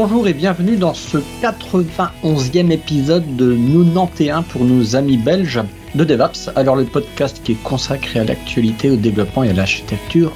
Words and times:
bonjour 0.00 0.28
et 0.28 0.32
bienvenue 0.32 0.76
dans 0.76 0.94
ce 0.94 1.18
91e 1.42 2.70
épisode 2.70 3.34
de 3.34 3.52
Nous 3.52 3.84
91 3.84 4.44
pour 4.44 4.64
nos 4.64 4.94
amis 4.94 5.16
belges 5.16 5.60
de 5.96 6.04
DevApps, 6.04 6.50
alors 6.54 6.76
le 6.76 6.84
podcast 6.84 7.40
qui 7.42 7.50
est 7.50 7.62
consacré 7.64 8.20
à 8.20 8.24
l'actualité, 8.24 8.90
au 8.90 8.94
développement 8.94 9.42
et 9.42 9.50
à 9.50 9.52
l'architecture 9.52 10.30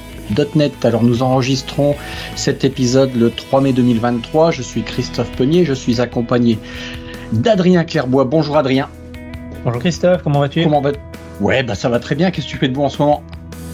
.NET. 0.55 0.83
Alors 0.83 1.01
nous 1.01 1.23
enregistrons 1.23 1.95
cet 2.35 2.65
épisode 2.65 3.15
le 3.15 3.31
3 3.31 3.61
mai 3.61 3.71
2023. 3.71 4.51
Je 4.51 4.61
suis 4.61 4.83
Christophe 4.83 5.31
Penier, 5.37 5.63
je 5.63 5.73
suis 5.73 6.01
accompagné 6.01 6.59
d'Adrien 7.31 7.85
Clairbois. 7.85 8.25
Bonjour 8.25 8.57
Adrien. 8.57 8.89
Bonjour 9.63 9.79
Christophe, 9.79 10.23
comment 10.23 10.41
vas-tu? 10.41 10.63
Comment 10.63 10.81
vas 10.81 10.91
Ouais, 11.39 11.63
bah 11.63 11.75
ça 11.75 11.87
va 11.87 11.99
très 11.99 12.15
bien. 12.15 12.31
Qu'est-ce 12.31 12.47
que 12.47 12.51
tu 12.51 12.57
fais 12.57 12.67
de 12.67 12.73
bon 12.73 12.83
en 12.83 12.89
ce 12.89 13.01
moment? 13.01 13.23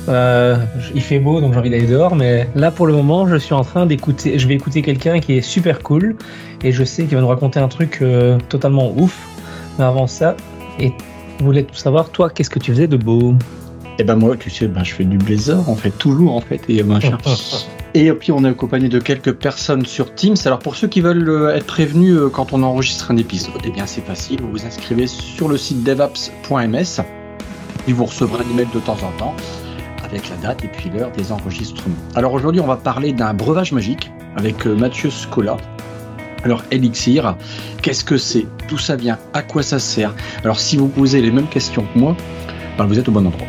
Euh, 0.09 0.58
il 0.94 1.02
fait 1.02 1.20
beau, 1.20 1.41
donc 1.41 1.54
j'ai 1.54 1.59
envie 1.59 1.70
d'aller 1.70 1.88
dehors, 1.88 2.16
mais 2.16 2.48
là 2.55 2.72
pour 2.72 2.88
le 2.88 2.94
moment, 2.94 3.27
je 3.27 3.36
suis 3.36 3.54
en 3.54 3.63
train 3.63 3.86
d'écouter. 3.86 4.40
Je 4.40 4.48
vais 4.48 4.55
écouter 4.55 4.82
quelqu'un 4.82 5.20
qui 5.20 5.38
est 5.38 5.41
super 5.41 5.80
cool 5.80 6.16
et 6.63 6.72
je 6.72 6.84
sais 6.84 7.05
qu'il 7.05 7.16
va 7.16 7.22
nous 7.22 7.27
raconter 7.27 7.59
un 7.59 7.68
truc 7.68 7.99
euh, 8.02 8.38
totalement 8.49 8.91
ouf. 8.98 9.27
Mais 9.77 9.85
avant 9.85 10.08
ça, 10.08 10.35
et 10.80 10.91
vous 11.40 11.45
voulez 11.45 11.63
tout 11.63 11.76
savoir, 11.76 12.09
toi, 12.09 12.30
qu'est-ce 12.30 12.49
que 12.49 12.59
tu 12.59 12.72
faisais 12.72 12.88
de 12.88 12.98
beau? 12.98 13.35
Eh 13.98 14.04
ben 14.04 14.16
moi, 14.16 14.35
tu 14.38 14.49
sais, 14.49 14.68
ben, 14.68 14.84
je 14.84 14.94
fais 14.94 15.04
du 15.04 15.18
blazer, 15.18 15.70
en 15.70 15.76
fait, 15.76 15.91
toujours 15.91 16.35
en 16.35 16.41
fait, 16.41 16.62
et. 16.70 16.84
Et 17.96 18.12
puis 18.12 18.32
on 18.32 18.46
est 18.46 18.49
accompagné 18.49 18.88
de 18.88 18.99
quelques 18.99 19.34
personnes 19.34 19.84
sur 19.84 20.13
Teams. 20.13 20.35
Alors 20.46 20.60
pour 20.60 20.76
ceux 20.76 20.88
qui 20.88 21.02
veulent 21.02 21.27
euh, 21.27 21.55
être 21.55 21.66
prévenus 21.66 22.20
quand 22.32 22.54
on 22.54 22.62
enregistre 22.62 23.10
un 23.10 23.18
épisode, 23.18 23.62
eh 23.66 23.71
bien 23.71 23.88
c'est 23.88 24.05
facile, 24.05 24.41
vous 24.41 24.52
vous 24.52 24.66
inscrivez 24.66 25.07
sur 25.07 25.48
le 25.48 25.57
site 25.57 25.84
devaps.ms 25.84 27.01
et 27.88 27.94
vous 27.94 28.05
recevrez 28.05 28.44
un 28.44 28.51
email 28.51 28.68
de 28.71 28.79
temps 28.79 28.98
en 29.04 29.18
temps 29.18 29.35
avec 30.10 30.29
la 30.29 30.35
date 30.38 30.63
et 30.63 30.68
puis 30.68 30.90
l'heure 30.90 31.12
des 31.12 31.32
enregistrements. 31.32 31.96
Alors 32.15 32.34
aujourd'hui, 32.34 32.62
on 32.62 32.68
va 32.68 32.77
parler 32.77 33.13
d'un 33.13 33.34
breuvage 33.34 33.71
magique 33.71 34.12
avec 34.35 34.66
euh, 34.66 34.76
Mathieu 34.76 35.10
Scola. 35.10 35.57
Alors 36.43 36.63
Elixir, 36.71 37.35
qu'est-ce 37.82 38.04
que 38.04 38.18
c'est? 38.18 38.46
D'où 38.70 38.77
ça 38.77 38.96
vient? 38.96 39.18
À 39.34 39.41
quoi 39.41 39.62
ça 39.62 39.79
sert? 39.79 40.16
Alors 40.43 40.60
si 40.60 40.77
vous 40.77 40.88
posez 40.88 41.21
les 41.21 41.32
mêmes 41.32 41.48
questions 41.48 41.85
que 41.93 41.99
moi, 41.99 42.16
ben, 42.77 42.85
vous 42.85 42.98
êtes 42.98 43.10
au 43.10 43.12
bon 43.12 43.27
endroit. 43.27 43.48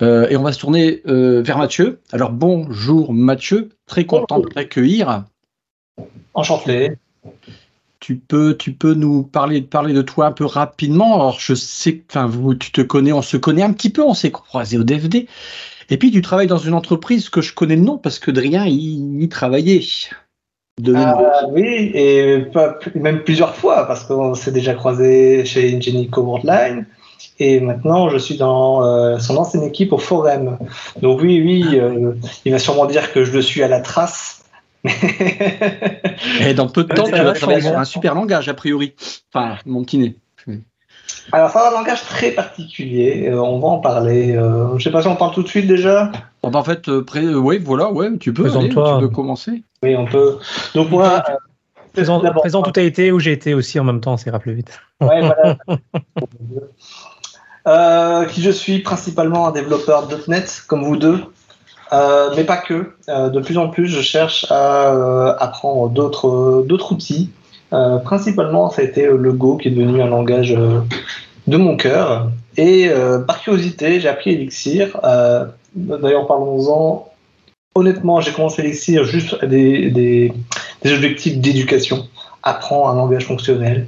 Et 0.00 0.36
on 0.36 0.42
va 0.42 0.52
se 0.52 0.60
tourner 0.60 1.02
euh, 1.06 1.42
vers 1.42 1.58
Mathieu. 1.58 2.00
Alors 2.12 2.30
bonjour 2.30 3.12
Mathieu, 3.12 3.70
très 3.86 4.04
content 4.04 4.40
de 4.40 4.48
t'accueillir. 4.48 5.24
Enchanté. 6.34 6.92
Tu 8.00 8.16
peux, 8.16 8.56
tu 8.56 8.72
peux 8.72 8.94
nous 8.94 9.24
parler, 9.24 9.60
parler 9.60 9.92
de 9.92 10.02
toi 10.02 10.26
un 10.26 10.32
peu 10.32 10.44
rapidement. 10.44 11.14
Alors 11.14 11.40
je 11.40 11.54
sais 11.54 11.96
que 11.96 12.04
enfin, 12.10 12.26
vous, 12.26 12.54
tu 12.54 12.70
te 12.70 12.80
connais, 12.80 13.12
on 13.12 13.22
se 13.22 13.36
connaît 13.36 13.62
un 13.62 13.72
petit 13.72 13.90
peu, 13.90 14.02
on 14.02 14.14
s'est 14.14 14.30
croisé 14.30 14.78
au 14.78 14.84
DFD. 14.84 15.26
Et 15.90 15.96
puis 15.96 16.10
tu 16.10 16.22
travailles 16.22 16.46
dans 16.46 16.58
une 16.58 16.74
entreprise 16.74 17.28
que 17.28 17.40
je 17.40 17.54
connais 17.54 17.76
le 17.76 17.82
nom 17.82 17.98
parce 17.98 18.18
que 18.18 18.30
Drien 18.30 18.66
y, 18.66 19.22
y 19.22 19.28
travaillait. 19.28 19.82
De 20.80 20.94
ah, 20.94 21.42
oui, 21.50 21.90
et 21.92 22.46
pas, 22.52 22.78
même 22.94 23.24
plusieurs 23.24 23.56
fois 23.56 23.84
parce 23.88 24.04
qu'on 24.04 24.34
s'est 24.34 24.52
déjà 24.52 24.74
croisé 24.74 25.44
chez 25.44 25.74
Ingenico 25.74 26.22
Worldline. 26.22 26.86
Et 27.38 27.60
maintenant, 27.60 28.08
je 28.10 28.18
suis 28.18 28.36
dans 28.36 28.84
euh, 28.84 29.18
son 29.18 29.36
ancienne 29.36 29.62
équipe 29.62 29.92
au 29.92 29.98
Forum. 29.98 30.58
Donc 31.02 31.20
oui, 31.20 31.40
oui, 31.40 31.78
euh, 31.78 32.14
il 32.44 32.52
va 32.52 32.58
sûrement 32.58 32.86
dire 32.86 33.12
que 33.12 33.24
je 33.24 33.32
le 33.32 33.42
suis 33.42 33.62
à 33.62 33.68
la 33.68 33.80
trace. 33.80 34.44
Et 36.40 36.54
dans 36.54 36.68
peu 36.68 36.84
de 36.84 36.92
temps, 36.92 37.04
tu 37.04 37.12
vas 37.12 37.32
travailler 37.32 37.62
sur 37.62 37.78
un 37.78 37.84
super 37.84 38.14
langage, 38.14 38.48
a 38.48 38.54
priori. 38.54 38.94
Enfin, 39.32 39.56
mon 39.66 39.82
petit 39.82 39.98
nez. 39.98 40.16
Alors, 41.32 41.50
c'est 41.50 41.58
un 41.58 41.70
langage 41.70 42.02
très 42.04 42.30
particulier. 42.32 43.28
Euh, 43.28 43.40
on 43.40 43.58
va 43.60 43.68
en 43.68 43.78
parler. 43.78 44.34
je 44.34 44.74
ne 44.74 44.78
sais 44.78 44.90
pas 44.90 45.02
si 45.02 45.08
on 45.08 45.16
parle 45.16 45.34
tout 45.34 45.42
de 45.42 45.48
suite 45.48 45.66
déjà. 45.66 46.10
Bon, 46.42 46.50
bah, 46.50 46.58
en 46.58 46.64
fait, 46.64 46.88
oui, 46.88 47.58
voilà, 47.58 47.90
ouais, 47.90 48.16
tu 48.18 48.32
peux, 48.32 48.50
aller, 48.50 48.68
tu 48.68 48.74
peux 48.74 49.08
commencer. 49.08 49.62
Oui, 49.82 49.94
on 49.96 50.06
peut. 50.06 50.38
Donc 50.74 50.90
moi, 50.90 51.22
présent, 51.92 52.20
présent 52.20 52.62
tout 52.62 52.78
a 52.78 52.82
été 52.82 53.12
où 53.12 53.18
j'ai 53.18 53.32
été 53.32 53.54
aussi 53.54 53.78
en 53.78 53.84
même 53.84 54.00
temps, 54.00 54.16
c'est 54.16 54.30
rappelé 54.30 54.54
vite. 54.54 54.80
Ouais, 55.00 55.20
voilà. 55.20 55.56
Euh, 57.66 58.24
qui 58.26 58.42
je 58.42 58.50
suis 58.50 58.78
principalement 58.78 59.48
un 59.48 59.52
développeur 59.52 60.08
.NET 60.28 60.62
comme 60.68 60.84
vous 60.84 60.96
deux, 60.96 61.20
euh, 61.92 62.30
mais 62.36 62.44
pas 62.44 62.56
que. 62.56 62.92
Euh, 63.08 63.28
de 63.28 63.40
plus 63.40 63.58
en 63.58 63.68
plus, 63.68 63.88
je 63.88 64.00
cherche 64.00 64.46
à 64.50 65.36
apprendre 65.40 65.88
d'autres 65.88 66.64
d'autres 66.66 66.92
outils. 66.92 67.30
principalement, 68.04 68.70
ça 68.70 68.82
a 68.82 68.84
été 68.84 69.06
le 69.06 69.32
Go 69.32 69.56
qui 69.56 69.68
est 69.68 69.70
devenu 69.72 70.00
un 70.00 70.06
langage 70.06 70.56
de 71.46 71.56
mon 71.56 71.76
cœur. 71.76 72.30
Et 72.56 72.90
par 73.26 73.40
curiosité, 73.40 74.00
j'ai 74.00 74.08
appris 74.08 74.30
Elixir. 74.30 74.98
D'ailleurs, 75.74 76.26
parlons-en. 76.26 77.08
Honnêtement, 77.74 78.20
j'ai 78.20 78.32
commencé 78.32 78.62
Elixir 78.62 79.04
juste 79.04 79.36
à 79.42 79.46
des, 79.46 79.90
des, 79.90 80.32
des 80.82 80.92
objectifs 80.92 81.38
d'éducation. 81.38 82.08
Apprends 82.42 82.88
un 82.88 82.94
langage 82.94 83.26
fonctionnel. 83.26 83.86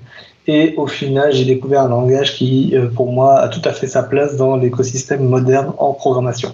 Et 0.52 0.74
au 0.76 0.88
final, 0.88 1.30
j'ai 1.32 1.44
découvert 1.44 1.82
un 1.82 1.88
langage 1.88 2.34
qui, 2.34 2.72
euh, 2.74 2.88
pour 2.88 3.12
moi, 3.12 3.38
a 3.38 3.48
tout 3.48 3.62
à 3.64 3.72
fait 3.72 3.86
sa 3.86 4.02
place 4.02 4.34
dans 4.34 4.56
l'écosystème 4.56 5.22
moderne 5.28 5.72
en 5.78 5.92
programmation. 5.92 6.52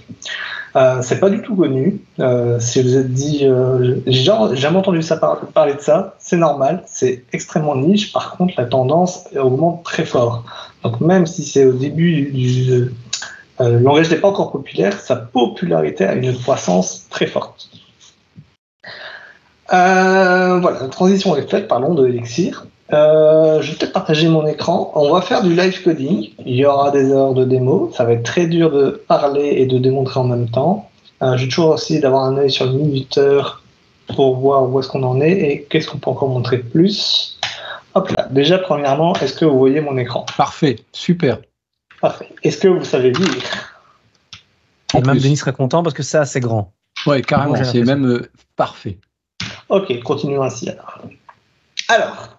Euh, 0.76 1.00
c'est 1.00 1.18
pas 1.18 1.30
du 1.30 1.40
tout 1.40 1.56
connu. 1.56 2.02
Euh, 2.20 2.60
si 2.60 2.82
vous 2.82 2.98
êtes 2.98 3.10
dit, 3.10 3.46
euh, 3.46 3.96
j'ai 4.06 4.30
jamais 4.52 4.76
entendu 4.76 5.00
ça 5.00 5.16
parler 5.16 5.72
de 5.72 5.80
ça, 5.80 6.14
c'est 6.18 6.36
normal. 6.36 6.82
C'est 6.86 7.24
extrêmement 7.32 7.74
niche. 7.74 8.12
Par 8.12 8.36
contre, 8.36 8.52
la 8.58 8.66
tendance 8.66 9.24
augmente 9.34 9.82
très 9.82 10.04
fort. 10.04 10.44
Donc 10.82 11.00
même 11.00 11.24
si 11.24 11.42
c'est 11.42 11.64
au 11.64 11.72
début 11.72 12.30
du, 12.32 12.92
le 13.58 13.78
langage 13.78 14.10
n'est 14.10 14.18
pas 14.18 14.28
encore 14.28 14.52
populaire, 14.52 15.00
sa 15.00 15.16
popularité 15.16 16.04
a 16.04 16.14
une 16.14 16.36
croissance 16.36 17.06
très 17.08 17.26
forte. 17.26 17.70
voilà, 19.70 20.80
la 20.82 20.88
transition 20.88 21.34
est 21.36 21.50
faite. 21.50 21.66
Parlons 21.66 21.94
de 21.94 22.06
Elixir. 22.06 22.66
Euh, 22.92 23.60
je 23.62 23.72
vais 23.72 23.78
peut-être 23.78 23.92
partager 23.92 24.28
mon 24.28 24.46
écran. 24.46 24.92
On 24.94 25.12
va 25.12 25.20
faire 25.20 25.42
du 25.42 25.54
live 25.54 25.82
coding. 25.82 26.30
Il 26.44 26.54
y 26.54 26.64
aura 26.64 26.90
des 26.90 27.10
heures 27.10 27.34
de 27.34 27.44
démo. 27.44 27.90
Ça 27.92 28.04
va 28.04 28.12
être 28.12 28.22
très 28.22 28.46
dur 28.46 28.70
de 28.70 29.02
parler 29.08 29.54
et 29.56 29.66
de 29.66 29.78
démontrer 29.78 30.20
en 30.20 30.24
même 30.24 30.48
temps. 30.48 30.88
Euh, 31.22 31.36
J'ai 31.36 31.48
toujours 31.48 31.70
aussi 31.70 31.98
d'avoir 32.00 32.24
un 32.24 32.36
œil 32.36 32.50
sur 32.50 32.66
le 32.66 32.72
minuteur 32.72 33.62
pour 34.14 34.36
voir 34.36 34.68
où 34.70 34.78
est-ce 34.78 34.88
qu'on 34.88 35.02
en 35.02 35.20
est 35.20 35.32
et 35.32 35.62
qu'est-ce 35.68 35.88
qu'on 35.88 35.98
peut 35.98 36.10
encore 36.10 36.28
montrer 36.28 36.58
de 36.58 36.62
plus. 36.62 37.38
Hop 37.94 38.08
là. 38.10 38.28
Déjà, 38.30 38.58
premièrement, 38.58 39.14
est-ce 39.16 39.34
que 39.34 39.44
vous 39.44 39.58
voyez 39.58 39.80
mon 39.80 39.96
écran? 39.96 40.26
Parfait, 40.36 40.76
super. 40.92 41.38
Parfait. 42.00 42.28
Est-ce 42.42 42.58
que 42.58 42.68
vous 42.68 42.84
savez 42.84 43.10
lire? 43.10 43.72
Et 44.94 45.00
même 45.00 45.18
Denis 45.18 45.38
serait 45.38 45.52
content 45.52 45.82
parce 45.82 45.94
que 45.94 46.02
ça, 46.02 46.24
c'est 46.24 46.40
grand. 46.40 46.72
Ouais, 47.06 47.22
carrément, 47.22 47.56
c'est 47.64 47.82
même 47.82 48.06
euh, 48.06 48.30
parfait. 48.54 48.98
Ok, 49.68 50.00
continuons 50.02 50.42
ainsi 50.42 50.68
alors. 50.68 50.98
Alors, 51.88 52.35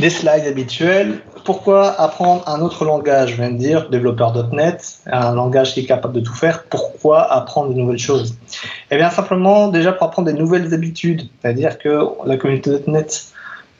des 0.00 0.10
slides 0.10 0.46
habituels. 0.46 1.18
Pourquoi 1.44 2.00
apprendre 2.00 2.42
un 2.48 2.60
autre 2.60 2.84
langage 2.84 3.32
Je 3.32 3.36
viens 3.36 3.50
de 3.50 3.58
dire 3.58 3.88
développeur.net, 3.90 5.00
un 5.06 5.34
langage 5.34 5.74
qui 5.74 5.80
est 5.80 5.84
capable 5.84 6.14
de 6.14 6.20
tout 6.20 6.34
faire. 6.34 6.64
Pourquoi 6.64 7.30
apprendre 7.30 7.70
de 7.70 7.74
nouvelles 7.74 7.98
choses? 7.98 8.34
Eh 8.90 8.96
bien, 8.96 9.10
simplement, 9.10 9.68
déjà 9.68 9.92
pour 9.92 10.06
apprendre 10.06 10.30
des 10.30 10.38
nouvelles 10.38 10.72
habitudes. 10.72 11.28
C'est-à-dire 11.40 11.78
que 11.78 12.00
la 12.26 12.36
communauté 12.36 12.70
.net, 12.86 13.26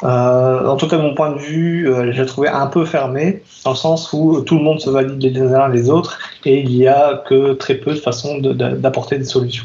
euh, 0.04 0.66
en 0.66 0.76
tout 0.76 0.88
cas, 0.88 0.96
de 0.96 1.02
mon 1.02 1.14
point 1.14 1.30
de 1.30 1.38
vue, 1.38 1.88
euh, 1.88 2.12
je 2.12 2.20
l'ai 2.20 2.26
trouvé 2.26 2.48
un 2.48 2.66
peu 2.66 2.84
fermée, 2.84 3.42
dans 3.64 3.70
le 3.70 3.76
sens 3.76 4.12
où 4.12 4.40
tout 4.42 4.56
le 4.56 4.62
monde 4.62 4.80
se 4.80 4.90
valide 4.90 5.22
les 5.22 5.40
uns 5.40 5.68
les 5.68 5.90
autres 5.90 6.18
et 6.44 6.60
il 6.60 6.68
n'y 6.68 6.86
a 6.86 7.22
que 7.28 7.54
très 7.54 7.74
peu 7.74 7.92
de 7.92 7.98
façons 7.98 8.38
d'apporter 8.38 9.18
des 9.18 9.24
solutions. 9.24 9.64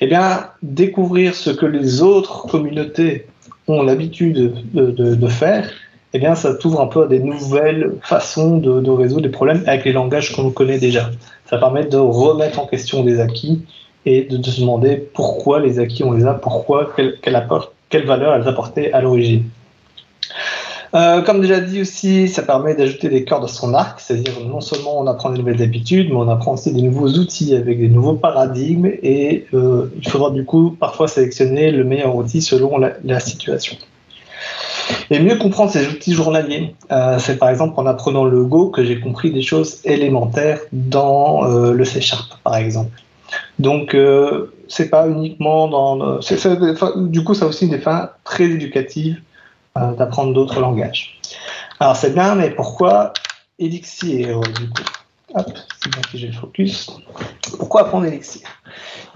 Eh 0.00 0.06
bien, 0.06 0.48
découvrir 0.62 1.34
ce 1.34 1.50
que 1.50 1.66
les 1.66 2.02
autres 2.02 2.46
communautés 2.46 3.26
ont 3.68 3.82
l'habitude 3.82 4.54
de, 4.74 5.28
faire, 5.28 5.68
eh 6.12 6.18
bien, 6.18 6.34
ça 6.34 6.54
t'ouvre 6.54 6.80
un 6.80 6.86
peu 6.86 7.04
à 7.04 7.06
des 7.06 7.18
nouvelles 7.18 7.92
façons 8.02 8.58
de, 8.58 8.90
résoudre 8.90 9.22
des 9.22 9.28
problèmes 9.28 9.62
avec 9.66 9.84
les 9.84 9.92
langages 9.92 10.32
qu'on 10.32 10.50
connaît 10.50 10.78
déjà. 10.78 11.10
Ça 11.46 11.58
permet 11.58 11.84
de 11.84 11.96
remettre 11.96 12.58
en 12.58 12.66
question 12.66 13.02
des 13.02 13.20
acquis 13.20 13.62
et 14.04 14.22
de, 14.22 14.42
se 14.42 14.60
demander 14.60 14.96
pourquoi 15.14 15.60
les 15.60 15.78
acquis 15.78 16.04
on 16.04 16.12
les 16.12 16.24
a, 16.26 16.34
pourquoi, 16.34 16.92
quelle, 16.96 17.18
quelle 17.90 18.06
valeur 18.06 18.34
elles 18.34 18.48
apportaient 18.48 18.92
à 18.92 19.00
l'origine. 19.00 19.44
Euh, 20.94 21.22
comme 21.22 21.40
déjà 21.40 21.60
dit 21.60 21.80
aussi, 21.80 22.28
ça 22.28 22.42
permet 22.42 22.74
d'ajouter 22.74 23.08
des 23.08 23.24
cordes 23.24 23.44
à 23.44 23.48
son 23.48 23.74
arc, 23.74 24.00
c'est-à-dire 24.00 24.32
non 24.46 24.60
seulement 24.60 25.00
on 25.00 25.06
apprend 25.06 25.30
des 25.30 25.38
nouvelles 25.38 25.62
habitudes, 25.62 26.08
mais 26.10 26.16
on 26.16 26.28
apprend 26.28 26.54
aussi 26.54 26.72
des 26.72 26.82
nouveaux 26.82 27.08
outils 27.08 27.54
avec 27.54 27.80
des 27.80 27.88
nouveaux 27.88 28.14
paradigmes 28.14 28.86
et 28.86 29.46
euh, 29.54 29.90
il 29.96 30.08
faudra 30.08 30.30
du 30.30 30.44
coup 30.44 30.76
parfois 30.78 31.08
sélectionner 31.08 31.70
le 31.70 31.84
meilleur 31.84 32.14
outil 32.14 32.40
selon 32.40 32.78
la, 32.78 33.20
situation. 33.20 33.76
Et 35.10 35.18
mieux 35.18 35.36
comprendre 35.36 35.72
ces 35.72 35.88
outils 35.88 36.12
journaliers, 36.12 36.74
euh, 36.92 37.18
c'est 37.18 37.38
par 37.38 37.48
exemple 37.48 37.74
en 37.76 37.86
apprenant 37.86 38.24
le 38.24 38.44
Go 38.44 38.68
que 38.68 38.84
j'ai 38.84 39.00
compris 39.00 39.32
des 39.32 39.42
choses 39.42 39.80
élémentaires 39.84 40.60
dans 40.72 41.44
le 41.44 41.84
C 41.84 42.00
Sharp 42.00 42.38
par 42.44 42.56
exemple. 42.56 43.02
Donc 43.58 43.96
c'est 44.68 44.90
pas 44.90 45.08
uniquement 45.08 45.66
dans, 45.68 46.20
du 46.96 47.24
coup 47.24 47.34
ça 47.34 47.46
a 47.46 47.48
aussi 47.48 47.68
des 47.68 47.78
fins 47.78 48.10
très 48.24 48.44
éducatives 48.44 49.20
d'apprendre 49.98 50.32
d'autres 50.32 50.60
langages. 50.60 51.18
Alors 51.80 51.96
c'est 51.96 52.14
bien, 52.14 52.34
mais 52.34 52.50
pourquoi 52.50 53.12
Elixir 53.58 54.40
du 54.40 54.68
coup? 54.70 54.82
Hop, 55.34 55.46
c'est 55.82 55.92
bon 55.92 56.00
que 56.10 56.16
j'ai 56.16 56.28
le 56.28 56.32
focus. 56.32 56.90
Pourquoi 57.58 57.82
apprendre 57.82 58.06
Elixir? 58.06 58.42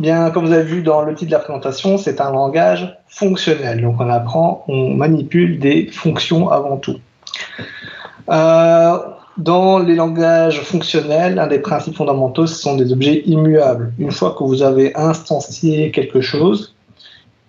Bien, 0.00 0.30
comme 0.30 0.46
vous 0.46 0.52
avez 0.52 0.64
vu 0.64 0.82
dans 0.82 1.02
le 1.02 1.14
titre 1.14 1.30
de 1.30 1.36
la 1.36 1.40
présentation, 1.40 1.98
c'est 1.98 2.20
un 2.20 2.30
langage 2.32 2.96
fonctionnel. 3.08 3.80
Donc 3.80 3.96
on 4.00 4.10
apprend, 4.10 4.64
on 4.68 4.94
manipule 4.94 5.58
des 5.58 5.86
fonctions 5.86 6.50
avant 6.50 6.76
tout. 6.78 6.98
Euh, 8.28 8.98
dans 9.36 9.78
les 9.78 9.94
langages 9.94 10.60
fonctionnels, 10.62 11.38
un 11.38 11.46
des 11.46 11.60
principes 11.60 11.96
fondamentaux, 11.96 12.46
ce 12.46 12.56
sont 12.56 12.76
des 12.76 12.92
objets 12.92 13.22
immuables. 13.26 13.92
Une 13.98 14.10
fois 14.10 14.34
que 14.38 14.44
vous 14.44 14.62
avez 14.62 14.94
instancié 14.96 15.90
quelque 15.90 16.20
chose, 16.20 16.74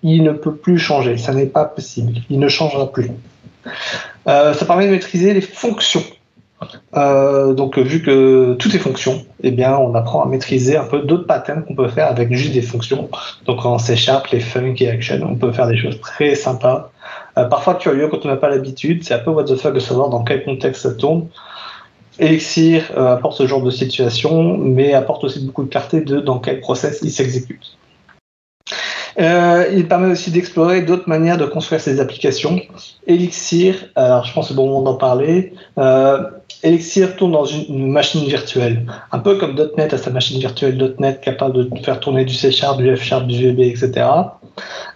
il 0.03 0.23
ne 0.23 0.31
peut 0.31 0.55
plus 0.55 0.77
changer. 0.77 1.17
Ça 1.17 1.33
n'est 1.33 1.45
pas 1.45 1.65
possible. 1.65 2.13
Il 2.29 2.39
ne 2.39 2.47
changera 2.47 2.91
plus. 2.91 3.11
Euh, 4.27 4.53
ça 4.53 4.65
permet 4.65 4.87
de 4.87 4.91
maîtriser 4.91 5.33
les 5.33 5.41
fonctions. 5.41 6.03
Euh, 6.95 7.53
donc, 7.53 7.77
vu 7.77 8.01
que 8.01 8.53
tout 8.59 8.75
est 8.75 8.79
fonction, 8.79 9.25
eh 9.43 9.51
bien, 9.51 9.75
on 9.77 9.95
apprend 9.95 10.23
à 10.23 10.27
maîtriser 10.27 10.77
un 10.77 10.85
peu 10.85 11.01
d'autres 11.01 11.25
patterns 11.25 11.63
qu'on 11.63 11.75
peut 11.75 11.87
faire 11.87 12.07
avec 12.07 12.31
juste 12.33 12.53
des 12.53 12.61
fonctions. 12.61 13.09
Donc, 13.45 13.65
en 13.65 13.77
C 13.79 13.95
les 14.31 14.39
funk 14.39 14.75
et 14.79 14.89
action, 14.89 15.19
on 15.23 15.35
peut 15.35 15.51
faire 15.51 15.67
des 15.67 15.77
choses 15.77 15.99
très 15.99 16.35
sympas. 16.35 16.91
Euh, 17.37 17.45
parfois 17.45 17.75
curieux 17.75 18.07
quand 18.09 18.25
on 18.25 18.27
n'a 18.27 18.35
pas 18.35 18.49
l'habitude. 18.49 19.03
C'est 19.03 19.13
un 19.13 19.19
peu 19.19 19.31
what 19.31 19.45
the 19.45 19.55
fuck 19.55 19.73
de 19.73 19.79
savoir 19.79 20.09
dans 20.09 20.23
quel 20.23 20.43
contexte 20.43 20.83
ça 20.83 20.93
tourne. 20.93 21.27
Elixir 22.19 22.91
euh, 22.97 23.13
apporte 23.13 23.37
ce 23.37 23.47
genre 23.47 23.63
de 23.63 23.71
situation, 23.71 24.57
mais 24.57 24.93
apporte 24.93 25.23
aussi 25.23 25.45
beaucoup 25.45 25.63
de 25.63 25.69
clarté 25.69 26.01
de 26.01 26.19
dans 26.19 26.39
quel 26.39 26.59
process 26.59 26.99
il 27.01 27.11
s'exécute. 27.11 27.77
Euh, 29.19 29.65
il 29.73 29.87
permet 29.87 30.11
aussi 30.11 30.31
d'explorer 30.31 30.81
d'autres 30.81 31.07
manières 31.07 31.37
de 31.37 31.45
construire 31.45 31.81
ses 31.81 31.99
applications. 31.99 32.61
Elixir, 33.07 33.75
alors 33.95 34.25
je 34.25 34.33
pense 34.33 34.47
que 34.47 34.53
c'est 34.53 34.55
bon 34.55 34.67
moment 34.67 34.83
d'en 34.83 34.95
parler. 34.95 35.53
Euh, 35.77 36.23
Elixir 36.63 37.15
tourne 37.15 37.31
dans 37.31 37.45
une, 37.45 37.91
machine 37.91 38.23
virtuelle, 38.25 38.85
un 39.11 39.19
peu 39.19 39.37
comme 39.37 39.55
.NET 39.77 39.93
a 39.93 39.97
sa 39.97 40.11
machine 40.11 40.39
virtuelle 40.39 40.95
.NET 40.99 41.19
capable 41.21 41.69
de 41.69 41.79
faire 41.83 41.99
tourner 41.99 42.23
du 42.23 42.35
C 42.35 42.51
Sharp, 42.51 42.77
du 42.77 42.95
F 42.95 43.01
Sharp, 43.01 43.25
du 43.25 43.47
VB, 43.47 43.61
etc. 43.61 44.05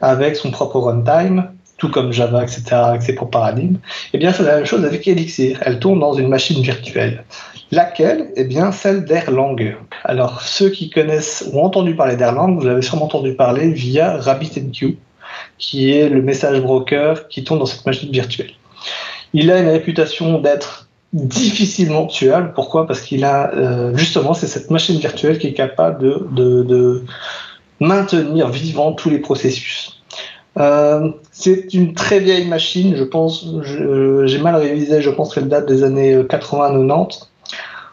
Avec 0.01 0.35
son 0.35 0.51
propre 0.51 0.79
runtime, 0.79 1.49
tout 1.77 1.89
comme 1.89 2.11
Java, 2.11 2.43
etc. 2.43 2.63
avec 2.73 3.01
ses 3.01 3.15
propres 3.15 3.31
paradigmes. 3.31 3.77
Eh 4.13 4.17
bien, 4.17 4.31
c'est 4.31 4.43
la 4.43 4.57
même 4.57 4.65
chose 4.65 4.85
avec 4.85 5.07
Elixir. 5.07 5.59
Elle 5.61 5.79
tourne 5.79 5.99
dans 5.99 6.13
une 6.13 6.27
machine 6.27 6.61
virtuelle. 6.61 7.23
Laquelle? 7.75 8.31
Eh 8.37 8.45
bien, 8.45 8.71
celle 8.71 9.03
d'Erlang. 9.03 9.75
Alors, 10.05 10.41
ceux 10.41 10.69
qui 10.69 10.89
connaissent 10.89 11.49
ou 11.51 11.59
ont 11.59 11.65
entendu 11.65 11.93
parler 11.93 12.15
d'Erlang, 12.15 12.57
vous 12.57 12.65
l'avez 12.65 12.81
sûrement 12.81 13.03
entendu 13.03 13.33
parler 13.33 13.69
via 13.69 14.15
RabbitMQ, 14.15 14.97
qui 15.57 15.91
est 15.91 16.07
le 16.07 16.21
message 16.21 16.61
broker 16.61 17.27
qui 17.27 17.43
tourne 17.43 17.59
dans 17.59 17.65
cette 17.65 17.85
machine 17.85 18.09
virtuelle. 18.09 18.51
Il 19.33 19.51
a 19.51 19.59
une 19.59 19.67
réputation 19.67 20.39
d'être 20.39 20.87
difficilement 21.11 22.07
tuable. 22.07 22.53
Pourquoi? 22.55 22.87
Parce 22.87 23.01
qu'il 23.01 23.25
a 23.25 23.53
euh, 23.53 23.93
justement, 23.97 24.33
c'est 24.33 24.47
cette 24.47 24.71
machine 24.71 24.97
virtuelle 24.97 25.37
qui 25.37 25.47
est 25.47 25.53
capable 25.53 26.33
de, 26.33 27.03
maintenir 27.81 28.47
vivant 28.47 28.93
tous 28.93 29.09
les 29.09 29.19
processus. 29.19 30.01
Euh, 30.57 31.09
c'est 31.33 31.73
une 31.73 31.93
très 31.93 32.19
vieille 32.19 32.47
machine, 32.47 32.95
je 32.95 33.03
pense, 33.03 33.45
j'ai 34.23 34.37
mal 34.37 34.55
révisé, 34.55 35.01
je 35.01 35.09
pense 35.09 35.35
qu'elle 35.35 35.49
date 35.49 35.67
des 35.67 35.83
années 35.83 36.15
80-90 36.19 37.27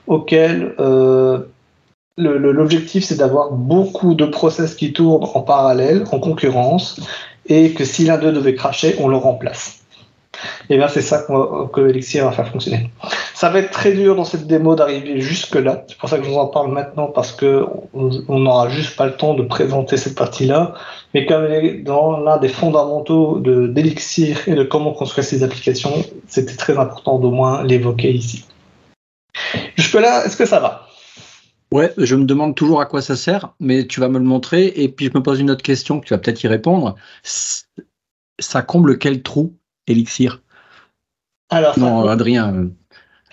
auquel 0.07 0.75
euh, 0.81 1.39
l'objectif 2.17 3.05
c'est 3.05 3.17
d'avoir 3.17 3.53
beaucoup 3.53 4.15
de 4.15 4.25
process 4.25 4.75
qui 4.75 4.93
tournent 4.93 5.29
en 5.35 5.41
parallèle, 5.41 6.05
en 6.13 6.19
concurrence, 6.19 7.01
et 7.47 7.73
que 7.73 7.85
si 7.85 8.05
l'un 8.05 8.19
d'eux 8.19 8.33
devait 8.33 8.55
cracher, 8.55 8.97
on 9.01 9.09
le 9.09 9.17
remplace. 9.17 9.83
Et 10.71 10.77
bien 10.77 10.89
c'est 10.89 11.03
ça 11.03 11.25
que 11.73 11.89
Elixir 11.89 12.25
va 12.25 12.33
faire 12.33 12.49
fonctionner. 12.49 12.91
Ça 13.35 13.51
va 13.51 13.59
être 13.59 13.71
très 13.71 13.93
dur 13.93 14.17
dans 14.17 14.25
cette 14.25 14.47
démo 14.47 14.75
d'arriver 14.75 15.21
jusque 15.21 15.55
là. 15.55 15.85
C'est 15.87 15.99
pour 15.99 16.09
ça 16.09 16.19
que 16.19 16.25
je 16.25 16.31
vous 16.31 16.37
en 16.37 16.47
parle 16.47 16.73
maintenant 16.73 17.07
parce 17.07 17.33
que 17.33 17.67
on 17.93 18.39
n'aura 18.39 18.69
juste 18.69 18.97
pas 18.97 19.07
le 19.07 19.17
temps 19.17 19.35
de 19.35 19.43
présenter 19.43 19.97
cette 19.97 20.15
partie-là. 20.15 20.75
Mais 21.15 21.27
comme 21.27 21.45
elle 21.45 21.65
est 21.65 21.75
dans 21.83 22.19
l'un 22.19 22.39
des 22.39 22.49
fondamentaux 22.49 23.39
d'Elixir 23.41 24.49
et 24.49 24.55
de 24.55 24.65
comment 24.65 24.93
construire 24.93 25.25
ses 25.25 25.43
applications, 25.43 25.93
c'était 26.27 26.57
très 26.57 26.79
important 26.79 27.19
d'au 27.19 27.31
moins 27.31 27.63
l'évoquer 27.65 28.13
ici. 28.13 28.45
Jusque-là, 29.93 30.25
est-ce 30.25 30.39
que 30.39 30.47
ça 30.47 30.59
va? 30.59 30.89
Ouais, 31.71 31.93
je 31.99 32.17
me 32.17 32.25
demande 32.25 32.55
toujours 32.55 32.81
à 32.81 32.87
quoi 32.87 33.03
ça 33.03 33.15
sert, 33.15 33.53
mais 33.61 33.87
tu 33.87 34.01
vas 34.01 34.09
me 34.09 34.19
le 34.19 34.25
montrer. 34.25 34.73
Et 34.77 34.89
puis 34.89 35.07
je 35.07 35.11
me 35.15 35.23
pose 35.23 35.39
une 35.39 35.51
autre 35.51 35.63
question, 35.63 36.01
que 36.01 36.07
tu 36.07 36.15
vas 36.15 36.19
peut-être 36.19 36.43
y 36.43 36.49
répondre. 36.49 36.95
Ça 38.39 38.63
comble 38.63 38.97
quel 38.97 39.23
trou, 39.23 39.55
Elixir? 39.87 40.41
Alors, 41.51 41.79
Non, 41.79 42.09
Adrien, 42.09 42.55
euh, 42.55 42.69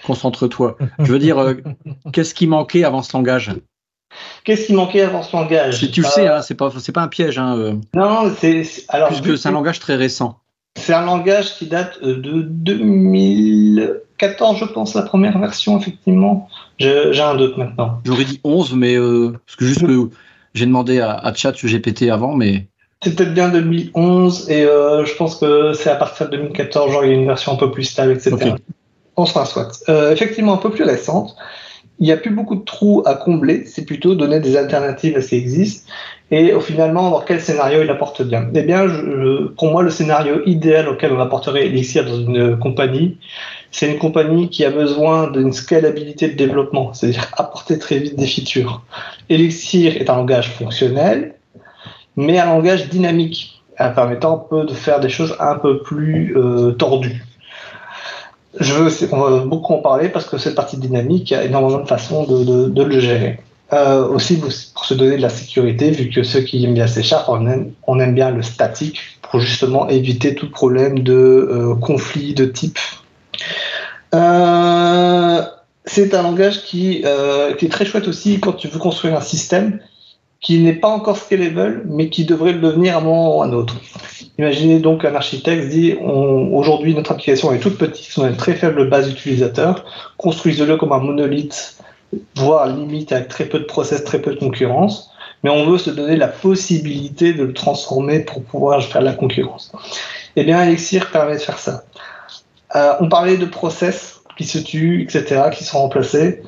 concentre-toi. 0.04 0.78
je 1.00 1.12
veux 1.12 1.20
dire, 1.20 1.38
euh, 1.40 1.54
qu'est-ce 2.12 2.34
qui 2.34 2.46
manquait 2.46 2.84
avant 2.84 3.04
ce 3.04 3.16
langage? 3.16 3.52
Qu'est-ce 4.44 4.68
qui 4.68 4.74
manquait 4.74 5.04
avant 5.04 5.24
ce 5.24 5.34
langage? 5.34 5.80
Si 5.80 5.92
tu 5.92 6.02
le 6.02 6.08
sais, 6.08 6.28
hein, 6.28 6.42
c'est 6.42 6.56
pas, 6.56 6.72
pas 6.94 7.02
un 7.02 7.08
piège. 7.08 7.40
Hein, 7.40 7.58
euh. 7.58 7.76
non, 7.96 8.34
c'est 8.38 8.66
alors 8.90 9.08
puisque 9.08 9.38
c'est 9.38 9.48
un 9.48 9.54
langage 9.54 9.80
très 9.80 9.96
récent. 9.96 10.40
C'est 10.76 10.94
un 10.94 11.06
langage 11.06 11.56
qui 11.56 11.68
date 11.68 12.04
de 12.04 12.42
2000. 12.42 14.02
14, 14.20 14.58
je 14.60 14.66
pense, 14.66 14.94
la 14.94 15.02
première 15.02 15.40
version, 15.40 15.80
effectivement. 15.80 16.48
J'ai 16.78 17.20
un 17.20 17.36
doute 17.36 17.58
maintenant. 17.58 18.00
J'aurais 18.06 18.26
dit 18.26 18.40
11, 18.44 18.76
mais 18.76 18.96
euh, 18.96 19.34
parce 19.46 19.56
que 19.56 19.66
juste 19.66 19.86
j'ai 20.54 20.66
demandé 20.66 21.00
à, 21.00 21.14
à 21.14 21.34
Chat 21.34 21.54
GPT 21.54 22.10
avant, 22.10 22.36
mais. 22.36 22.68
C'est 23.02 23.16
peut-être 23.16 23.34
bien 23.34 23.50
2011, 23.50 24.52
et 24.52 24.64
euh, 24.64 25.06
je 25.06 25.16
pense 25.16 25.38
que 25.38 25.72
c'est 25.74 25.90
à 25.90 25.96
partir 25.96 26.30
de 26.30 26.36
2014, 26.36 26.92
genre 26.92 27.06
il 27.06 27.12
y 27.12 27.14
a 27.14 27.16
une 27.16 27.28
version 27.28 27.54
un 27.54 27.56
peu 27.56 27.72
plus 27.72 27.86
stable, 27.86 28.12
etc. 28.12 28.56
On 29.16 29.26
sera 29.26 29.46
soit. 29.46 29.72
Euh, 29.88 30.12
effectivement, 30.12 30.54
un 30.54 30.58
peu 30.58 30.70
plus 30.70 30.84
récente. 30.84 31.36
Il 32.02 32.06
n'y 32.06 32.14
a 32.14 32.18
plus 32.18 32.32
beaucoup 32.32 32.56
de 32.56 32.64
trous 32.64 33.04
à 33.06 33.16
combler, 33.16 33.66
c'est 33.66 33.86
plutôt 33.86 34.16
donner 34.16 34.40
des 34.40 34.56
alternatives 34.56 35.18
à 35.18 35.22
ce 35.22 35.30
qui 35.30 35.36
existe. 35.36 35.86
Et 36.32 36.54
au 36.54 36.62
finalement, 36.62 37.10
dans 37.10 37.22
quel 37.22 37.42
scénario 37.42 37.82
il 37.84 37.90
apporte 37.90 38.22
bien 38.22 38.48
Eh 38.54 38.62
bien, 38.62 38.86
pour 39.58 39.72
moi, 39.72 39.82
le 39.82 39.90
scénario 39.90 40.42
idéal 40.46 40.88
auquel 40.88 41.12
on 41.12 41.20
apporterait 41.20 41.66
Elixir 41.66 42.06
dans 42.06 42.18
une 42.18 42.58
compagnie, 42.58 43.18
c'est 43.72 43.92
une 43.92 44.00
compagnie 44.00 44.50
qui 44.50 44.66
a 44.66 44.72
besoin 44.72 45.30
d'une 45.30 45.54
scalabilité 45.54 46.30
de 46.30 46.36
développement, 46.36 46.94
c'est-à-dire 46.94 47.28
apporter 47.38 47.78
très 47.78 48.00
vite 48.00 48.16
des 48.16 48.26
features. 48.26 48.82
Elixir 49.30 49.96
est 49.96 50.10
un 50.10 50.16
langage 50.16 50.52
fonctionnel, 50.52 51.36
mais 52.16 52.40
un 52.40 52.46
langage 52.46 52.90
dynamique, 52.90 53.62
permettant 53.78 54.36
un 54.36 54.50
peu 54.50 54.66
de 54.66 54.74
faire 54.74 55.00
des 55.00 55.10
choses 55.10 55.36
un 55.40 55.56
peu 55.56 55.82
plus 55.82 56.36
euh, 56.36 56.72
tordues. 56.72 57.24
On 59.12 59.22
va 59.22 59.40
beaucoup 59.46 59.74
en 59.74 59.78
parler 59.78 60.10
parce 60.10 60.26
que 60.26 60.38
cette 60.38 60.56
partie 60.56 60.78
dynamique, 60.78 61.32
il 61.32 61.34
y 61.36 61.38
a 61.38 61.46
énormément 61.46 61.80
de 61.80 61.88
façons 61.88 62.26
de, 62.26 62.84
le 62.84 63.00
gérer. 63.00 63.40
Euh, 63.72 64.08
aussi 64.08 64.40
pour 64.40 64.52
se 64.52 64.94
donner 64.96 65.18
de 65.18 65.22
la 65.22 65.30
sécurité, 65.30 65.92
vu 65.92 66.10
que 66.10 66.24
ceux 66.24 66.42
qui 66.42 66.66
aiment 66.66 66.74
bien 66.74 66.88
C 66.88 67.04
Sharp, 67.04 67.30
on 67.30 68.00
aime, 68.00 68.16
bien 68.16 68.32
le 68.32 68.42
statique 68.42 69.00
pour 69.22 69.40
justement 69.40 69.88
éviter 69.88 70.34
tout 70.34 70.50
problème 70.50 71.00
de 71.00 71.14
euh, 71.14 71.76
conflit 71.76 72.34
de 72.34 72.46
type 72.46 72.80
euh, 74.14 75.42
c'est 75.86 76.14
un 76.14 76.24
langage 76.24 76.64
qui, 76.64 77.02
euh, 77.06 77.54
qui, 77.56 77.66
est 77.66 77.70
très 77.70 77.86
chouette 77.86 78.08
aussi 78.08 78.40
quand 78.40 78.54
tu 78.54 78.68
veux 78.68 78.80
construire 78.80 79.16
un 79.16 79.22
système 79.22 79.80
qui 80.42 80.60
n'est 80.60 80.74
pas 80.74 80.88
encore 80.88 81.18
scalable, 81.18 81.84
mais 81.86 82.10
qui 82.10 82.24
devrait 82.24 82.54
le 82.54 82.60
devenir 82.60 82.96
à 82.96 83.00
un 83.00 83.02
moment 83.02 83.38
ou 83.38 83.42
à 83.42 83.46
un 83.46 83.52
autre. 83.52 83.76
Imaginez 84.38 84.80
donc 84.80 85.04
un 85.04 85.14
architecte 85.14 85.68
dit 85.68 85.96
aujourd'hui 86.02 86.96
notre 86.96 87.12
application 87.12 87.52
est 87.52 87.60
toute 87.60 87.78
petite, 87.78 88.18
on 88.18 88.24
a 88.24 88.30
une 88.30 88.38
très 88.38 88.54
faible 88.54 88.90
base 88.90 89.10
d'utilisateurs, 89.10 89.84
construisez-le 90.18 90.78
comme 90.78 90.94
un 90.94 91.00
monolithe, 91.00 91.76
voire 92.36 92.68
limite 92.68 93.12
avec 93.12 93.28
très 93.28 93.46
peu 93.46 93.60
de 93.60 93.66
process, 93.66 94.02
très 94.06 94.20
peu 94.22 94.34
de 94.34 94.40
concurrence, 94.40 95.12
mais 95.44 95.50
on 95.50 95.70
veut 95.70 95.78
se 95.78 95.90
donner 95.90 96.16
la 96.16 96.30
possibilité 96.30 97.34
de 97.34 97.44
le 97.44 97.54
transformer 97.54 98.20
pour 98.22 98.44
pouvoir 98.44 98.82
faire 98.82 99.02
de 99.02 99.08
la 99.08 99.14
concurrence. 99.14 99.74
Eh 100.36 100.44
bien, 100.44 100.64
Elixir 100.64 101.12
permet 101.12 101.36
de 101.36 101.42
faire 101.42 101.60
ça. 101.60 101.84
Euh, 102.76 102.94
on 103.00 103.10
parlait 103.10 103.38
de 103.38 103.46
process 103.46 104.22
qui 104.38 104.46
se 104.46 104.58
tuent, 104.58 105.04
etc., 105.04 105.50
qui 105.52 105.64
sont 105.64 105.80
remplacés. 105.80 106.42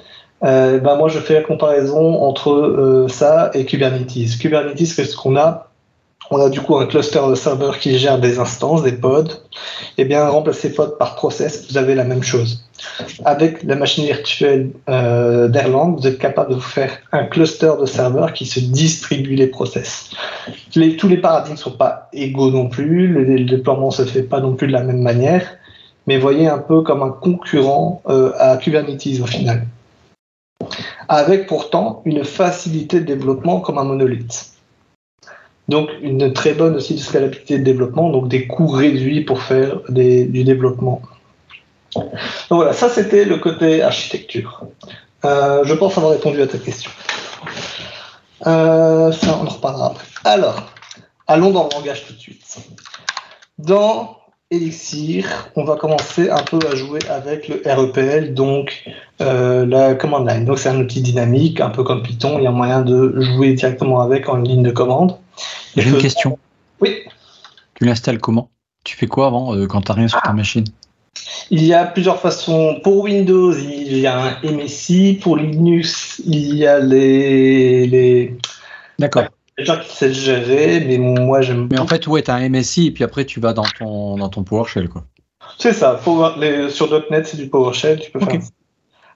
Euh, 0.43 0.79
ben 0.79 0.95
moi, 0.95 1.07
je 1.09 1.19
fais 1.19 1.35
la 1.35 1.41
comparaison 1.41 2.21
entre 2.23 2.51
euh, 2.51 3.07
ça 3.07 3.51
et 3.53 3.65
Kubernetes. 3.65 4.37
Kubernetes, 4.39 4.95
qu'est-ce 4.95 5.15
qu'on 5.15 5.35
a? 5.35 5.67
On 6.33 6.39
a 6.39 6.49
du 6.49 6.61
coup 6.61 6.77
un 6.77 6.85
cluster 6.85 7.19
de 7.29 7.35
serveurs 7.35 7.77
qui 7.77 7.97
gère 7.99 8.17
des 8.17 8.39
instances, 8.39 8.83
des 8.83 8.93
pods. 8.93 9.25
Et 9.97 10.03
eh 10.03 10.05
bien, 10.05 10.25
remplacer 10.29 10.73
pod 10.73 10.97
par 10.97 11.15
process, 11.15 11.67
vous 11.69 11.77
avez 11.77 11.93
la 11.93 12.05
même 12.05 12.23
chose. 12.23 12.63
Avec 13.25 13.63
la 13.63 13.75
machine 13.75 14.05
virtuelle 14.05 14.71
euh, 14.89 15.49
d'Erlang, 15.49 15.97
vous 15.99 16.07
êtes 16.07 16.17
capable 16.17 16.51
de 16.51 16.55
vous 16.55 16.61
faire 16.61 16.91
un 17.11 17.25
cluster 17.25 17.73
de 17.79 17.85
serveurs 17.85 18.31
qui 18.31 18.45
se 18.45 18.61
distribue 18.61 19.35
les 19.35 19.47
process. 19.47 20.11
Les, 20.75 20.95
tous 20.95 21.09
les 21.09 21.17
paradigmes 21.17 21.55
ne 21.55 21.59
sont 21.59 21.71
pas 21.71 22.07
égaux 22.13 22.49
non 22.49 22.69
plus, 22.69 23.07
le, 23.07 23.23
le 23.23 23.43
déploiement 23.43 23.87
ne 23.87 23.93
se 23.93 24.05
fait 24.05 24.23
pas 24.23 24.39
non 24.39 24.55
plus 24.55 24.67
de 24.67 24.71
la 24.71 24.83
même 24.83 25.01
manière 25.01 25.45
mais 26.08 26.17
voyez 26.17 26.48
un 26.48 26.58
peu 26.58 26.81
comme 26.81 27.03
un 27.03 27.10
concurrent 27.10 28.01
euh, 28.08 28.31
à 28.38 28.58
Kubernetes 28.58 29.22
au 29.22 29.25
final. 29.25 29.67
Avec 31.08 31.48
pourtant 31.48 32.01
une 32.05 32.24
facilité 32.24 33.00
de 33.00 33.05
développement 33.05 33.60
comme 33.60 33.77
un 33.77 33.84
monolithe. 33.84 34.51
Donc 35.67 35.89
une 36.01 36.34
très 36.34 36.53
bonne 36.53 36.75
aussi 36.75 36.98
scalabilité 37.00 37.58
de 37.60 37.63
développement, 37.63 38.10
donc 38.10 38.27
des 38.27 38.48
coûts 38.48 38.67
réduits 38.67 39.22
pour 39.22 39.41
faire 39.41 39.79
du 39.89 40.43
développement. 40.43 41.01
Donc 41.96 42.05
voilà, 42.50 42.74
ça 42.74 42.89
c'était 42.89 43.25
le 43.25 43.38
côté 43.38 43.81
architecture. 43.81 44.63
Euh, 45.24 45.63
je 45.63 45.74
pense 45.74 45.98
avoir 45.98 46.13
répondu 46.13 46.41
à 46.41 46.48
ta 46.48 46.58
question. 46.58 46.91
Euh, 48.48 49.12
ça, 49.12 49.38
on 49.41 49.46
en 49.46 49.50
reparlera 49.50 49.91
après. 49.91 50.08
Alors, 50.24 50.63
allons 51.27 51.51
dans 51.51 51.65
le 51.65 51.70
langage 51.75 52.05
tout 52.05 52.13
de 52.13 52.20
suite. 52.20 52.58
Dans 53.60 54.17
Elixir, 54.51 55.50
on 55.55 55.63
va 55.63 55.77
commencer 55.77 56.29
un 56.29 56.43
peu 56.43 56.60
à 56.70 56.75
jouer 56.75 57.00
avec 57.10 57.48
le 57.48 57.62
REPL, 57.65 58.34
donc 58.34 58.84
euh, 59.22 59.65
la 59.65 59.96
command 59.96 60.27
line. 60.27 60.43
Donc 60.43 60.60
c'est 60.60 60.67
un 60.67 60.77
outil 60.77 61.01
dynamique, 61.01 61.62
un 61.62 61.70
peu 61.70 61.84
comme 61.84 62.03
Python, 62.03 62.38
il 62.38 62.43
y 62.43 62.48
a 62.48 62.51
moyen 62.51 62.81
de 62.81 63.22
jouer 63.22 63.53
directement 63.53 64.01
avec 64.01 64.27
en 64.27 64.36
ligne 64.36 64.62
de 64.62 64.72
commande. 64.72 65.17
J'ai 65.77 65.89
une 65.89 65.98
question. 66.00 66.38
Oui. 66.81 66.98
Tu 67.75 67.86
l'installes 67.86 68.20
comment? 68.20 68.50
Tu 68.84 68.98
fais 68.98 69.08
quoi 69.08 69.27
avant 69.27 69.55
euh, 69.55 69.67
quand 69.67 69.81
tu 69.81 69.91
n'as 69.91 69.96
rien 69.96 70.08
sur 70.10 70.22
ta 70.22 70.34
machine? 70.34 70.65
Il 71.50 71.63
y 71.63 71.74
a 71.74 71.86
plusieurs 71.86 72.20
façons. 72.20 72.81
Pour 72.84 73.03
Windows, 73.03 73.53
il 73.53 73.98
y 73.98 74.05
a 74.05 74.17
un 74.20 74.38
MSI. 74.43 75.20
Pour 75.22 75.38
Linux, 75.38 76.22
il 76.25 76.55
y 76.55 76.67
a 76.67 76.79
les. 76.79 77.88
les... 77.88 78.38
D'accord. 79.00 79.24
Les 79.58 79.65
gens 79.65 79.77
qui 79.79 79.96
savent 79.96 80.12
gérer, 80.12 80.84
mais 80.88 80.98
moi 80.98 81.41
j'aime. 81.41 81.67
Mais 81.72 81.79
en 81.79 81.88
fait, 81.88 82.08
ouais, 82.08 82.22
tu 82.22 82.31
as 82.31 82.36
un 82.36 82.50
MSI 82.50 82.88
et 82.88 82.91
puis 82.91 83.03
après 83.03 83.25
tu 83.25 83.39
vas 83.39 83.53
dans 83.53 83.65
ton, 83.77 84.17
dans 84.17 84.29
ton 84.29 84.43
PowerShell. 84.43 84.89
quoi. 84.89 85.03
C'est 85.58 85.74
ça. 85.74 86.00
les, 86.38 86.70
sur 86.70 86.89
.NET, 87.12 87.27
c'est 87.27 87.38
du 87.38 87.48
PowerShell. 87.48 88.00
Tu 88.00 88.12
peux 88.12 88.20
faire. 88.20 88.39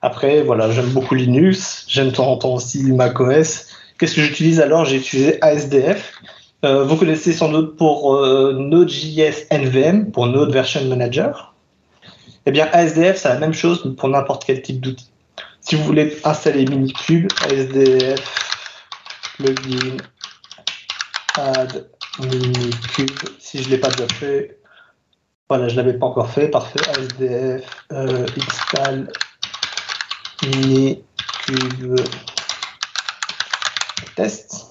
Après, 0.01 0.43
voilà, 0.43 0.69
j'aime 0.71 0.89
beaucoup 0.89 1.15
Linux. 1.15 1.85
J'aime 1.87 2.09
de 2.09 2.15
temps 2.15 2.31
en 2.31 2.37
temps 2.37 2.53
aussi 2.53 2.91
macOS. 2.91 3.67
Qu'est-ce 3.97 4.15
que 4.15 4.21
j'utilise 4.21 4.59
alors? 4.59 4.85
J'ai 4.85 4.97
utilisé 4.97 5.41
ASDF. 5.41 6.13
Euh, 6.63 6.83
vous 6.83 6.95
connaissez 6.95 7.33
sans 7.33 7.49
doute 7.49 7.77
pour 7.77 8.15
euh, 8.15 8.53
Node.js 8.53 9.47
NVM, 9.51 10.11
pour 10.11 10.27
Node 10.27 10.51
Version 10.51 10.83
Manager. 10.85 11.53
Eh 12.45 12.51
bien, 12.51 12.67
ASDF, 12.71 13.17
c'est 13.17 13.29
la 13.29 13.39
même 13.39 13.53
chose 13.53 13.95
pour 13.97 14.09
n'importe 14.09 14.45
quel 14.45 14.61
type 14.61 14.79
d'outil. 14.79 15.09
Si 15.61 15.75
vous 15.75 15.83
voulez 15.83 16.15
installer 16.23 16.65
Minikube, 16.65 17.27
ASDF, 17.43 18.21
plugin, 19.37 19.97
add 21.37 21.89
Minikube. 22.19 23.29
Si 23.39 23.61
je 23.61 23.69
ne 23.69 23.75
l'ai 23.75 23.77
pas 23.77 23.89
déjà 23.89 24.07
fait, 24.07 24.59
voilà, 25.49 25.67
je 25.67 25.75
ne 25.75 25.81
l'avais 25.81 25.97
pas 25.97 26.07
encore 26.07 26.29
fait, 26.29 26.47
parfait. 26.47 26.79
ASDF, 26.89 27.85
euh, 27.91 28.25
install 28.37 29.11
Minikube 30.43 31.99
test. 34.15 34.65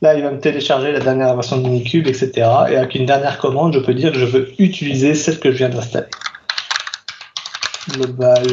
Là, 0.00 0.14
il 0.14 0.22
va 0.22 0.30
me 0.30 0.40
télécharger 0.40 0.92
la 0.92 1.00
dernière 1.00 1.34
version 1.34 1.58
de 1.58 1.62
Minikube, 1.62 2.06
etc. 2.06 2.30
Et 2.68 2.76
avec 2.76 2.94
une 2.94 3.06
dernière 3.06 3.38
commande, 3.38 3.74
je 3.74 3.78
peux 3.78 3.94
dire 3.94 4.12
que 4.12 4.18
je 4.18 4.26
veux 4.26 4.52
utiliser 4.60 5.14
celle 5.14 5.40
que 5.40 5.50
je 5.50 5.58
viens 5.58 5.68
d'installer. 5.68 6.08
Global 7.90 8.46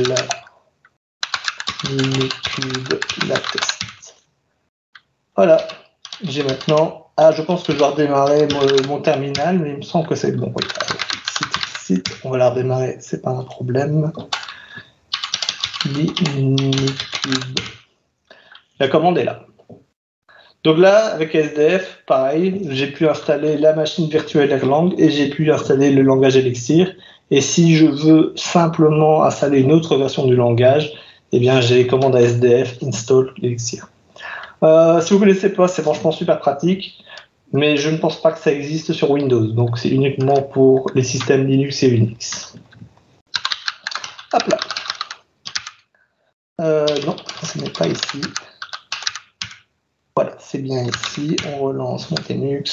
Minikube 1.90 2.94
la 3.28 3.38
test. 3.38 4.16
Voilà. 5.36 5.58
J'ai 6.24 6.44
maintenant. 6.44 7.08
Ah, 7.18 7.32
je 7.32 7.42
pense 7.42 7.64
que 7.64 7.72
je 7.74 7.78
dois 7.78 7.92
redémarrer 7.92 8.48
mon, 8.88 9.00
terminal, 9.00 9.60
mais 9.60 9.72
il 9.72 9.78
me 9.78 9.82
semble 9.82 10.08
que 10.08 10.16
c'est 10.16 10.34
bon. 10.34 10.54
Oui. 10.56 10.66
site, 11.80 12.10
on 12.24 12.30
va 12.30 12.38
la 12.38 12.50
redémarrer, 12.50 12.98
c'est 13.00 13.22
pas 13.22 13.32
un 13.32 13.44
problème. 13.44 14.12
La 18.80 18.88
commande 18.88 19.18
est 19.18 19.24
là. 19.24 19.46
Donc 20.66 20.80
là, 20.80 21.14
avec 21.14 21.36
SDF, 21.36 22.04
pareil, 22.08 22.68
j'ai 22.72 22.88
pu 22.88 23.08
installer 23.08 23.58
la 23.58 23.74
machine 23.74 24.10
virtuelle 24.10 24.52
Erlang 24.52 24.94
et 24.98 25.12
j'ai 25.12 25.30
pu 25.30 25.52
installer 25.52 25.92
le 25.92 26.02
langage 26.02 26.36
Elixir. 26.36 26.92
Et 27.30 27.40
si 27.40 27.76
je 27.76 27.86
veux 27.86 28.34
simplement 28.36 29.24
installer 29.24 29.60
une 29.60 29.72
autre 29.72 29.96
version 29.96 30.26
du 30.26 30.36
langage, 30.36 30.92
eh 31.32 31.40
bien 31.40 31.62
j'ai 31.62 31.76
les 31.76 31.88
commandes 31.88 32.16
à 32.16 32.22
SDF 32.22 32.82
install 32.84 33.32
Elixir. 33.44 33.88
Euh, 34.66 35.00
si 35.00 35.14
vous 35.14 35.20
ne 35.20 35.26
connaissez 35.26 35.50
pas, 35.50 35.68
c'est 35.68 35.84
franchement 35.84 36.12
super 36.12 36.40
pratique, 36.40 37.04
mais 37.54 37.78
je 37.78 37.90
ne 37.90 37.98
pense 37.98 38.20
pas 38.20 38.32
que 38.32 38.40
ça 38.40 38.52
existe 38.52 38.94
sur 38.94 39.12
Windows. 39.12 39.46
Donc 39.46 39.78
c'est 39.78 39.90
uniquement 39.90 40.42
pour 40.42 40.90
les 40.96 41.04
systèmes 41.04 41.46
Linux 41.46 41.84
et 41.84 41.90
Unix. 41.90 42.56
Hop 44.34 44.44
là. 44.48 44.58
Euh, 46.62 46.88
non, 47.06 47.16
ce 47.44 47.60
n'est 47.60 47.70
pas 47.70 47.88
ici. 47.88 48.22
Voilà, 50.16 50.36
c'est 50.40 50.60
bien 50.60 50.84
ici. 50.84 51.36
On 51.48 51.60
relance 51.60 52.10
Montenux. 52.10 52.64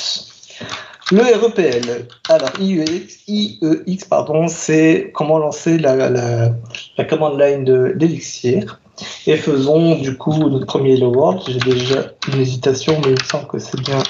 Le 1.11 1.23
REPL. 1.23 2.07
Alors, 2.29 2.51
IEX, 2.59 3.25
IEX 3.29 4.05
pardon, 4.05 4.49
c'est 4.49 5.11
comment 5.13 5.39
lancer 5.39 5.77
la, 5.79 6.09
la, 6.09 7.05
commande 7.05 7.39
line 7.39 7.65
d'Elixir. 7.97 8.81
Et 9.27 9.37
faisons 9.37 9.97
du 9.97 10.17
coup 10.17 10.33
notre 10.35 10.67
premier 10.67 10.95
Hello 10.95 11.13
World. 11.13 11.43
J'ai 11.47 11.59
déjà 11.59 12.13
une 12.29 12.41
hésitation, 12.41 13.01
mais 13.01 13.13
il 13.13 13.23
me 13.23 13.25
semble 13.25 13.49
que 13.49 13.59
c'est 13.59 13.81
bien 13.81 14.03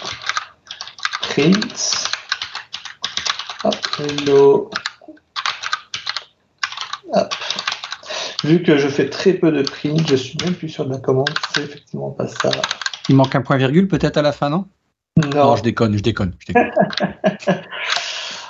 print. 1.23 2.09
Hop, 3.65 3.77
hello. 3.99 4.71
Hop. 7.13 7.35
Vu 8.45 8.63
que 8.63 8.77
je 8.77 8.89
fais 8.89 9.09
très 9.09 9.35
peu 9.35 9.53
de 9.53 9.63
print, 9.63 10.09
je 10.09 10.17
suis 10.17 10.37
même 10.45 10.55
plus 10.55 10.69
sûr 10.69 10.85
de 10.85 10.91
la 10.91 10.99
commande. 10.99 11.31
C'est 11.55 11.63
effectivement 11.63 12.11
pas 12.11 12.27
ça. 12.27 12.51
Il 13.09 13.17
manque 13.17 13.35
un 13.35 13.43
point 13.43 13.57
virgule 13.57 13.89
peut-être 13.89 14.17
à 14.17 14.23
la 14.23 14.33
fin, 14.33 14.51
non 14.51 14.67
non. 15.17 15.57
je 15.57 15.63
déconne, 15.63 15.97
je 15.97 16.03
déconne. 16.03 16.35
Je 16.39 16.47
déconne. 16.47 16.71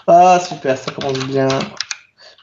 ah, 0.07 0.39
super, 0.41 0.79
ça 0.79 0.93
commence 0.93 1.19
bien. 1.27 1.49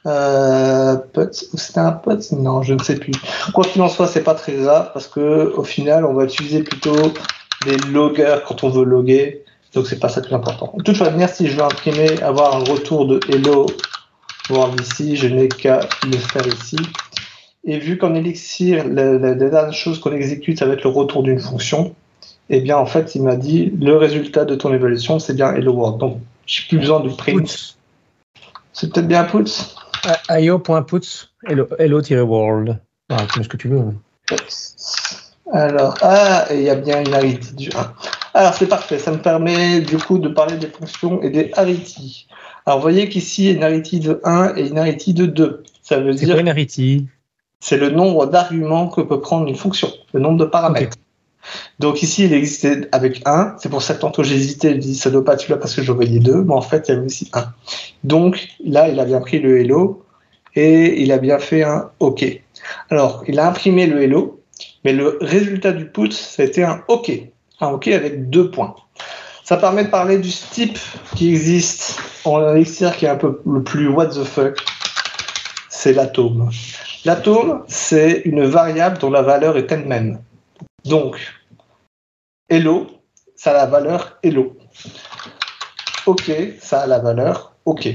Euh, 0.05 0.97
c'était 1.33 1.79
un 1.79 1.91
pote 1.91 2.31
Non, 2.31 2.61
je 2.61 2.73
ne 2.73 2.79
sais 2.81 2.95
plus. 2.95 3.13
Quoi 3.53 3.65
qu'il 3.65 3.81
en 3.81 3.89
soit, 3.89 4.07
c'est 4.07 4.23
pas 4.23 4.35
très 4.35 4.53
grave 4.53 4.91
parce 4.93 5.07
que 5.07 5.53
au 5.55 5.63
final, 5.63 6.05
on 6.05 6.13
va 6.13 6.23
utiliser 6.23 6.63
plutôt 6.63 6.95
des 7.65 7.77
loggers 7.91 8.39
quand 8.47 8.63
on 8.63 8.69
veut 8.69 8.85
loguer. 8.85 9.43
Donc 9.73 9.87
c'est 9.87 9.99
pas 9.99 10.09
ça 10.09 10.21
le 10.21 10.27
plus 10.27 10.35
important. 10.35 10.73
De 10.77 10.83
toute 10.83 10.99
manière, 10.99 11.29
si 11.29 11.47
je 11.47 11.55
veux 11.55 11.63
imprimer, 11.63 12.21
avoir 12.21 12.55
un 12.55 12.63
retour 12.63 13.05
de 13.05 13.19
hello 13.29 13.67
voir 14.49 14.71
ici, 14.81 15.15
je 15.15 15.27
n'ai 15.27 15.47
qu'à 15.47 15.81
le 16.03 16.17
faire 16.17 16.47
ici. 16.47 16.77
Et 17.65 17.77
vu 17.77 17.97
qu'en 17.97 18.15
Elixir, 18.15 18.87
la, 18.87 19.13
la, 19.13 19.35
dernière 19.35 19.73
chose 19.73 19.99
qu'on 19.99 20.11
exécute, 20.11 20.57
ça 20.57 20.65
va 20.65 20.73
être 20.73 20.83
le 20.83 20.89
retour 20.89 21.23
d'une 21.23 21.39
fonction, 21.39 21.93
eh 22.49 22.61
bien, 22.61 22.77
en 22.77 22.85
fait, 22.85 23.13
il 23.15 23.21
m'a 23.21 23.35
dit 23.35 23.71
le 23.79 23.95
résultat 23.95 24.45
de 24.45 24.55
ton 24.55 24.73
évaluation, 24.73 25.19
c'est 25.19 25.35
bien 25.35 25.53
hello 25.53 25.73
world. 25.73 25.99
Donc, 25.99 26.17
j'ai 26.47 26.63
plus 26.67 26.79
besoin 26.79 27.01
de 27.01 27.09
print. 27.09 27.77
C'est 28.73 28.91
peut-être 28.91 29.07
bien 29.07 29.23
puts? 29.25 29.75
io.puts, 30.29 31.29
hello-world. 31.47 32.79
Ah, 33.09 33.25
ce 33.41 33.47
que 33.47 33.57
tu 33.57 33.69
veux. 33.69 33.83
Alors, 35.51 35.95
ah, 36.01 36.45
il 36.51 36.61
y 36.61 36.69
a 36.69 36.75
bien 36.75 37.01
une 37.01 37.13
arity 37.13 37.53
du 37.55 37.69
1. 37.69 37.93
Alors, 38.35 38.53
c'est 38.53 38.67
parfait. 38.67 38.99
Ça 38.99 39.11
me 39.11 39.17
permet, 39.17 39.81
du 39.81 39.97
coup, 39.97 40.19
de 40.19 40.29
parler 40.29 40.57
des 40.57 40.67
fonctions 40.67 41.21
et 41.23 41.29
des 41.29 41.51
arity. 41.55 42.27
Alors, 42.65 42.79
vous 42.79 42.83
voyez 42.83 43.09
qu'ici, 43.09 43.45
il 43.45 43.47
y 43.47 43.49
a 43.49 43.57
une 43.57 43.63
arity 43.63 43.99
de 43.99 44.21
1 44.23 44.55
et 44.57 44.67
une 44.67 44.77
arity 44.77 45.13
de 45.13 45.25
2. 45.25 45.63
Ça 45.81 45.99
veut 45.99 46.13
dire. 46.13 46.35
Quoi 46.35 46.41
une 46.41 46.49
arity 46.49 47.07
c'est 47.61 47.77
le 47.77 47.89
nombre 47.89 48.25
d'arguments 48.25 48.87
que 48.87 49.01
peut 49.01 49.19
prendre 49.19 49.47
une 49.47 49.55
fonction, 49.55 49.89
le 50.13 50.19
nombre 50.19 50.37
de 50.37 50.45
paramètres. 50.45 50.97
Donc 51.79 52.03
ici, 52.03 52.25
il 52.25 52.33
existait 52.33 52.87
avec 52.91 53.21
1. 53.25 53.55
C'est 53.59 53.69
pour 53.69 53.81
ça 53.81 53.93
que 53.93 54.01
tantôt 54.01 54.23
j'hésitais, 54.23 54.73
je 54.73 54.77
dis 54.77 54.95
ça 54.95 55.09
doit 55.09 55.23
pas 55.23 55.33
être 55.33 55.41
celui-là 55.41 55.57
parce 55.57 55.73
que 55.73 55.81
je 55.81 55.91
voyais 55.91 56.19
2, 56.19 56.43
mais 56.43 56.53
en 56.53 56.61
fait, 56.61 56.87
il 56.87 56.91
y 56.91 56.97
avait 56.97 57.05
aussi 57.05 57.29
1. 57.33 57.45
Donc 58.03 58.47
là, 58.63 58.89
il 58.89 58.99
a 58.99 59.05
bien 59.05 59.19
pris 59.19 59.39
le 59.39 59.59
hello 59.59 60.03
et 60.55 61.01
il 61.01 61.11
a 61.11 61.17
bien 61.17 61.39
fait 61.39 61.63
un 61.63 61.89
OK. 61.99 62.25
Alors, 62.89 63.23
il 63.27 63.39
a 63.39 63.47
imprimé 63.47 63.87
le 63.87 64.01
hello, 64.01 64.41
mais 64.83 64.93
le 64.93 65.17
résultat 65.21 65.71
du 65.71 65.85
put, 65.85 66.11
ça 66.11 66.43
a 66.43 66.45
été 66.45 66.63
un 66.63 66.83
OK. 66.87 67.11
Un 67.61 67.69
OK 67.69 67.87
avec 67.87 68.29
deux 68.29 68.51
points. 68.51 68.75
Ça 69.43 69.57
permet 69.57 69.85
de 69.85 69.89
parler 69.89 70.17
du 70.17 70.29
type 70.29 70.77
qui 71.15 71.29
existe 71.29 71.99
en 72.23 72.53
Elixir 72.53 72.95
qui 72.95 73.05
est 73.05 73.09
un 73.09 73.15
peu 73.15 73.41
le 73.45 73.63
plus 73.63 73.87
what 73.87 74.07
the 74.07 74.23
fuck. 74.23 74.59
C'est 75.69 75.93
l'atome. 75.93 76.51
L'atome, 77.05 77.63
c'est 77.67 78.21
une 78.25 78.43
variable 78.43 78.97
dont 78.99 79.09
la 79.09 79.21
valeur 79.21 79.57
est 79.57 79.71
elle-même. 79.71 80.19
Donc, 80.85 81.17
hello, 82.49 82.87
ça 83.35 83.51
a 83.51 83.53
la 83.53 83.65
valeur 83.67 84.17
hello. 84.23 84.57
OK, 86.07 86.31
ça 86.59 86.81
a 86.81 86.87
la 86.87 86.99
valeur 86.99 87.53
OK. 87.65 87.87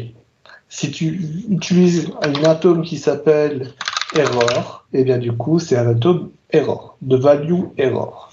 Si 0.69 0.91
tu 0.91 1.21
utilises 1.51 2.13
un 2.23 2.45
atome 2.45 2.83
qui 2.83 2.99
s'appelle 2.99 3.73
error, 4.15 4.87
et 4.93 5.01
eh 5.01 5.05
bien 5.05 5.19
du 5.19 5.33
coup, 5.33 5.59
c'est 5.59 5.77
un 5.77 5.89
atome 5.89 6.31
error, 6.51 6.97
de 7.03 7.17
value 7.17 7.65
error. 7.77 8.31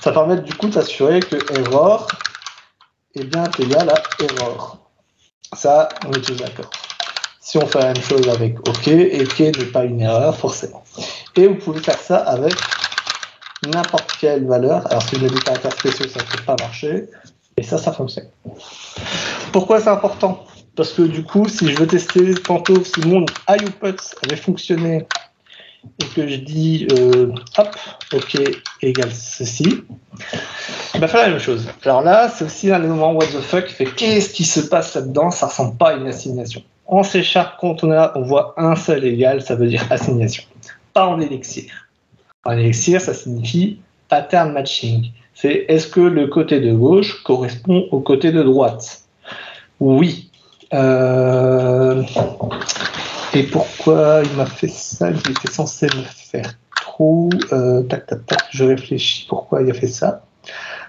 Ça 0.00 0.12
permet 0.12 0.36
du 0.36 0.52
coup 0.54 0.68
d'assurer 0.68 1.20
que 1.20 1.36
error 1.58 2.08
est 3.14 3.24
bien 3.24 3.44
égal 3.58 3.88
à 3.88 4.02
error. 4.22 4.78
Ça, 5.54 5.88
on 6.06 6.12
est 6.12 6.20
tous 6.20 6.36
d'accord. 6.36 6.70
Si 7.40 7.56
on 7.58 7.66
fait 7.66 7.78
la 7.78 7.92
même 7.92 8.02
chose 8.02 8.28
avec 8.28 8.58
OK, 8.68 8.88
et 8.88 9.22
OK 9.22 9.38
n'est 9.40 9.66
pas 9.66 9.84
une 9.84 10.00
erreur, 10.00 10.36
forcément. 10.36 10.82
Et 11.36 11.46
vous 11.46 11.56
pouvez 11.56 11.80
faire 11.80 11.98
ça 11.98 12.18
avec 12.18 12.54
n'importe 13.72 14.16
quelle 14.20 14.46
valeur. 14.46 14.86
Alors 14.90 15.02
si 15.02 15.16
je 15.16 15.26
des 15.26 15.40
caractères 15.40 15.72
spéciaux, 15.72 16.06
ça 16.08 16.20
ne 16.20 16.24
peut 16.24 16.44
pas 16.44 16.56
marcher. 16.60 17.04
Et 17.56 17.62
ça, 17.62 17.78
ça 17.78 17.92
fonctionne. 17.92 18.26
Pourquoi 19.52 19.80
c'est 19.80 19.90
important? 19.90 20.44
Parce 20.76 20.92
que 20.92 21.02
du 21.02 21.22
coup, 21.22 21.48
si 21.48 21.70
je 21.70 21.78
veux 21.78 21.86
tester 21.86 22.34
tantôt 22.34 22.82
si 22.82 23.00
mon 23.06 23.24
IOPUTS 23.48 24.16
avait 24.24 24.36
fonctionné 24.36 25.06
et 26.00 26.04
que 26.16 26.26
je 26.26 26.36
dis 26.36 26.88
euh, 26.98 27.32
hop, 27.58 27.76
ok 28.12 28.40
égale 28.82 29.12
ceci, 29.12 29.84
il 30.94 31.00
va 31.00 31.06
faire 31.06 31.22
la 31.22 31.28
même 31.28 31.38
chose. 31.38 31.68
Alors 31.84 32.02
là, 32.02 32.28
c'est 32.28 32.44
aussi 32.44 32.72
un 32.72 32.82
élément 32.82 33.12
what 33.12 33.26
the 33.26 33.40
fuck 33.40 33.66
qu'est-ce 33.96 34.30
qui 34.30 34.44
se 34.44 34.60
passe 34.60 34.94
là-dedans? 34.94 35.30
Ça 35.30 35.46
ressemble 35.46 35.76
pas 35.76 35.90
à 35.90 35.94
une 35.94 36.08
assignation. 36.08 36.62
En 36.86 37.02
C 37.02 37.22
Sharp, 37.22 37.58
quand 37.60 37.84
on, 37.84 37.92
a, 37.92 38.12
on 38.16 38.22
voit 38.22 38.54
un 38.56 38.74
seul 38.74 39.04
égal, 39.04 39.42
ça 39.42 39.54
veut 39.54 39.68
dire 39.68 39.86
assignation. 39.90 40.42
Pas 40.92 41.06
en 41.06 41.20
élixir. 41.20 41.83
En 42.44 42.52
élixir, 42.52 43.00
ça 43.00 43.14
signifie 43.14 43.78
pattern 44.08 44.52
matching. 44.52 45.10
C'est 45.34 45.64
est-ce 45.68 45.88
que 45.88 46.00
le 46.00 46.26
côté 46.26 46.60
de 46.60 46.72
gauche 46.72 47.22
correspond 47.22 47.88
au 47.90 48.00
côté 48.00 48.32
de 48.32 48.42
droite? 48.42 49.02
Oui. 49.80 50.30
Euh, 50.72 52.02
et 53.32 53.42
pourquoi 53.44 54.22
il 54.24 54.36
m'a 54.36 54.46
fait 54.46 54.68
ça? 54.68 55.10
Il 55.10 55.16
était 55.16 55.50
censé 55.50 55.86
me 55.86 56.02
faire 56.02 56.52
trop. 56.76 57.30
Euh, 57.52 57.82
tac, 57.82 58.06
tac, 58.06 58.26
tac. 58.26 58.44
Je 58.50 58.64
réfléchis 58.64 59.26
pourquoi 59.28 59.62
il 59.62 59.70
a 59.70 59.74
fait 59.74 59.88
ça. 59.88 60.22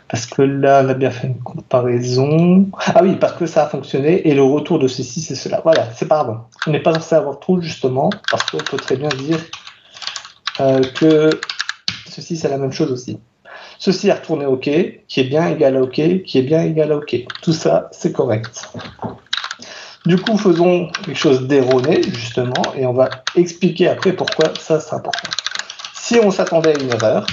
Parce 0.07 0.27
que 0.27 0.43
là, 0.43 0.83
on 0.85 0.89
a 0.89 0.93
bien 0.93 1.09
fait 1.09 1.27
une 1.27 1.39
comparaison. 1.39 2.67
Ah 2.93 3.01
oui, 3.01 3.15
parce 3.15 3.33
que 3.33 3.47
ça 3.47 3.63
a 3.63 3.67
fonctionné 3.67 4.27
et 4.27 4.35
le 4.35 4.43
retour 4.43 4.77
de 4.77 4.88
ceci, 4.88 5.21
c'est 5.21 5.35
cela. 5.35 5.62
Voilà, 5.63 5.88
c'est 5.95 6.07
pas 6.07 6.24
grave. 6.24 6.39
On 6.67 6.71
n'est 6.71 6.79
pas 6.79 6.93
censé 6.93 7.15
avoir 7.15 7.39
trop 7.39 7.59
justement, 7.59 8.12
parce 8.29 8.43
qu'on 8.51 8.57
peut 8.57 8.77
très 8.77 8.97
bien 8.97 9.09
dire 9.09 9.39
euh, 10.59 10.81
que 10.95 11.29
ceci, 12.09 12.38
c'est 12.38 12.50
la 12.50 12.57
même 12.57 12.71
chose 12.71 12.91
aussi. 12.91 13.19
Ceci 13.77 14.09
a 14.09 14.15
retourné 14.15 14.45
OK, 14.45 14.69
qui 15.07 15.19
est 15.19 15.25
bien 15.25 15.47
égal 15.50 15.75
à 15.75 15.81
OK, 15.81 16.01
qui 16.24 16.38
est 16.38 16.43
bien 16.43 16.63
égal 16.63 16.91
à 16.91 16.97
OK. 16.97 17.15
Tout 17.41 17.53
ça, 17.53 17.89
c'est 17.91 18.12
correct. 18.12 18.69
Du 20.05 20.17
coup, 20.17 20.38
faisons 20.38 20.88
quelque 21.03 21.17
chose 21.17 21.47
d'erroné, 21.47 22.01
justement, 22.03 22.53
et 22.77 22.85
on 22.85 22.93
va 22.93 23.09
expliquer 23.35 23.89
après 23.89 24.13
pourquoi 24.13 24.53
ça, 24.59 24.79
c'est 24.79 24.93
important. 24.93 25.29
Si 25.93 26.19
on 26.24 26.31
s'attendait 26.31 26.77
à 26.77 26.79
une 26.79 26.91
erreur, 26.91 27.25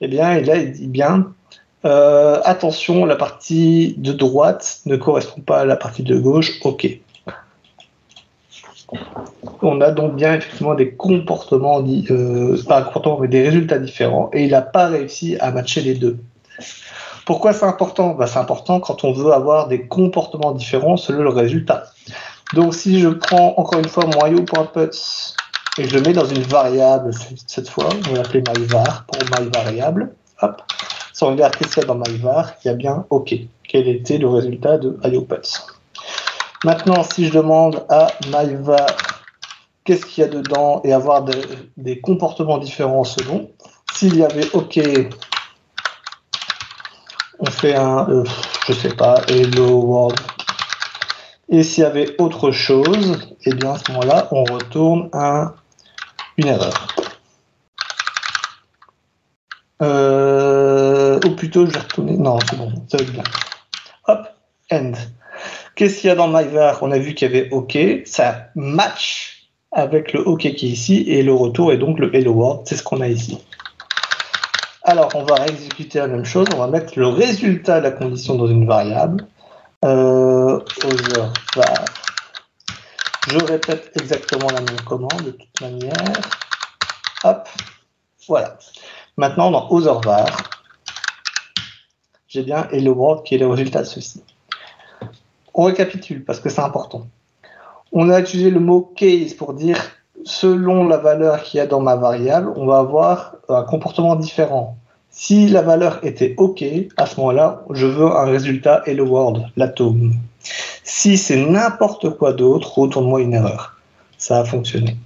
eh 0.00 0.08
bien, 0.08 0.40
là, 0.40 0.56
il 0.56 0.72
dit 0.72 0.86
bien, 0.86 1.32
euh, 1.84 2.40
attention, 2.44 3.04
la 3.06 3.16
partie 3.16 3.94
de 3.98 4.12
droite 4.12 4.80
ne 4.86 4.96
correspond 4.96 5.40
pas 5.40 5.60
à 5.60 5.64
la 5.64 5.76
partie 5.76 6.02
de 6.02 6.16
gauche, 6.16 6.60
OK. 6.62 6.86
On 9.62 9.80
a 9.80 9.90
donc 9.90 10.16
bien 10.16 10.34
effectivement 10.34 10.74
des 10.74 10.92
comportements, 10.92 11.82
euh, 12.10 12.56
pas 12.66 12.82
comportements, 12.82 13.18
mais 13.20 13.28
des 13.28 13.42
résultats 13.42 13.78
différents, 13.78 14.30
et 14.32 14.44
il 14.44 14.50
n'a 14.50 14.62
pas 14.62 14.86
réussi 14.86 15.36
à 15.38 15.50
matcher 15.50 15.80
les 15.82 15.94
deux. 15.94 16.18
Pourquoi 17.26 17.52
c'est 17.52 17.66
important? 17.66 18.14
Bah, 18.14 18.26
C'est 18.26 18.38
important 18.38 18.80
quand 18.80 19.04
on 19.04 19.12
veut 19.12 19.32
avoir 19.32 19.68
des 19.68 19.86
comportements 19.86 20.52
différents 20.52 20.96
selon 20.96 21.22
le 21.22 21.30
résultat. 21.30 21.84
Donc 22.54 22.74
si 22.74 22.98
je 22.98 23.08
prends 23.08 23.54
encore 23.56 23.78
une 23.78 23.88
fois 23.88 24.04
mon 24.06 24.26
io.puts 24.26 25.34
et 25.78 25.88
je 25.88 25.94
le 25.94 26.02
mets 26.02 26.12
dans 26.12 26.24
une 26.24 26.42
variable 26.42 27.12
cette 27.46 27.68
fois, 27.68 27.88
on 28.08 28.10
va 28.10 28.22
l'appeler 28.22 28.42
myvar 28.56 29.04
pour 29.06 29.40
myVariable, 29.40 30.12
hop, 30.42 30.62
si 31.12 31.22
on 31.22 31.28
regarde 31.28 31.54
qu'est-ce 31.54 31.74
qu'il 31.74 31.82
y 31.82 31.84
a 31.84 31.86
dans 31.86 31.94
myvar, 31.94 32.52
il 32.64 32.68
y 32.68 32.70
a 32.70 32.74
bien 32.74 33.04
OK. 33.10 33.34
Quel 33.62 33.86
était 33.86 34.18
le 34.18 34.28
résultat 34.28 34.78
de 34.78 34.98
io.puts 35.04 35.79
Maintenant, 36.64 37.02
si 37.02 37.26
je 37.26 37.32
demande 37.32 37.84
à 37.88 38.08
myvar 38.26 38.86
qu'est-ce 39.84 40.04
qu'il 40.04 40.22
y 40.22 40.26
a 40.26 40.30
dedans 40.30 40.80
et 40.84 40.92
avoir 40.92 41.24
des 41.76 42.00
comportements 42.00 42.58
différents 42.58 43.04
selon, 43.04 43.50
s'il 43.92 44.16
y 44.16 44.24
avait 44.24 44.48
OK 44.52 44.78
on 47.40 47.46
fait 47.46 47.74
un, 47.74 48.06
je 48.06 48.12
euh, 48.12 48.24
je 48.68 48.72
sais 48.74 48.94
pas, 48.94 49.22
hello 49.28 49.80
world. 49.80 50.20
Et 51.48 51.62
s'il 51.62 51.82
y 51.82 51.86
avait 51.86 52.20
autre 52.20 52.52
chose, 52.52 53.36
et 53.44 53.50
eh 53.50 53.54
bien 53.54 53.72
à 53.72 53.78
ce 53.78 53.90
moment-là, 53.92 54.28
on 54.30 54.44
retourne 54.44 55.08
un, 55.12 55.54
une 56.36 56.46
erreur. 56.46 56.86
Euh, 59.82 61.18
ou 61.26 61.30
plutôt, 61.30 61.66
je 61.66 61.72
vais 61.72 61.78
retourner. 61.80 62.16
Non, 62.16 62.38
c'est 62.48 62.56
bon, 62.56 62.72
ça 62.88 62.98
va 62.98 63.04
bien. 63.04 63.22
Hop, 64.06 64.28
end. 64.70 64.92
Qu'est-ce 65.80 66.02
qu'il 66.02 66.08
y 66.08 66.10
a 66.10 66.14
dans 66.14 66.28
myvar 66.28 66.82
On 66.82 66.90
a 66.90 66.98
vu 66.98 67.14
qu'il 67.14 67.32
y 67.32 67.34
avait 67.34 67.48
OK. 67.52 67.78
Ça 68.04 68.48
match 68.54 69.48
avec 69.72 70.12
le 70.12 70.20
OK 70.20 70.40
qui 70.40 70.48
est 70.48 70.68
ici 70.68 71.04
et 71.08 71.22
le 71.22 71.32
retour 71.32 71.72
est 71.72 71.78
donc 71.78 71.98
le 71.98 72.14
hello 72.14 72.32
world. 72.32 72.66
C'est 72.66 72.76
ce 72.76 72.82
qu'on 72.82 73.00
a 73.00 73.08
ici. 73.08 73.38
Alors, 74.82 75.08
on 75.14 75.22
va 75.22 75.46
exécuter 75.46 75.98
la 76.00 76.08
même 76.08 76.26
chose. 76.26 76.46
On 76.54 76.58
va 76.58 76.66
mettre 76.66 76.98
le 76.98 77.06
résultat 77.06 77.78
de 77.78 77.84
la 77.84 77.92
condition 77.92 78.34
dans 78.34 78.46
une 78.46 78.66
variable. 78.66 79.26
Euh, 79.86 80.60
var. 81.56 81.84
Je 83.30 83.38
répète 83.38 83.90
exactement 83.98 84.48
la 84.50 84.60
même 84.60 84.80
commande 84.84 85.22
de 85.24 85.30
toute 85.30 85.60
manière. 85.62 86.20
Hop, 87.24 87.48
voilà. 88.28 88.58
Maintenant, 89.16 89.50
dans 89.50 89.66
other 89.70 89.98
var, 90.02 90.28
j'ai 92.28 92.42
bien 92.42 92.68
hello 92.70 92.92
world 92.92 93.22
qui 93.24 93.36
est 93.36 93.38
le 93.38 93.48
résultat 93.48 93.80
de 93.80 93.86
ceci. 93.86 94.22
On 95.60 95.64
récapitule 95.64 96.24
parce 96.24 96.40
que 96.40 96.48
c'est 96.48 96.62
important. 96.62 97.06
On 97.92 98.08
a 98.08 98.18
utilisé 98.18 98.50
le 98.50 98.60
mot 98.60 98.80
case 98.96 99.34
pour 99.34 99.52
dire 99.52 99.76
selon 100.24 100.88
la 100.88 100.96
valeur 100.96 101.42
qu'il 101.42 101.58
y 101.58 101.60
a 101.60 101.66
dans 101.66 101.80
ma 101.80 101.96
variable, 101.96 102.50
on 102.56 102.64
va 102.64 102.78
avoir 102.78 103.34
un 103.50 103.62
comportement 103.64 104.16
différent. 104.16 104.78
Si 105.10 105.48
la 105.48 105.60
valeur 105.60 106.02
était 106.02 106.34
OK, 106.38 106.64
à 106.96 107.04
ce 107.04 107.20
moment-là, 107.20 107.62
je 107.72 107.84
veux 107.84 108.06
un 108.06 108.24
résultat 108.24 108.80
hello 108.86 109.04
world, 109.04 109.44
l'atome. 109.58 110.14
Si 110.82 111.18
c'est 111.18 111.44
n'importe 111.44 112.08
quoi 112.16 112.32
d'autre, 112.32 112.78
retourne-moi 112.78 113.20
une 113.20 113.34
erreur. 113.34 113.76
Ça 114.16 114.40
a 114.40 114.44
fonctionné. 114.46 114.96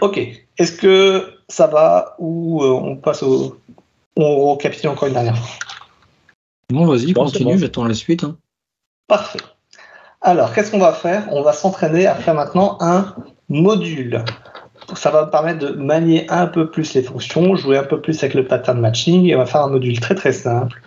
OK. 0.00 0.20
Est-ce 0.58 0.72
que 0.74 1.40
ça 1.48 1.66
va 1.66 2.14
ou 2.20 2.62
euh, 2.62 2.70
on 2.70 2.94
passe 2.94 3.24
au. 3.24 3.58
On 4.14 4.52
recapitule 4.52 4.90
encore 4.90 5.08
une 5.08 5.14
dernière 5.14 5.36
fois? 5.36 5.67
Bon, 6.70 6.84
vas-y, 6.84 7.14
continue, 7.14 7.58
j'attends 7.58 7.84
la 7.84 7.94
suite. 7.94 8.24
Hein. 8.24 8.36
Parfait. 9.06 9.40
Alors, 10.20 10.52
qu'est-ce 10.52 10.70
qu'on 10.70 10.78
va 10.78 10.92
faire? 10.92 11.26
On 11.30 11.42
va 11.42 11.54
s'entraîner 11.54 12.06
à 12.06 12.14
faire 12.14 12.34
maintenant 12.34 12.76
un 12.80 13.14
module. 13.48 14.22
Ça 14.94 15.10
va 15.10 15.26
me 15.26 15.30
permettre 15.30 15.60
de 15.60 15.70
manier 15.70 16.26
un 16.28 16.46
peu 16.46 16.70
plus 16.70 16.92
les 16.94 17.02
fonctions, 17.02 17.56
jouer 17.56 17.78
un 17.78 17.84
peu 17.84 18.00
plus 18.00 18.22
avec 18.22 18.34
le 18.34 18.46
pattern 18.46 18.80
matching, 18.80 19.26
et 19.26 19.34
on 19.34 19.38
va 19.38 19.46
faire 19.46 19.62
un 19.62 19.70
module 19.70 19.98
très 20.00 20.14
très 20.14 20.32
simple, 20.32 20.82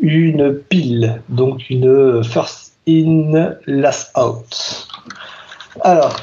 une 0.00 0.54
pile, 0.54 1.22
donc 1.28 1.70
une 1.70 2.24
first 2.24 2.74
in, 2.88 3.54
last 3.66 4.16
out. 4.16 4.88
Alors, 5.82 6.16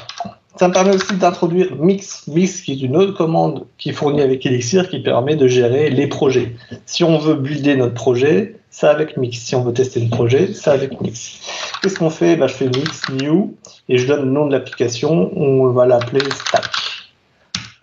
ça 0.56 0.68
me 0.68 0.74
permet 0.74 0.94
aussi 0.94 1.16
d'introduire 1.16 1.76
Mix, 1.76 2.26
Mix 2.26 2.60
qui 2.60 2.72
est 2.72 2.82
une 2.82 2.96
autre 2.96 3.12
commande 3.12 3.66
qui 3.78 3.90
est 3.90 3.92
fournie 3.92 4.20
avec 4.20 4.44
Elixir 4.44 4.88
qui 4.88 5.00
permet 5.00 5.36
de 5.36 5.46
gérer 5.46 5.88
les 5.88 6.08
projets. 6.08 6.56
Si 6.84 7.04
on 7.04 7.18
veut 7.18 7.34
builder 7.34 7.76
notre 7.76 7.94
projet, 7.94 8.57
ça 8.78 8.90
avec 8.90 9.16
Mix. 9.16 9.38
Si 9.38 9.56
on 9.56 9.62
veut 9.62 9.72
tester 9.72 9.98
le 9.98 10.08
projet, 10.08 10.54
ça 10.54 10.70
avec 10.70 11.00
Mix. 11.00 11.40
Qu'est-ce 11.82 11.98
qu'on 11.98 12.10
fait? 12.10 12.36
Bah, 12.36 12.46
Je 12.46 12.54
fais 12.54 12.68
Mix, 12.68 13.08
New, 13.08 13.56
et 13.88 13.98
je 13.98 14.06
donne 14.06 14.26
le 14.26 14.30
nom 14.30 14.46
de 14.46 14.52
l'application. 14.52 15.36
On 15.36 15.66
va 15.72 15.84
l'appeler 15.84 16.20
Stack. 16.30 16.70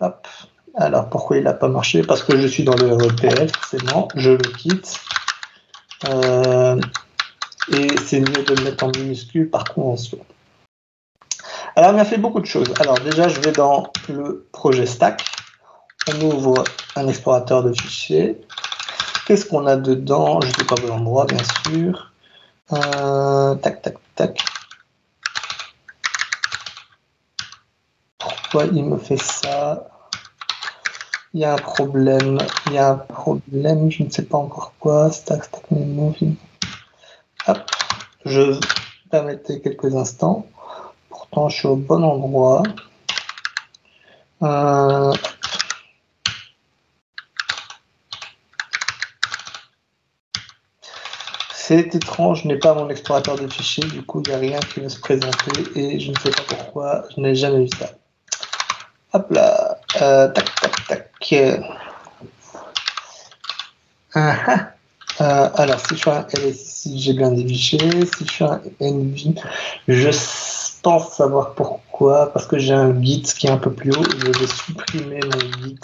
Hop. 0.00 0.26
Alors, 0.74 1.10
pourquoi 1.10 1.36
il 1.36 1.44
n'a 1.44 1.52
pas 1.52 1.68
marché? 1.68 2.02
Parce 2.02 2.22
que 2.22 2.38
je 2.38 2.46
suis 2.46 2.64
dans 2.64 2.74
le 2.74 2.94
REPL, 2.94 3.48
forcément. 3.48 4.08
Je 4.14 4.30
le 4.30 4.38
quitte. 4.38 4.98
Euh, 6.08 6.80
et 7.72 7.88
c'est 8.02 8.20
mieux 8.20 8.42
de 8.44 8.54
le 8.54 8.64
mettre 8.64 8.84
en 8.84 8.88
minuscule 8.88 9.50
par 9.50 9.64
convention. 9.64 10.18
Alors, 11.74 11.92
on 11.94 11.98
a 11.98 12.06
fait 12.06 12.18
beaucoup 12.18 12.40
de 12.40 12.46
choses. 12.46 12.72
Alors, 12.80 12.98
déjà, 13.00 13.28
je 13.28 13.38
vais 13.40 13.52
dans 13.52 13.92
le 14.08 14.46
projet 14.50 14.86
Stack. 14.86 15.26
On 16.08 16.20
ouvre 16.22 16.64
un 16.94 17.06
explorateur 17.06 17.62
de 17.62 17.74
fichiers. 17.74 18.40
Qu'est-ce 19.26 19.44
qu'on 19.44 19.66
a 19.66 19.76
dedans? 19.76 20.40
Je 20.40 20.48
ne 20.48 20.52
pas 20.64 20.76
bon 20.76 20.90
endroit, 20.90 21.26
bien 21.26 21.42
sûr. 21.66 22.12
Euh, 22.72 23.54
tac, 23.56 23.82
tac, 23.82 23.96
tac. 24.14 24.44
Pourquoi 28.18 28.64
il 28.66 28.84
me 28.84 28.96
fait 28.96 29.20
ça? 29.20 29.88
Il 31.34 31.40
y 31.40 31.44
a 31.44 31.52
un 31.52 31.58
problème. 31.58 32.38
Il 32.66 32.72
y 32.72 32.78
a 32.78 32.92
un 32.92 32.96
problème, 32.96 33.90
je 33.90 34.04
ne 34.04 34.10
sais 34.10 34.24
pas 34.24 34.38
encore 34.38 34.72
quoi. 34.80 35.10
Stack, 35.10 35.44
stack. 35.44 35.64
Hop. 37.48 37.58
Je 38.24 38.58
permettez 39.10 39.60
quelques 39.60 39.94
instants 39.94 40.46
je 41.48 41.56
suis 41.56 41.68
au 41.68 41.76
bon 41.76 42.02
endroit. 42.02 42.62
Euh, 44.42 45.12
c'est 51.66 51.96
étrange, 51.96 52.42
je 52.44 52.48
n'ai 52.48 52.58
pas 52.58 52.74
mon 52.74 52.88
explorateur 52.90 53.34
de 53.36 53.48
fichiers, 53.48 53.84
du 53.88 54.02
coup 54.02 54.22
il 54.24 54.28
n'y 54.28 54.34
a 54.36 54.38
rien 54.38 54.60
qui 54.60 54.78
va 54.78 54.88
se 54.88 55.00
présenter 55.00 55.50
et 55.74 55.98
je 55.98 56.12
ne 56.12 56.16
sais 56.16 56.30
pas 56.30 56.42
pourquoi, 56.48 57.04
je 57.14 57.20
n'ai 57.20 57.34
jamais 57.34 57.64
vu 57.64 57.68
ça. 57.76 57.90
Hop 59.12 59.26
là, 59.32 59.78
euh, 60.00 60.28
tac 60.28 60.44
tac 60.60 60.86
tac. 60.86 61.34
Ah, 64.14 64.36
ah. 64.46 64.70
Euh, 65.20 65.50
alors, 65.54 65.80
si 65.80 65.96
je 65.96 66.02
fais 66.02 66.10
un 66.10 66.26
LSI, 66.34 67.00
j'ai 67.00 67.14
bien 67.14 67.32
déviché. 67.32 67.78
Si 67.78 68.26
je 68.26 68.32
fais 68.32 68.44
un 68.44 68.60
NV, 68.80 69.34
je 69.88 70.10
pense 70.82 71.14
savoir 71.14 71.54
pourquoi. 71.54 72.32
Parce 72.32 72.46
que 72.46 72.58
j'ai 72.58 72.74
un 72.74 73.00
Git 73.02 73.22
qui 73.22 73.46
est 73.46 73.50
un 73.50 73.56
peu 73.56 73.72
plus 73.72 73.92
haut. 73.92 74.04
Je 74.18 74.38
vais 74.38 74.46
supprimer 74.46 75.20
mon 75.24 75.62
Git. 75.62 75.80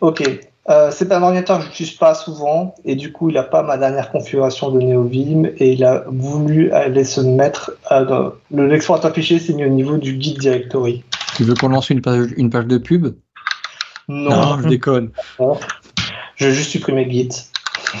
Ok. 0.00 0.22
Euh, 0.70 0.90
c'est 0.90 1.12
un 1.12 1.22
ordinateur 1.22 1.58
que 1.58 1.64
je 1.64 1.68
n'utilise 1.68 1.92
pas 1.92 2.14
souvent 2.14 2.74
et 2.86 2.94
du 2.96 3.12
coup 3.12 3.28
il 3.28 3.34
n'a 3.34 3.42
pas 3.42 3.62
ma 3.62 3.76
dernière 3.76 4.10
configuration 4.10 4.70
de 4.70 4.80
NeoVim 4.80 5.50
et 5.58 5.72
il 5.72 5.84
a 5.84 6.04
voulu 6.06 6.72
aller 6.72 7.04
se 7.04 7.20
mettre 7.20 7.72
euh, 7.92 8.30
le 8.50 8.66
l'explorateur 8.66 9.12
fichier 9.12 9.38
s'est 9.38 9.52
mis 9.52 9.66
au 9.66 9.68
niveau 9.68 9.98
du 9.98 10.18
Git 10.18 10.38
directory. 10.38 11.04
Tu 11.36 11.44
veux 11.44 11.54
qu'on 11.54 11.68
lance 11.68 11.90
une 11.90 12.00
page, 12.00 12.28
une 12.38 12.48
page 12.48 12.66
de 12.66 12.78
pub? 12.78 13.14
Non, 14.08 14.30
Non, 14.30 14.62
je 14.62 14.68
déconne. 14.68 15.10
je 16.36 16.46
vais 16.46 16.54
juste 16.54 16.70
supprimer 16.70 17.10
Git. 17.10 17.50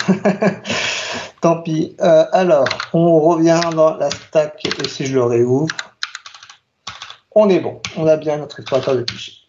Tant 1.42 1.60
pis. 1.60 1.94
Euh, 2.00 2.24
alors, 2.32 2.66
on 2.94 3.20
revient 3.20 3.60
dans 3.76 3.94
la 3.96 4.10
stack 4.10 4.64
et 4.64 4.88
si 4.88 5.04
je 5.04 5.12
le 5.14 5.24
réouvre, 5.24 5.74
on 7.34 7.50
est 7.50 7.60
bon. 7.60 7.80
On 7.98 8.06
a 8.06 8.16
bien 8.16 8.38
notre 8.38 8.60
explorateur 8.60 8.96
de 8.96 9.04
fichiers. 9.10 9.43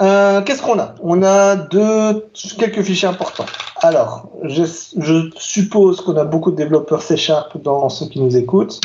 Euh, 0.00 0.42
Qu'est-ce 0.42 0.62
qu'on 0.62 0.78
a? 0.78 0.94
On 1.02 1.22
a 1.22 1.54
deux, 1.56 2.26
quelques 2.58 2.82
fichiers 2.82 3.08
importants. 3.08 3.46
Alors, 3.80 4.28
je, 4.42 4.64
je 4.98 5.30
suppose 5.36 6.00
qu'on 6.00 6.16
a 6.16 6.24
beaucoup 6.24 6.50
de 6.50 6.56
développeurs 6.56 7.02
C 7.02 7.16
Sharp 7.16 7.56
dans 7.62 7.88
ceux 7.88 8.06
qui 8.06 8.20
nous 8.20 8.36
écoutent. 8.36 8.80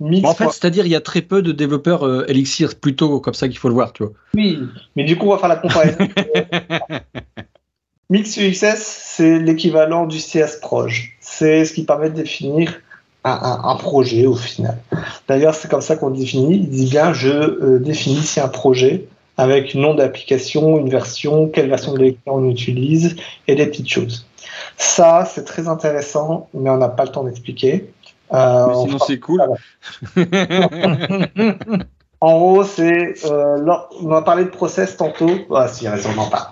Mix 0.00 0.28
en 0.28 0.34
fait, 0.34 0.44
c'est-à-dire 0.50 0.86
il 0.86 0.92
y 0.92 0.96
a 0.96 1.00
très 1.00 1.22
peu 1.22 1.42
de 1.42 1.50
développeurs 1.52 2.06
euh, 2.06 2.24
Elixir, 2.28 2.76
plutôt 2.76 3.18
comme 3.20 3.34
ça 3.34 3.48
qu'il 3.48 3.58
faut 3.58 3.68
le 3.68 3.74
voir, 3.74 3.92
tu 3.92 4.04
vois. 4.04 4.12
Oui, 4.34 4.58
mais 4.96 5.02
du 5.04 5.16
coup, 5.18 5.26
on 5.26 5.30
va 5.32 5.38
faire 5.38 5.48
la 5.48 5.56
comparaison. 5.56 5.98
Mix 8.10 8.36
UXS, 8.38 8.76
c'est 8.78 9.38
l'équivalent 9.38 10.06
du 10.06 10.18
CS 10.18 10.56
Proj. 10.62 11.12
C'est 11.20 11.64
ce 11.64 11.72
qui 11.74 11.84
permet 11.84 12.08
de 12.10 12.14
définir 12.14 12.72
un, 13.24 13.32
un- 13.32 13.68
un 13.70 13.76
projet 13.76 14.24
au 14.26 14.34
final. 14.36 14.78
D'ailleurs, 15.28 15.54
c'est 15.54 15.68
comme 15.70 15.82
ça 15.82 15.96
qu'on 15.96 16.10
définit. 16.10 16.54
Il 16.56 16.70
dit 16.70 16.86
bien, 16.88 17.12
je 17.12 17.28
euh, 17.28 17.78
définis 17.78 18.16
ici 18.20 18.40
un 18.40 18.48
projet 18.48 19.06
avec 19.38 19.74
nom 19.74 19.94
d'application, 19.94 20.78
une 20.78 20.90
version, 20.90 21.48
quelle 21.48 21.68
version 21.68 21.94
de 21.94 22.00
lecteur 22.00 22.34
on 22.34 22.50
utilise 22.50 23.16
et 23.46 23.54
des 23.54 23.66
petites 23.66 23.88
choses. 23.88 24.26
Ça, 24.76 25.24
c'est 25.32 25.44
très 25.44 25.68
intéressant, 25.68 26.48
mais 26.52 26.68
on 26.68 26.76
n'a 26.76 26.88
pas 26.88 27.04
le 27.04 27.10
temps 27.10 27.24
d'expliquer. 27.24 27.90
Euh, 28.34 28.66
sinon, 28.84 28.98
c'est 28.98 29.18
cool. 29.18 29.42
En 32.20 32.36
gros, 32.36 32.64
c'est. 32.64 33.14
euh, 33.26 33.64
on 34.02 34.10
a 34.10 34.22
parlé 34.22 34.44
de 34.44 34.48
process 34.48 34.96
tantôt. 34.96 35.30
Ah, 35.54 35.68
si, 35.68 35.86
on 35.86 36.20
en 36.20 36.28
parle. 36.28 36.48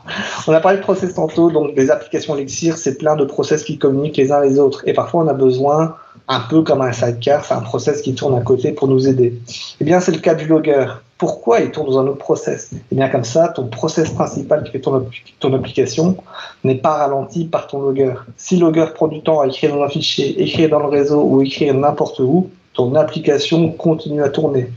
On 0.46 0.52
a 0.52 0.60
parlé 0.60 0.78
de 0.78 0.82
process 0.82 1.14
tantôt. 1.14 1.50
Donc, 1.50 1.72
les 1.76 1.90
applications 1.90 2.36
Elixir, 2.36 2.78
c'est 2.78 2.96
plein 2.98 3.16
de 3.16 3.24
process 3.24 3.64
qui 3.64 3.76
communiquent 3.76 4.16
les 4.16 4.30
uns 4.30 4.40
les 4.40 4.60
autres. 4.60 4.84
Et 4.86 4.92
parfois, 4.92 5.24
on 5.24 5.26
a 5.26 5.34
besoin, 5.34 5.96
un 6.28 6.40
peu 6.40 6.62
comme 6.62 6.82
un 6.82 6.92
sidecar, 6.92 7.44
c'est 7.44 7.54
un 7.54 7.62
process 7.62 8.00
qui 8.00 8.14
tourne 8.14 8.38
à 8.38 8.42
côté 8.42 8.70
pour 8.70 8.86
nous 8.86 9.08
aider. 9.08 9.36
Eh 9.80 9.84
bien, 9.84 9.98
c'est 9.98 10.12
le 10.12 10.20
cas 10.20 10.36
du 10.36 10.46
logger. 10.46 10.86
Pourquoi 11.18 11.60
il 11.60 11.70
tourne 11.70 11.86
dans 11.86 11.98
un 11.98 12.06
autre 12.06 12.18
process? 12.18 12.70
Eh 12.92 12.94
bien, 12.94 13.08
comme 13.08 13.24
ça, 13.24 13.48
ton 13.48 13.68
process 13.68 14.10
principal 14.10 14.64
qui 14.64 14.72
fait 14.72 14.80
ton, 14.80 14.94
app- 14.96 15.06
ton 15.40 15.54
application 15.54 16.16
n'est 16.62 16.74
pas 16.74 16.94
ralenti 16.98 17.46
par 17.46 17.66
ton 17.68 17.80
logger. 17.80 18.12
Si 18.36 18.56
le 18.56 18.66
logger 18.66 18.86
prend 18.94 19.08
du 19.08 19.22
temps 19.22 19.40
à 19.40 19.46
écrire 19.46 19.74
dans 19.74 19.82
un 19.82 19.88
fichier, 19.88 20.42
écrire 20.42 20.68
dans 20.68 20.80
le 20.80 20.88
réseau 20.88 21.22
ou 21.22 21.40
écrire 21.42 21.72
n'importe 21.74 22.18
où, 22.20 22.50
ton 22.74 22.94
application 22.94 23.70
continue 23.72 24.22
à 24.22 24.28
tourner. 24.28 24.70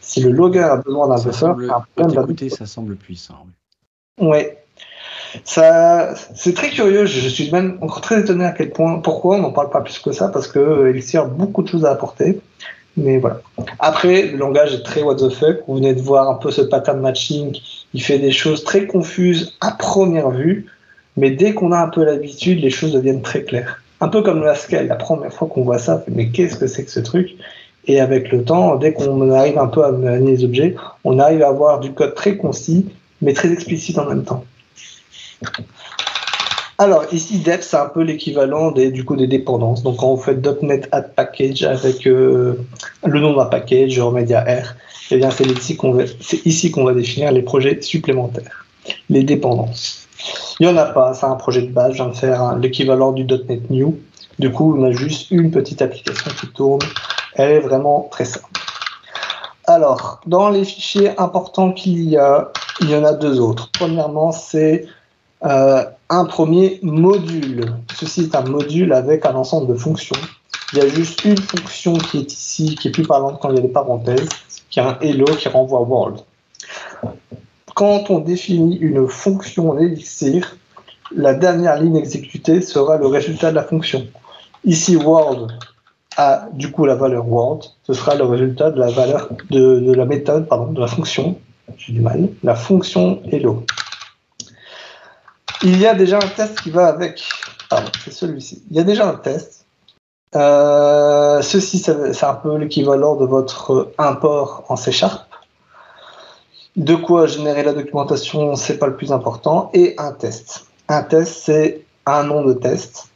Si 0.00 0.20
le 0.20 0.30
logger 0.30 0.60
a 0.64 0.76
besoin 0.76 1.08
d'un 1.08 1.14
buffer, 1.16 1.42
ça 2.50 2.66
semble 2.66 2.96
puissant. 2.96 3.46
oui. 4.20 4.26
Ouais. 4.28 4.58
Ça, 5.44 6.14
c'est 6.34 6.54
très 6.54 6.70
curieux. 6.70 7.04
Je, 7.06 7.28
suis 7.28 7.50
même 7.50 7.78
encore 7.82 8.00
très 8.00 8.20
étonné 8.20 8.44
à 8.44 8.52
quel 8.52 8.70
point. 8.70 9.00
Pourquoi 9.00 9.36
on 9.36 9.40
n'en 9.40 9.52
parle 9.52 9.68
pas 9.70 9.80
plus 9.82 9.98
que 9.98 10.12
ça 10.12 10.28
Parce 10.28 10.46
que 10.48 10.58
euh, 10.58 10.90
Elixir 10.90 11.22
a 11.22 11.24
beaucoup 11.26 11.62
de 11.62 11.68
choses 11.68 11.84
à 11.84 11.90
apporter. 11.90 12.40
Mais 12.96 13.18
voilà. 13.18 13.40
Après, 13.78 14.22
le 14.22 14.38
langage 14.38 14.74
est 14.74 14.82
très 14.82 15.02
what 15.02 15.16
the 15.16 15.28
fuck. 15.30 15.58
Vous 15.66 15.76
venez 15.76 15.94
de 15.94 16.00
voir 16.00 16.30
un 16.30 16.34
peu 16.34 16.50
ce 16.50 16.62
pattern 16.62 17.00
matching. 17.00 17.56
Il 17.92 18.02
fait 18.02 18.18
des 18.18 18.32
choses 18.32 18.64
très 18.64 18.86
confuses 18.86 19.56
à 19.60 19.72
première 19.72 20.30
vue. 20.30 20.66
Mais 21.16 21.30
dès 21.30 21.54
qu'on 21.54 21.72
a 21.72 21.78
un 21.78 21.88
peu 21.88 22.04
l'habitude, 22.04 22.60
les 22.60 22.70
choses 22.70 22.92
deviennent 22.92 23.22
très 23.22 23.42
claires. 23.42 23.82
Un 24.00 24.08
peu 24.08 24.22
comme 24.22 24.40
le 24.40 24.48
Haskell. 24.48 24.86
La 24.86 24.96
première 24.96 25.32
fois 25.32 25.48
qu'on 25.48 25.62
voit 25.62 25.78
ça, 25.78 26.04
mais 26.08 26.28
qu'est-ce 26.28 26.56
que 26.56 26.66
c'est 26.66 26.84
que 26.84 26.90
ce 26.90 27.00
truc? 27.00 27.36
Et 27.86 28.00
avec 28.00 28.32
le 28.32 28.42
temps, 28.44 28.76
dès 28.76 28.92
qu'on 28.92 29.30
arrive 29.30 29.58
un 29.58 29.68
peu 29.68 29.84
à 29.84 29.92
manier 29.92 30.32
les 30.32 30.44
objets, 30.44 30.74
on 31.04 31.18
arrive 31.18 31.42
à 31.42 31.48
avoir 31.48 31.80
du 31.80 31.92
code 31.92 32.14
très 32.14 32.36
concis, 32.36 32.86
mais 33.22 33.32
très 33.32 33.52
explicite 33.52 33.98
en 33.98 34.06
même 34.06 34.24
temps. 34.24 34.44
Alors 36.78 37.04
ici, 37.10 37.38
dep, 37.38 37.62
c'est 37.62 37.78
un 37.78 37.86
peu 37.86 38.02
l'équivalent 38.02 38.70
des, 38.70 38.90
du 38.90 39.04
coup 39.04 39.16
des 39.16 39.26
dépendances. 39.26 39.82
Donc 39.82 39.96
quand 39.96 40.14
vous 40.14 40.22
faites 40.22 40.62
.NET 40.62 40.88
add 40.92 41.14
package 41.14 41.62
avec 41.62 42.06
euh, 42.06 42.66
le 43.04 43.20
nom 43.20 43.34
d'un 43.34 43.46
package, 43.46 43.98
remedia 43.98 44.40
R, 44.42 44.74
eh 45.10 45.16
bien 45.16 45.30
c'est 45.30 45.46
ici 45.46 45.76
qu'on 45.76 45.92
va, 45.92 46.04
va 46.04 46.94
définir 46.94 47.32
les 47.32 47.42
projets 47.42 47.80
supplémentaires, 47.80 48.66
les 49.08 49.22
dépendances. 49.22 50.06
Il 50.60 50.66
n'y 50.66 50.72
en 50.72 50.76
a 50.76 50.86
pas, 50.86 51.14
c'est 51.14 51.26
un 51.26 51.36
projet 51.36 51.62
de 51.62 51.72
base, 51.72 51.92
je 51.92 51.96
viens 51.96 52.08
de 52.08 52.16
faire 52.16 52.56
l'équivalent 52.56 53.12
du 53.12 53.24
.NET 53.24 53.70
New. 53.70 53.98
Du 54.38 54.52
coup, 54.52 54.76
on 54.78 54.84
a 54.84 54.90
juste 54.90 55.30
une 55.30 55.50
petite 55.50 55.80
application 55.80 56.30
qui 56.38 56.48
tourne. 56.48 56.82
Elle 57.34 57.52
est 57.52 57.60
vraiment 57.60 58.08
très 58.10 58.26
simple. 58.26 58.48
Alors, 59.66 60.20
dans 60.26 60.50
les 60.50 60.64
fichiers 60.64 61.18
importants 61.18 61.72
qu'il 61.72 62.02
y 62.04 62.18
a, 62.18 62.50
il 62.80 62.90
y 62.90 62.94
en 62.94 63.04
a 63.04 63.14
deux 63.14 63.40
autres. 63.40 63.70
Premièrement, 63.72 64.30
c'est 64.30 64.86
euh, 65.44 65.84
un 66.08 66.24
premier 66.24 66.78
module. 66.82 67.74
Ceci 67.94 68.22
est 68.22 68.34
un 68.34 68.42
module 68.42 68.92
avec 68.92 69.26
un 69.26 69.34
ensemble 69.34 69.72
de 69.72 69.78
fonctions. 69.78 70.16
Il 70.72 70.78
y 70.78 70.82
a 70.82 70.88
juste 70.88 71.24
une 71.24 71.36
fonction 71.36 71.94
qui 71.94 72.18
est 72.18 72.32
ici, 72.32 72.74
qui 72.74 72.88
est 72.88 72.90
plus 72.90 73.06
parlante 73.06 73.38
quand 73.40 73.50
il 73.50 73.56
y 73.56 73.58
a 73.58 73.62
des 73.62 73.68
parenthèses, 73.68 74.28
qui 74.70 74.80
a 74.80 74.90
un 74.90 74.98
hello 75.00 75.24
qui 75.24 75.48
renvoie 75.48 75.80
world. 75.80 76.18
Quand 77.74 78.10
on 78.10 78.18
définit 78.20 78.76
une 78.76 79.06
fonction 79.06 79.70
en 79.70 79.78
Elixir, 79.78 80.56
la 81.14 81.34
dernière 81.34 81.80
ligne 81.80 81.96
exécutée 81.96 82.60
sera 82.62 82.96
le 82.96 83.06
résultat 83.06 83.50
de 83.50 83.56
la 83.56 83.62
fonction. 83.62 84.06
Ici, 84.64 84.96
world 84.96 85.52
a 86.16 86.48
du 86.52 86.72
coup 86.72 86.86
la 86.86 86.94
valeur 86.94 87.28
world, 87.28 87.64
ce 87.84 87.92
sera 87.92 88.14
le 88.14 88.24
résultat 88.24 88.70
de 88.70 88.80
la 88.80 88.90
valeur 88.90 89.28
de 89.50 89.92
la 89.92 90.04
méthode, 90.04 90.48
pardon, 90.48 90.72
de 90.72 90.80
la 90.80 90.86
fonction, 90.86 91.38
j'ai 91.76 91.92
du 91.92 92.00
mal, 92.00 92.28
la 92.42 92.54
fonction 92.54 93.20
hello. 93.30 93.64
Il 95.62 95.78
y 95.80 95.86
a 95.86 95.94
déjà 95.94 96.18
un 96.18 96.28
test 96.28 96.60
qui 96.60 96.70
va 96.70 96.86
avec. 96.86 97.22
Pardon, 97.68 97.90
c'est 98.04 98.12
celui-ci. 98.12 98.62
Il 98.70 98.76
y 98.76 98.80
a 98.80 98.84
déjà 98.84 99.08
un 99.08 99.14
test. 99.14 99.64
Euh, 100.34 101.40
ceci, 101.40 101.78
c'est 101.78 102.24
un 102.24 102.34
peu 102.34 102.56
l'équivalent 102.56 103.16
de 103.16 103.24
votre 103.24 103.92
import 103.98 104.64
en 104.68 104.76
C. 104.76 104.90
De 106.76 106.94
quoi 106.94 107.26
générer 107.26 107.62
la 107.62 107.72
documentation, 107.72 108.54
c'est 108.54 108.78
pas 108.78 108.86
le 108.86 108.96
plus 108.96 109.12
important. 109.12 109.70
Et 109.72 109.94
un 109.98 110.12
test. 110.12 110.66
Un 110.88 111.02
test, 111.02 111.42
c'est 111.44 111.84
un 112.04 112.24
nom 112.24 112.44
de 112.44 112.52
test. 112.52 113.08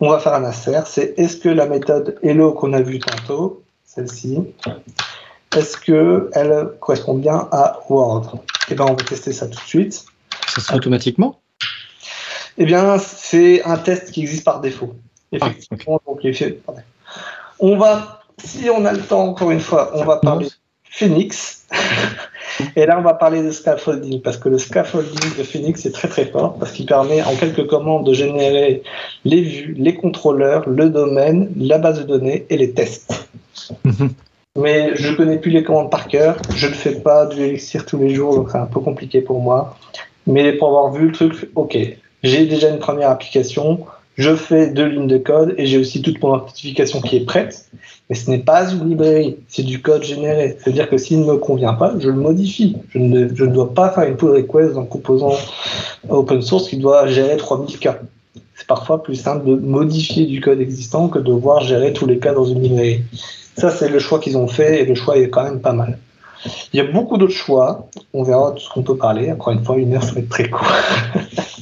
On 0.00 0.08
va 0.08 0.18
faire 0.18 0.34
un 0.34 0.44
insert. 0.44 0.86
C'est 0.86 1.14
est-ce 1.18 1.36
que 1.36 1.48
la 1.48 1.66
méthode 1.66 2.18
hello 2.22 2.52
qu'on 2.52 2.72
a 2.72 2.80
vue 2.80 2.98
tantôt, 2.98 3.62
celle-ci, 3.84 4.38
est-ce 5.54 5.76
qu'elle 5.76 6.70
correspond 6.80 7.14
bien 7.14 7.48
à 7.52 7.78
Word? 7.88 8.40
Et 8.70 8.74
ben, 8.74 8.86
on 8.88 8.94
va 8.94 9.04
tester 9.04 9.32
ça 9.32 9.46
tout 9.46 9.60
de 9.60 9.68
suite. 9.68 10.06
Ça 10.48 10.60
se 10.60 10.66
fait 10.68 10.74
automatiquement? 10.74 11.41
Eh 12.58 12.64
bien, 12.64 12.98
c'est 12.98 13.62
un 13.64 13.76
test 13.78 14.10
qui 14.10 14.22
existe 14.22 14.44
par 14.44 14.60
défaut. 14.60 14.94
Effectivement, 15.32 16.00
donc 16.06 16.20
fait 16.20 16.50
par 16.50 16.74
défaut. 16.74 16.86
On 17.60 17.76
va, 17.76 18.22
si 18.42 18.68
on 18.70 18.84
a 18.84 18.92
le 18.92 19.00
temps, 19.00 19.28
encore 19.28 19.50
une 19.50 19.60
fois, 19.60 19.90
on 19.94 20.04
va 20.04 20.16
parler 20.16 20.46
de 20.46 20.52
Phoenix. 20.84 21.66
Et 22.76 22.84
là, 22.84 22.98
on 22.98 23.02
va 23.02 23.14
parler 23.14 23.42
de 23.42 23.50
scaffolding, 23.50 24.20
parce 24.20 24.36
que 24.36 24.48
le 24.48 24.58
scaffolding 24.58 25.38
de 25.38 25.42
Phoenix 25.42 25.86
est 25.86 25.92
très 25.92 26.08
très 26.08 26.26
fort, 26.26 26.58
parce 26.58 26.72
qu'il 26.72 26.86
permet 26.86 27.22
en 27.22 27.34
quelques 27.34 27.66
commandes 27.66 28.06
de 28.06 28.12
générer 28.12 28.82
les 29.24 29.40
vues, 29.40 29.74
les 29.78 29.94
contrôleurs, 29.94 30.68
le 30.68 30.90
domaine, 30.90 31.50
la 31.56 31.78
base 31.78 32.00
de 32.00 32.04
données 32.04 32.46
et 32.50 32.56
les 32.56 32.72
tests. 32.72 33.28
Mais 34.56 34.94
je 34.96 35.14
connais 35.14 35.38
plus 35.38 35.50
les 35.50 35.62
commandes 35.62 35.90
par 35.90 36.08
cœur, 36.08 36.36
je 36.54 36.66
ne 36.66 36.74
fais 36.74 37.00
pas 37.00 37.24
du 37.24 37.40
Elixir 37.40 37.86
tous 37.86 37.96
les 37.96 38.14
jours, 38.14 38.34
donc 38.34 38.50
c'est 38.50 38.58
un 38.58 38.66
peu 38.66 38.80
compliqué 38.80 39.22
pour 39.22 39.40
moi. 39.40 39.78
Mais 40.26 40.52
pour 40.52 40.68
avoir 40.68 40.92
vu 40.92 41.06
le 41.06 41.12
truc, 41.12 41.48
ok, 41.54 41.78
j'ai 42.22 42.46
déjà 42.46 42.68
une 42.68 42.78
première 42.78 43.10
application, 43.10 43.80
je 44.16 44.34
fais 44.34 44.68
deux 44.68 44.86
lignes 44.86 45.06
de 45.06 45.18
code 45.18 45.54
et 45.56 45.66
j'ai 45.66 45.78
aussi 45.78 46.02
toute 46.02 46.22
mon 46.22 46.34
authentification 46.34 47.00
qui 47.00 47.16
est 47.16 47.24
prête. 47.24 47.66
Mais 48.10 48.16
ce 48.16 48.30
n'est 48.30 48.38
pas 48.38 48.70
une 48.70 48.90
librairie, 48.90 49.36
c'est 49.48 49.62
du 49.62 49.80
code 49.80 50.02
généré. 50.02 50.56
C'est-à-dire 50.58 50.90
que 50.90 50.98
s'il 50.98 51.20
ne 51.20 51.24
me 51.24 51.36
convient 51.38 51.72
pas, 51.72 51.94
je 51.98 52.08
le 52.08 52.14
modifie. 52.14 52.76
Je 52.90 52.98
ne, 52.98 53.46
dois 53.46 53.72
pas 53.72 53.90
faire 53.90 54.04
une 54.04 54.16
pull 54.16 54.32
request 54.32 54.74
d'un 54.74 54.84
composant 54.84 55.34
open 56.08 56.42
source 56.42 56.68
qui 56.68 56.76
doit 56.76 57.06
gérer 57.06 57.36
3000 57.36 57.78
cas. 57.78 57.98
C'est 58.54 58.66
parfois 58.66 59.02
plus 59.02 59.16
simple 59.16 59.46
de 59.46 59.54
modifier 59.54 60.26
du 60.26 60.40
code 60.40 60.60
existant 60.60 61.08
que 61.08 61.18
de 61.18 61.24
devoir 61.24 61.62
gérer 61.62 61.92
tous 61.92 62.06
les 62.06 62.18
cas 62.18 62.34
dans 62.34 62.44
une 62.44 62.62
librairie. 62.62 63.02
Ça, 63.56 63.70
c'est 63.70 63.88
le 63.88 63.98
choix 63.98 64.18
qu'ils 64.18 64.36
ont 64.36 64.48
fait 64.48 64.82
et 64.82 64.84
le 64.84 64.94
choix 64.94 65.16
est 65.16 65.30
quand 65.30 65.44
même 65.44 65.60
pas 65.60 65.72
mal. 65.72 65.98
Il 66.72 66.76
y 66.76 66.80
a 66.80 66.84
beaucoup 66.84 67.16
d'autres 67.16 67.32
choix. 67.32 67.88
On 68.12 68.24
verra 68.24 68.52
de 68.52 68.58
ce 68.58 68.68
qu'on 68.68 68.82
peut 68.82 68.96
parler. 68.96 69.32
Encore 69.32 69.52
une 69.52 69.64
fois, 69.64 69.78
une 69.78 69.94
heure, 69.94 70.02
ça 70.02 70.12
va 70.12 70.20
être 70.20 70.28
très 70.28 70.50
court. 70.50 70.70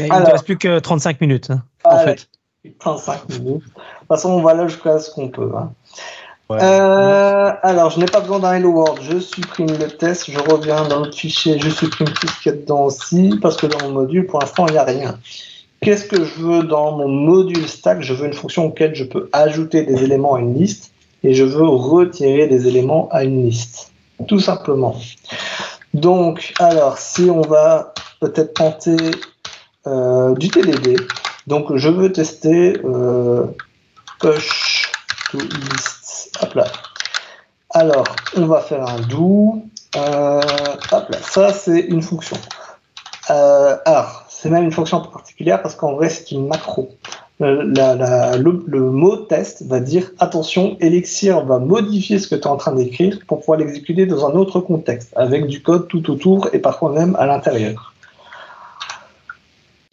Il 0.00 0.08
ne 0.08 0.24
reste 0.30 0.44
plus 0.44 0.58
que 0.58 0.78
35 0.78 1.20
minutes. 1.20 1.50
hein. 1.50 1.62
En 1.84 1.96
Allez, 1.96 2.16
fait. 2.16 2.72
35 2.78 3.28
minutes. 3.28 3.44
De 3.44 3.52
toute 3.60 4.08
façon, 4.08 4.30
on 4.30 4.42
va 4.42 4.54
là 4.54 4.66
jusqu'à 4.66 4.98
ce 4.98 5.10
qu'on 5.10 5.28
peut. 5.28 5.50
hein. 5.56 5.72
Ouais. 6.48 6.58
Euh, 6.60 7.52
alors, 7.62 7.90
je 7.90 8.00
n'ai 8.00 8.06
pas 8.06 8.20
besoin 8.20 8.40
d'un 8.40 8.54
Hello 8.54 8.70
World. 8.70 9.00
Je 9.02 9.18
supprime 9.18 9.68
le 9.68 9.88
test. 9.88 10.30
Je 10.30 10.38
reviens 10.38 10.86
dans 10.88 11.00
notre 11.00 11.16
fichier. 11.16 11.58
Je 11.58 11.70
supprime 11.70 12.08
tout 12.08 12.26
ce 12.26 12.42
qu'il 12.42 12.52
y 12.52 12.54
a 12.54 12.58
dedans 12.58 12.84
aussi. 12.84 13.38
Parce 13.40 13.56
que 13.56 13.66
dans 13.66 13.86
mon 13.86 13.92
module, 13.92 14.26
pour 14.26 14.40
l'instant, 14.40 14.66
il 14.66 14.72
n'y 14.72 14.78
a 14.78 14.84
rien. 14.84 15.18
Qu'est-ce 15.80 16.04
que 16.04 16.24
je 16.24 16.34
veux 16.40 16.62
dans 16.64 16.92
mon 16.96 17.08
module 17.08 17.68
stack? 17.68 18.02
Je 18.02 18.12
veux 18.12 18.26
une 18.26 18.34
fonction 18.34 18.66
auquel 18.66 18.94
je 18.94 19.04
peux 19.04 19.30
ajouter 19.32 19.84
des 19.84 20.02
éléments 20.02 20.34
à 20.34 20.40
une 20.40 20.54
liste. 20.58 20.92
Et 21.24 21.34
je 21.34 21.44
veux 21.44 21.66
retirer 21.66 22.48
des 22.48 22.66
éléments 22.66 23.08
à 23.12 23.24
une 23.24 23.44
liste. 23.46 23.92
Tout 24.26 24.40
simplement. 24.40 24.96
Donc, 25.94 26.52
alors, 26.58 26.98
si 26.98 27.30
on 27.30 27.42
va 27.42 27.94
peut-être 28.22 28.54
tenter 28.54 28.96
euh, 29.88 30.34
du 30.36 30.48
TDD. 30.48 30.96
Donc, 31.48 31.76
je 31.76 31.88
veux 31.88 32.12
tester 32.12 32.80
euh, 32.84 33.46
push 34.20 34.92
to 35.30 35.38
list. 35.38 36.30
Hop 36.40 36.54
là. 36.54 36.64
Alors, 37.70 38.04
on 38.36 38.46
va 38.46 38.60
faire 38.60 38.86
un 38.86 39.00
do. 39.00 39.60
Euh, 39.96 40.40
hop 40.92 41.08
là. 41.10 41.18
Ça, 41.20 41.52
c'est 41.52 41.80
une 41.80 42.02
fonction. 42.02 42.36
Alors, 43.28 44.24
c'est 44.28 44.50
même 44.50 44.64
une 44.64 44.72
fonction 44.72 45.00
particulière 45.00 45.62
parce 45.62 45.74
qu'en 45.74 45.94
vrai, 45.94 46.08
c'est 46.08 46.30
une 46.32 46.46
macro. 46.46 46.90
Le 47.40 48.80
mot 48.80 49.16
test 49.16 49.62
va 49.66 49.80
dire 49.80 50.12
attention, 50.18 50.76
Elixir 50.80 51.44
va 51.44 51.58
modifier 51.58 52.18
ce 52.18 52.28
que 52.28 52.34
tu 52.34 52.42
es 52.42 52.46
en 52.46 52.56
train 52.56 52.72
d'écrire 52.72 53.18
pour 53.26 53.40
pouvoir 53.40 53.58
l'exécuter 53.58 54.06
dans 54.06 54.26
un 54.26 54.32
autre 54.32 54.60
contexte, 54.60 55.12
avec 55.16 55.46
du 55.46 55.62
code 55.62 55.88
tout 55.88 56.08
autour 56.10 56.50
et 56.52 56.58
parfois 56.58 56.92
même 56.92 57.16
à 57.18 57.26
l'intérieur. 57.26 57.91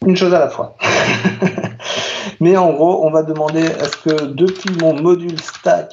Une 0.06 0.16
chose 0.16 0.32
à 0.32 0.38
la 0.38 0.48
fois. 0.48 0.76
Mais 2.40 2.56
en 2.56 2.72
gros, 2.72 3.06
on 3.06 3.10
va 3.10 3.22
demander 3.22 3.60
est-ce 3.60 3.96
que 3.98 4.24
depuis 4.24 4.74
mon 4.80 4.94
module 4.94 5.38
stack, 5.40 5.92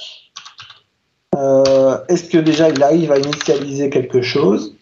euh, 1.36 1.98
est-ce 2.08 2.30
que 2.30 2.38
déjà 2.38 2.70
il 2.70 2.82
arrive 2.82 3.12
à 3.12 3.20
initialiser 3.20 3.90
quelque 3.90 4.22
chose 4.22 4.76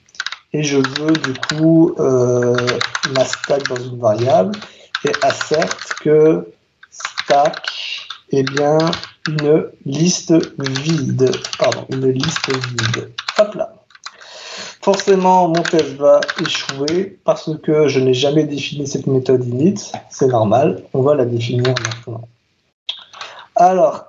Et 0.54 0.62
je 0.62 0.78
veux 0.78 1.14
du 1.14 1.34
coup 1.34 1.96
euh, 2.00 2.56
stack 3.26 3.68
dans 3.68 3.76
une 3.76 4.00
variable 4.00 4.56
et 5.04 5.12
assert 5.24 5.76
que 6.02 6.48
stack 6.92 7.68
est 8.32 8.44
bien 8.44 8.78
une 9.28 9.66
liste 9.86 10.34
vide. 10.60 11.32
Pardon, 11.58 11.86
une 11.90 12.10
liste 12.12 12.52
vide. 12.54 13.12
Hop 13.40 13.56
là. 13.56 13.85
Forcément, 14.86 15.48
mon 15.48 15.64
test 15.64 15.96
va 15.96 16.22
échouer 16.40 17.18
parce 17.24 17.50
que 17.64 17.88
je 17.88 18.00
n'ai 18.00 18.14
jamais 18.14 18.44
défini 18.44 18.86
cette 18.86 19.08
méthode 19.08 19.44
init. 19.44 19.92
C'est 20.12 20.28
normal, 20.28 20.84
on 20.94 21.02
va 21.02 21.16
la 21.16 21.26
définir 21.26 21.74
maintenant. 21.88 22.22
Alors, 23.56 24.06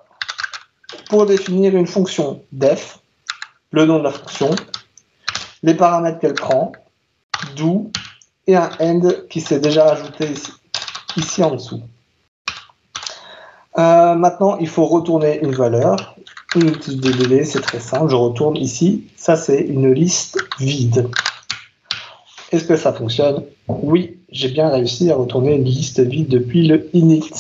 pour 1.09 1.25
définir 1.25 1.75
une 1.75 1.87
fonction 1.87 2.43
def, 2.53 2.99
le 3.71 3.87
nom 3.87 4.01
de 4.01 4.03
la 4.05 4.11
fonction, 4.11 4.51
les 5.63 5.73
paramètres 5.73 6.19
qu'elle 6.19 6.35
prend, 6.35 6.73
do 7.57 7.91
et 8.47 8.55
un 8.55 8.69
end 8.79 9.09
qui 9.31 9.41
s'est 9.41 9.61
déjà 9.61 9.93
ajouté 9.93 10.31
ici, 10.31 10.53
ici 11.17 11.43
en 11.43 11.53
dessous. 11.53 11.81
Euh, 13.79 14.15
maintenant, 14.15 14.59
il 14.59 14.69
faut 14.69 14.85
retourner 14.85 15.41
une 15.41 15.55
valeur. 15.55 16.16
Une 16.55 16.73
petite 16.73 17.01
DDD, 17.01 17.45
c'est 17.45 17.61
très 17.61 17.81
simple. 17.81 18.11
Je 18.11 18.17
retourne 18.17 18.57
ici. 18.57 19.09
Ça, 19.17 19.37
c'est 19.37 19.61
une 19.61 19.93
liste 19.93 20.39
vide. 20.59 21.09
Est-ce 22.53 22.65
que 22.65 22.77
ça 22.77 22.93
fonctionne? 22.93 23.43
Oui, 23.69 24.19
j'ai 24.31 24.49
bien 24.49 24.69
réussi 24.69 25.11
à 25.11 25.17
retourner 25.17 25.55
une 25.55 25.65
liste 25.65 26.01
vide 26.01 26.29
depuis 26.29 26.67
le 26.67 26.89
init. 26.95 27.31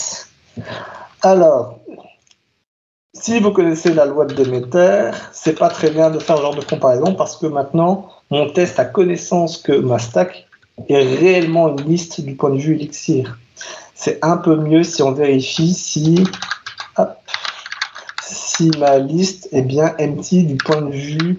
Alors, 1.23 1.79
si 3.15 3.41
vous 3.41 3.51
connaissez 3.51 3.95
la 3.95 4.05
loi 4.05 4.27
de 4.27 4.35
Demeter, 4.35 5.13
c'est 5.33 5.59
pas 5.59 5.69
très 5.69 5.91
bien 5.91 6.11
de 6.11 6.19
faire 6.19 6.37
ce 6.37 6.43
genre 6.43 6.55
de 6.55 6.65
comparaison 6.65 7.15
parce 7.15 7.37
que 7.37 7.47
maintenant, 7.47 8.09
mon 8.31 8.51
test 8.51 8.79
a 8.79 8.85
connaissance 8.85 9.59
que 9.59 9.73
ma 9.73 9.99
stack 9.99 10.47
est 10.89 11.03
réellement 11.03 11.69
une 11.69 11.89
liste 11.89 12.21
du 12.21 12.35
point 12.35 12.51
de 12.51 12.59
vue 12.59 12.75
Elixir. 12.75 13.39
C'est 13.95 14.19
un 14.23 14.37
peu 14.37 14.57
mieux 14.57 14.83
si 14.83 15.03
on 15.03 15.13
vérifie 15.13 15.73
si, 15.73 16.25
hop, 16.99 17.17
si 18.57 18.71
ma 18.79 18.99
liste 18.99 19.49
est 19.53 19.63
bien 19.63 19.95
empty 20.01 20.45
du 20.45 20.57
point 20.57 20.81
de 20.81 20.93
vue 20.93 21.39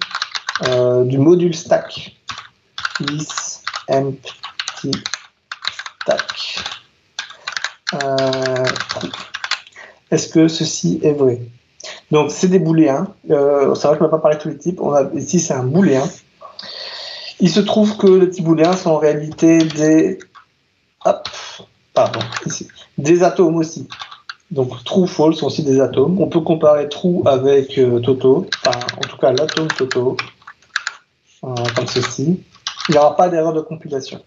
euh, 0.68 1.04
du 1.04 1.18
module 1.18 1.56
stack. 1.56 2.16
Is 3.00 3.62
empty 3.90 4.92
stack. 6.02 6.64
Euh. 7.96 8.66
Est-ce 10.12 10.30
que 10.30 10.48
ceci 10.48 11.00
est 11.04 11.14
vrai? 11.14 11.42
Donc, 12.12 12.32
c'est 12.32 12.48
des 12.48 12.60
booléens. 12.60 13.08
Euh, 13.30 13.74
c'est 13.76 13.88
vrai 13.88 13.98
que 13.98 14.00
je 14.00 14.04
ne 14.04 14.10
vais 14.10 14.12
pas 14.12 14.20
parler 14.20 14.38
de 14.38 14.42
tous 14.42 14.50
les 14.50 14.58
types. 14.58 14.80
On 14.80 15.16
ici, 15.16 15.40
c'est 15.40 15.54
un 15.54 15.64
booléen. 15.64 16.08
Il 17.40 17.50
se 17.50 17.60
trouve 17.60 17.98
que 17.98 18.08
les 18.08 18.28
petits 18.28 18.42
booléens 18.42 18.74
sont 18.74 18.92
en 18.92 18.98
réalité 18.98 19.58
des. 19.60 20.20
Hop, 21.06 21.28
pardon, 21.94 22.20
ici. 22.46 22.68
Des 22.98 23.24
atomes 23.24 23.58
aussi. 23.58 23.88
Donc, 24.52 24.84
true, 24.86 25.08
false 25.08 25.38
sont 25.38 25.48
aussi 25.48 25.64
des 25.64 25.82
atomes. 25.82 26.22
On 26.22 26.28
peut 26.28 26.40
comparer 26.40 26.88
true 26.88 27.22
avec 27.26 27.78
euh, 27.78 28.00
Toto. 28.00 28.48
Enfin, 28.66 28.80
en 28.98 29.08
tout 29.08 29.18
cas, 29.18 29.34
l'atome 29.34 29.68
Toto. 29.68 30.16
Euh, 31.44 31.54
comme 31.76 31.88
ceci. 31.88 32.42
Il 32.90 32.92
n'y 32.94 32.98
aura 32.98 33.16
pas 33.16 33.30
d'erreur 33.30 33.54
de 33.54 33.62
compilation. 33.62 34.22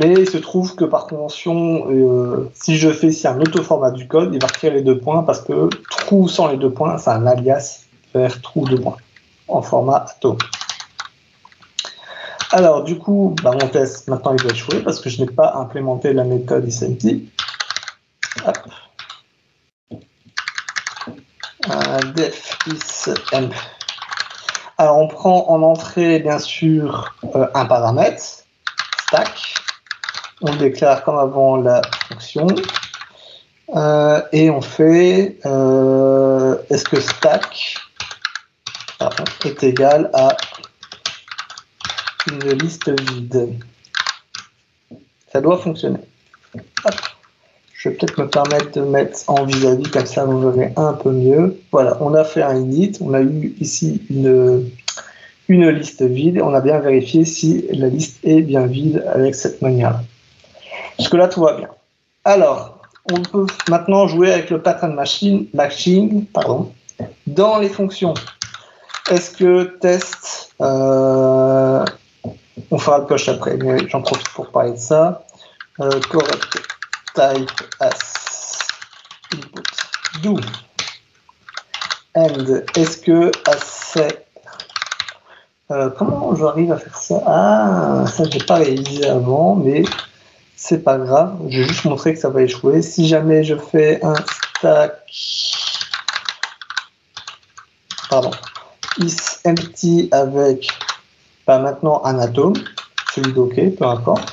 Mais 0.00 0.14
il 0.14 0.28
se 0.28 0.38
trouve 0.38 0.74
que 0.74 0.84
par 0.84 1.06
convention, 1.06 1.86
euh, 1.90 2.50
si 2.54 2.76
je 2.76 2.88
fais 2.90 3.08
ici 3.08 3.28
un 3.28 3.38
auto-format 3.40 3.90
du 3.90 4.08
code, 4.08 4.30
il 4.32 4.40
va 4.40 4.46
retirer 4.46 4.76
les 4.76 4.82
deux 4.82 4.98
points 4.98 5.22
parce 5.22 5.40
que 5.42 5.68
true 5.90 6.28
sans 6.28 6.48
les 6.48 6.56
deux 6.56 6.70
points, 6.70 6.98
c'est 6.98 7.10
un 7.10 7.26
alias 7.26 7.84
vers 8.14 8.40
true 8.40 8.64
deux 8.64 8.80
points 8.80 8.96
en 9.48 9.60
format 9.60 10.06
atome. 10.08 10.38
Alors, 12.50 12.84
du 12.84 12.98
coup, 12.98 13.34
bah, 13.42 13.52
mon 13.52 13.68
test, 13.68 14.08
maintenant, 14.08 14.34
il 14.34 14.42
va 14.42 14.50
échouer 14.50 14.80
parce 14.80 15.00
que 15.00 15.08
je 15.10 15.20
n'ai 15.20 15.26
pas 15.26 15.54
implémenté 15.56 16.12
la 16.12 16.24
méthode 16.24 16.66
isempty. 16.66 17.28
Alors, 24.78 24.98
on 24.98 25.08
prend 25.08 25.48
en 25.48 25.62
entrée, 25.62 26.18
bien 26.18 26.38
sûr, 26.38 27.14
euh, 27.34 27.46
un 27.54 27.66
paramètre, 27.66 28.22
stack. 29.06 29.54
On 30.40 30.54
déclare 30.56 31.04
comme 31.04 31.18
avant 31.18 31.56
la 31.56 31.82
fonction. 32.08 32.48
Euh, 33.74 34.20
et 34.32 34.50
on 34.50 34.60
fait 34.60 35.38
euh, 35.46 36.58
est-ce 36.68 36.84
que 36.84 37.00
stack 37.00 37.76
pardon, 38.98 39.24
est 39.44 39.62
égal 39.62 40.10
à 40.12 40.36
une 42.30 42.50
liste 42.58 42.90
vide? 43.00 43.58
Ça 45.32 45.40
doit 45.40 45.58
fonctionner. 45.58 46.00
Je 47.82 47.88
vais 47.88 47.96
peut-être 47.96 48.16
me 48.16 48.28
permettre 48.28 48.70
de 48.78 48.80
mettre 48.82 49.18
en 49.26 49.44
vis-à-vis, 49.44 49.90
comme 49.90 50.06
ça 50.06 50.24
vous 50.24 50.52
verrez 50.52 50.72
un 50.76 50.92
peu 50.92 51.10
mieux. 51.10 51.58
Voilà, 51.72 51.96
on 52.00 52.14
a 52.14 52.22
fait 52.22 52.40
un 52.40 52.54
init, 52.54 52.92
on 53.00 53.12
a 53.12 53.20
eu 53.20 53.56
ici 53.58 54.00
une, 54.08 54.70
liste 55.48 56.02
vide, 56.02 56.40
on 56.40 56.54
a 56.54 56.60
bien 56.60 56.78
vérifié 56.78 57.24
si 57.24 57.66
la 57.72 57.88
liste 57.88 58.20
est 58.22 58.42
bien 58.42 58.66
vide 58.66 59.04
avec 59.12 59.34
cette 59.34 59.62
manière-là. 59.62 60.00
Jusque-là, 61.00 61.26
tout 61.26 61.40
va 61.40 61.54
bien. 61.54 61.70
Alors, 62.24 62.78
on 63.10 63.20
peut 63.20 63.46
maintenant 63.68 64.06
jouer 64.06 64.32
avec 64.32 64.50
le 64.50 64.62
pattern 64.62 64.94
machine, 64.94 65.46
machine 65.52 66.24
pardon, 66.26 66.70
dans 67.26 67.58
les 67.58 67.68
fonctions. 67.68 68.14
Est-ce 69.10 69.32
que 69.32 69.64
test, 69.80 70.54
euh, 70.60 71.84
on 72.70 72.78
fera 72.78 73.00
le 73.00 73.06
push 73.06 73.28
après, 73.28 73.56
mais 73.56 73.88
j'en 73.88 74.02
profite 74.02 74.28
pour 74.28 74.52
parler 74.52 74.70
de 74.70 74.76
ça. 74.76 75.24
Euh, 75.80 75.90
correct 76.08 76.61
type 77.14 77.50
as 77.80 78.58
input 79.32 79.66
do 80.22 80.38
and 82.14 82.62
est-ce 82.76 82.98
que 82.98 83.30
assez 83.48 84.22
euh, 85.72 85.88
comment 85.88 86.36
j'arrive 86.36 86.70
à 86.72 86.76
faire 86.76 86.96
ça? 86.98 87.22
Ah, 87.26 88.04
ça 88.06 88.24
j'ai 88.30 88.44
pas 88.44 88.56
réalisé 88.56 89.08
avant, 89.08 89.54
mais 89.54 89.84
c'est 90.54 90.84
pas 90.84 90.98
grave. 90.98 91.38
Je 91.48 91.60
vais 91.60 91.64
juste 91.68 91.84
montrer 91.84 92.12
que 92.12 92.20
ça 92.20 92.28
va 92.28 92.42
échouer. 92.42 92.82
Si 92.82 93.08
jamais 93.08 93.42
je 93.42 93.54
fais 93.56 94.04
un 94.04 94.14
stack, 94.14 94.92
pardon, 98.10 98.32
is 98.98 99.16
empty 99.46 100.08
avec 100.12 100.68
bah, 101.46 101.58
maintenant 101.58 102.02
un 102.04 102.18
atome, 102.18 102.54
celui 103.14 103.32
d'OK, 103.32 103.74
peu 103.78 103.86
importe. 103.86 104.30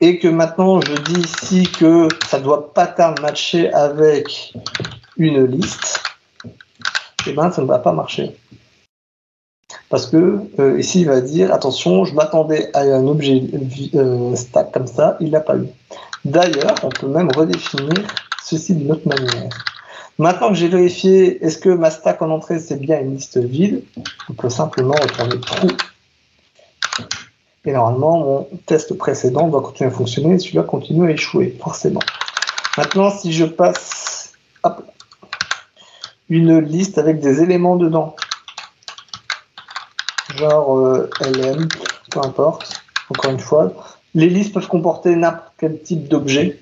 Et 0.00 0.18
que 0.18 0.28
maintenant 0.28 0.80
je 0.80 0.92
dis 0.92 1.20
ici 1.20 1.68
que 1.78 2.08
ça 2.26 2.38
doit 2.38 2.72
pattern 2.74 3.14
matcher 3.20 3.72
avec 3.72 4.52
une 5.16 5.44
liste, 5.46 6.02
et 7.26 7.32
ben 7.32 7.50
ça 7.50 7.62
ne 7.62 7.66
va 7.66 7.78
pas 7.78 7.92
marcher. 7.92 8.36
Parce 9.88 10.06
que 10.06 10.40
euh, 10.58 10.78
ici, 10.78 11.02
il 11.02 11.06
va 11.06 11.20
dire 11.20 11.52
attention, 11.52 12.04
je 12.04 12.14
m'attendais 12.14 12.70
à 12.74 12.80
un 12.80 13.06
objet 13.06 13.42
euh, 13.94 14.34
stack 14.34 14.72
comme 14.72 14.86
ça, 14.86 15.16
il 15.20 15.30
n'a 15.30 15.40
pas 15.40 15.56
eu. 15.56 15.66
D'ailleurs, 16.24 16.74
on 16.82 16.88
peut 16.88 17.06
même 17.06 17.30
redéfinir 17.30 18.06
ceci 18.42 18.74
d'une 18.74 18.92
autre 18.92 19.06
manière. 19.06 19.48
Maintenant 20.18 20.48
que 20.48 20.54
j'ai 20.54 20.68
vérifié 20.68 21.44
est-ce 21.44 21.58
que 21.58 21.68
ma 21.68 21.90
stack 21.90 22.22
en 22.22 22.30
entrée 22.30 22.58
c'est 22.58 22.80
bien 22.80 23.00
une 23.00 23.14
liste 23.14 23.38
vide, 23.38 23.82
on 24.28 24.32
peut 24.32 24.50
simplement 24.50 24.94
retourner 24.94 25.38
true. 25.40 25.76
Et 27.66 27.72
normalement, 27.72 28.18
mon 28.18 28.48
test 28.66 28.96
précédent 28.96 29.48
doit 29.48 29.60
continuer 29.60 29.90
à 29.90 29.92
fonctionner 29.92 30.34
et 30.34 30.38
celui-là 30.38 30.62
continue 30.62 31.08
à 31.08 31.10
échouer, 31.10 31.56
forcément. 31.60 32.00
Maintenant, 32.78 33.10
si 33.10 33.32
je 33.32 33.44
passe 33.44 34.32
une 36.28 36.58
liste 36.58 36.98
avec 36.98 37.20
des 37.20 37.42
éléments 37.42 37.76
dedans, 37.76 38.14
genre 40.36 40.78
euh, 40.78 41.10
LM, 41.20 41.68
peu 42.10 42.20
importe, 42.20 42.82
encore 43.10 43.30
une 43.30 43.40
fois, 43.40 43.72
les 44.14 44.28
listes 44.28 44.54
peuvent 44.54 44.68
comporter 44.68 45.14
n'importe 45.14 45.52
quel 45.58 45.80
type 45.80 46.08
d'objet, 46.08 46.58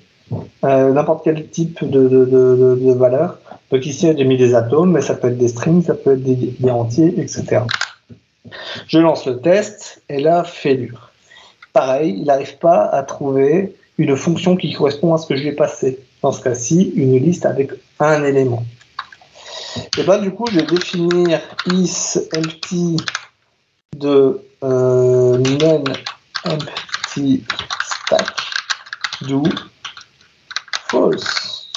euh, 0.63 0.91
n'importe 0.91 1.23
quel 1.23 1.47
type 1.49 1.83
de, 1.83 2.07
de, 2.07 2.93
valeur. 2.93 3.37
Donc 3.71 3.85
ici, 3.85 4.11
j'ai 4.15 4.23
mis 4.23 4.37
des 4.37 4.55
atomes, 4.55 4.91
mais 4.91 5.01
ça 5.01 5.15
peut 5.15 5.29
être 5.29 5.37
des 5.37 5.47
strings, 5.47 5.83
ça 5.83 5.93
peut 5.93 6.13
être 6.13 6.23
des, 6.23 6.69
entiers, 6.69 7.19
etc. 7.19 7.61
Je 8.87 8.99
lance 8.99 9.25
le 9.25 9.39
test, 9.39 10.01
et 10.09 10.19
là, 10.19 10.43
failure. 10.43 11.11
Pareil, 11.73 12.15
il 12.19 12.25
n'arrive 12.25 12.57
pas 12.57 12.85
à 12.85 13.03
trouver 13.03 13.75
une 13.97 14.15
fonction 14.15 14.55
qui 14.55 14.73
correspond 14.73 15.13
à 15.13 15.17
ce 15.17 15.27
que 15.27 15.35
je 15.35 15.41
lui 15.41 15.49
ai 15.49 15.55
passé. 15.55 15.99
Dans 16.21 16.31
ce 16.31 16.41
cas-ci, 16.41 16.93
une 16.95 17.17
liste 17.19 17.45
avec 17.45 17.71
un 17.99 18.23
élément. 18.23 18.65
Et 19.97 20.03
bien 20.03 20.17
du 20.19 20.31
coup, 20.31 20.45
je 20.51 20.59
vais 20.59 20.65
définir 20.65 21.41
is 21.67 22.17
empty 22.35 22.97
de 23.97 24.41
euh, 24.63 25.37
empty 26.45 27.43
stack 27.83 28.35
do 29.21 29.43
false. 30.89 31.69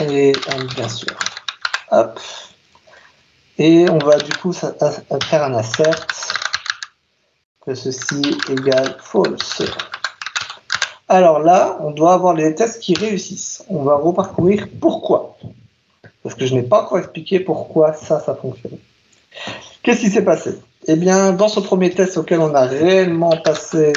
Et 0.00 0.32
bien 0.76 0.88
sûr, 0.88 1.16
hop. 1.90 2.20
Et 3.58 3.88
on 3.90 3.98
va 3.98 4.16
du 4.18 4.32
coup 4.32 4.52
faire 4.52 5.44
un 5.44 5.54
assert 5.54 6.06
que 7.66 7.74
ceci 7.74 8.38
égale 8.48 8.96
false. 9.00 9.62
Alors 11.08 11.40
là, 11.40 11.76
on 11.80 11.90
doit 11.90 12.12
avoir 12.14 12.34
les 12.34 12.54
tests 12.54 12.80
qui 12.80 12.94
réussissent. 12.94 13.64
On 13.68 13.82
va 13.82 13.96
reparcourir 13.96 14.68
pourquoi. 14.80 15.36
Parce 16.22 16.34
que 16.34 16.46
je 16.46 16.54
n'ai 16.54 16.62
pas 16.62 16.82
encore 16.82 16.98
expliqué 16.98 17.40
pourquoi 17.40 17.94
ça, 17.94 18.20
ça 18.20 18.34
fonctionne. 18.34 18.78
Qu'est-ce 19.82 20.00
qui 20.00 20.10
s'est 20.10 20.24
passé? 20.24 20.60
Eh 20.86 20.96
bien, 20.96 21.32
dans 21.32 21.48
ce 21.48 21.60
premier 21.60 21.90
test 21.90 22.16
auquel 22.16 22.40
on 22.40 22.54
a 22.54 22.64
réellement 22.66 23.36
passé, 23.38 23.92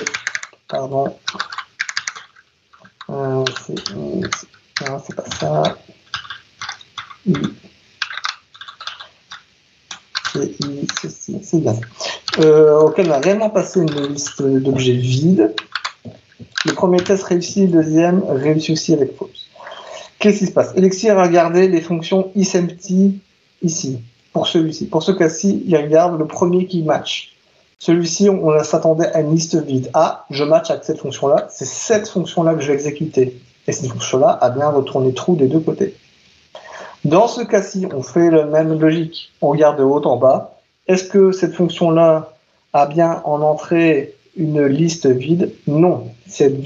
pardon, 0.67 1.15
euh, 3.09 3.45
c'est 3.67 5.15
pas 5.15 5.25
ça. 5.39 5.77
C'est 11.43 11.59
bien. 11.59 11.75
Euh, 12.39 12.79
auquel 12.79 13.09
on 13.09 13.13
a 13.13 13.19
réellement 13.19 13.49
passé 13.49 13.79
une 13.81 14.07
liste 14.07 14.41
d'objets 14.41 14.93
vides. 14.93 15.53
Le 16.65 16.73
premier 16.73 17.03
test 17.03 17.23
réussi, 17.23 17.67
le 17.67 17.83
deuxième 17.83 18.23
réussi 18.27 18.73
aussi 18.73 18.93
avec 18.93 19.17
false. 19.17 19.47
Qu'est-ce 20.19 20.39
qui 20.39 20.45
se 20.45 20.51
passe? 20.51 20.71
Elixir 20.75 21.17
a 21.17 21.23
regardé 21.23 21.67
les 21.67 21.81
fonctions 21.81 22.31
isempty 22.35 23.19
ici 23.63 23.99
pour 24.33 24.47
celui-ci. 24.47 24.85
Pour 24.85 25.01
ce 25.01 25.11
cas-ci, 25.11 25.63
il 25.65 25.75
regarde 25.75 26.19
le 26.19 26.27
premier 26.27 26.67
qui 26.67 26.83
match. 26.83 27.35
Celui-ci, 27.79 28.29
on, 28.29 28.63
s'attendait 28.63 29.07
à 29.07 29.21
une 29.21 29.33
liste 29.33 29.55
vide. 29.55 29.89
Ah, 29.95 30.25
je 30.29 30.43
match 30.43 30.69
avec 30.69 30.83
cette 30.83 30.99
fonction-là. 30.99 31.47
C'est 31.49 31.65
cette 31.65 32.07
fonction-là 32.07 32.53
que 32.53 32.61
je 32.61 32.67
vais 32.67 32.75
exécuter. 32.75 33.41
Et 33.67 33.71
cette 33.71 33.89
fonction-là 33.89 34.37
a 34.39 34.51
bien 34.51 34.69
retourné 34.69 35.13
trou 35.13 35.35
des 35.35 35.47
deux 35.47 35.59
côtés. 35.59 35.95
Dans 37.03 37.27
ce 37.27 37.41
cas-ci, 37.41 37.87
on 37.93 38.03
fait 38.03 38.29
la 38.29 38.45
même 38.45 38.79
logique. 38.79 39.31
On 39.41 39.49
regarde 39.49 39.79
de 39.79 39.83
haut 39.83 40.05
en 40.05 40.17
bas. 40.17 40.57
Est-ce 40.87 41.05
que 41.05 41.31
cette 41.31 41.53
fonction-là 41.53 42.33
a 42.73 42.85
bien 42.85 43.21
en 43.25 43.41
entrée 43.41 44.13
une 44.37 44.65
liste 44.65 45.07
vide? 45.07 45.51
Non. 45.65 46.09
Cette, 46.27 46.61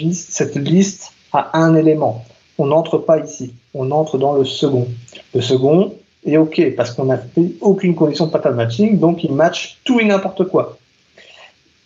liste 0.55 1.11
a 1.31 1.57
un 1.57 1.75
élément. 1.75 2.25
On 2.57 2.67
n'entre 2.67 2.97
pas 2.97 3.19
ici. 3.19 3.53
On 3.73 3.91
entre 3.91 4.17
dans 4.17 4.33
le 4.33 4.43
second. 4.43 4.87
Le 5.33 5.41
second, 5.41 5.93
et 6.25 6.37
OK, 6.37 6.61
parce 6.75 6.91
qu'on 6.91 7.05
n'a 7.05 7.17
fait 7.17 7.51
aucune 7.61 7.95
condition 7.95 8.25
de 8.25 8.31
pattern 8.31 8.55
matching, 8.55 8.99
donc 8.99 9.23
il 9.23 9.31
match 9.31 9.79
tout 9.85 9.99
et 9.99 10.05
n'importe 10.05 10.45
quoi. 10.45 10.77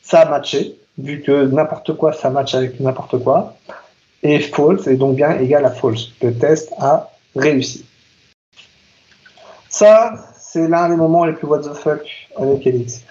Ça 0.02 0.22
a 0.22 0.30
matché, 0.30 0.76
vu 0.98 1.22
que 1.22 1.46
n'importe 1.46 1.96
quoi, 1.98 2.14
ça 2.14 2.32
match 2.32 2.56
avec 2.56 2.80
n'importe 2.80 3.20
quoi. 3.20 3.56
Et 4.24 4.40
false 4.40 4.88
est 4.88 4.96
donc 4.96 5.16
bien 5.16 5.38
égal 5.40 5.66
à 5.66 5.72
false. 5.72 6.12
Le 6.22 6.34
test 6.34 6.74
a 6.80 7.12
réussi. 7.36 7.86
Ça, 9.69 10.13
c'est 10.39 10.67
l'un 10.67 10.89
des 10.89 10.95
moments 10.95 11.25
les 11.25 11.34
plus 11.34 11.47
what 11.47 11.60
the 11.60 11.73
fuck 11.73 12.01
avec 12.38 12.65
Elixir. 12.65 13.03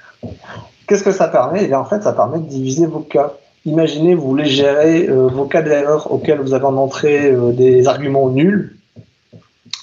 Qu'est-ce 0.86 1.04
que 1.04 1.12
ça 1.12 1.28
permet? 1.28 1.64
Eh 1.64 1.68
bien, 1.68 1.78
en 1.78 1.84
fait, 1.84 2.02
ça 2.02 2.12
permet 2.12 2.38
de 2.38 2.46
diviser 2.46 2.86
vos 2.86 3.00
cas. 3.00 3.34
Imaginez, 3.64 4.14
vous 4.14 4.26
voulez 4.26 4.46
gérer 4.46 5.08
euh, 5.08 5.28
vos 5.28 5.44
cas 5.44 5.62
d'erreur 5.62 6.10
auxquels 6.10 6.40
vous 6.40 6.54
avez 6.54 6.64
en 6.64 6.76
entrée 6.76 7.30
euh, 7.30 7.52
des 7.52 7.86
arguments 7.86 8.28
nuls 8.30 8.76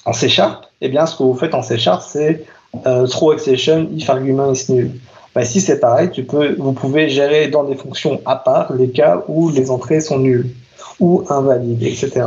en 0.05 0.13
C 0.13 0.29
Sharp, 0.29 0.65
eh 0.81 0.89
bien, 0.89 1.05
ce 1.05 1.15
que 1.15 1.23
vous 1.23 1.35
faites 1.35 1.53
en 1.53 1.61
C 1.61 1.77
Sharp, 1.77 2.03
c'est 2.07 2.45
euh, 2.85 3.07
throw 3.07 3.33
exception 3.33 3.87
if 3.95 4.09
argument 4.09 4.51
is 4.53 4.65
nul. 4.69 4.91
Bah, 5.33 5.41
ici, 5.43 5.61
c'est 5.61 5.79
pareil, 5.79 6.11
tu 6.11 6.23
peux, 6.23 6.55
vous 6.57 6.73
pouvez 6.73 7.09
gérer 7.09 7.47
dans 7.47 7.63
des 7.63 7.75
fonctions 7.75 8.21
à 8.25 8.35
part 8.35 8.73
les 8.73 8.89
cas 8.89 9.23
où 9.27 9.49
les 9.49 9.69
entrées 9.71 9.99
sont 9.99 10.19
nulles 10.19 10.49
ou 10.99 11.23
invalides, 11.29 11.83
etc. 11.83 12.25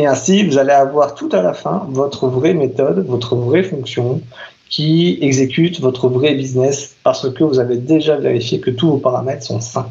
Et 0.00 0.06
ainsi, 0.06 0.44
vous 0.44 0.56
allez 0.56 0.72
avoir 0.72 1.14
tout 1.14 1.28
à 1.30 1.42
la 1.42 1.52
fin 1.52 1.86
votre 1.90 2.26
vraie 2.26 2.54
méthode, 2.54 3.04
votre 3.06 3.36
vraie 3.36 3.62
fonction 3.62 4.22
qui 4.70 5.18
exécute 5.20 5.78
votre 5.78 6.08
vrai 6.08 6.34
business 6.34 6.96
parce 7.04 7.30
que 7.30 7.44
vous 7.44 7.58
avez 7.58 7.76
déjà 7.76 8.16
vérifié 8.16 8.60
que 8.60 8.70
tous 8.70 8.92
vos 8.92 8.96
paramètres 8.96 9.42
sont 9.42 9.60
sains. 9.60 9.90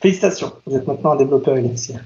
Félicitations, 0.00 0.54
vous 0.64 0.74
êtes 0.74 0.86
maintenant 0.86 1.12
un 1.12 1.16
développeur 1.16 1.58
Elixir. 1.58 2.00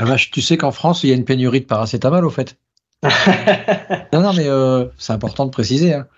Ah 0.00 0.04
vache, 0.04 0.32
tu 0.32 0.42
sais 0.42 0.56
qu'en 0.56 0.72
France, 0.72 1.04
il 1.04 1.10
y 1.10 1.12
a 1.12 1.14
une 1.14 1.24
pénurie 1.24 1.60
de 1.60 1.66
paracétamol, 1.66 2.24
au 2.24 2.30
fait 2.30 2.56
Non, 4.12 4.20
non, 4.20 4.32
mais 4.32 4.48
euh, 4.48 4.86
c'est 4.98 5.12
important 5.12 5.46
de 5.46 5.52
préciser. 5.52 5.94
Hein. 5.94 6.08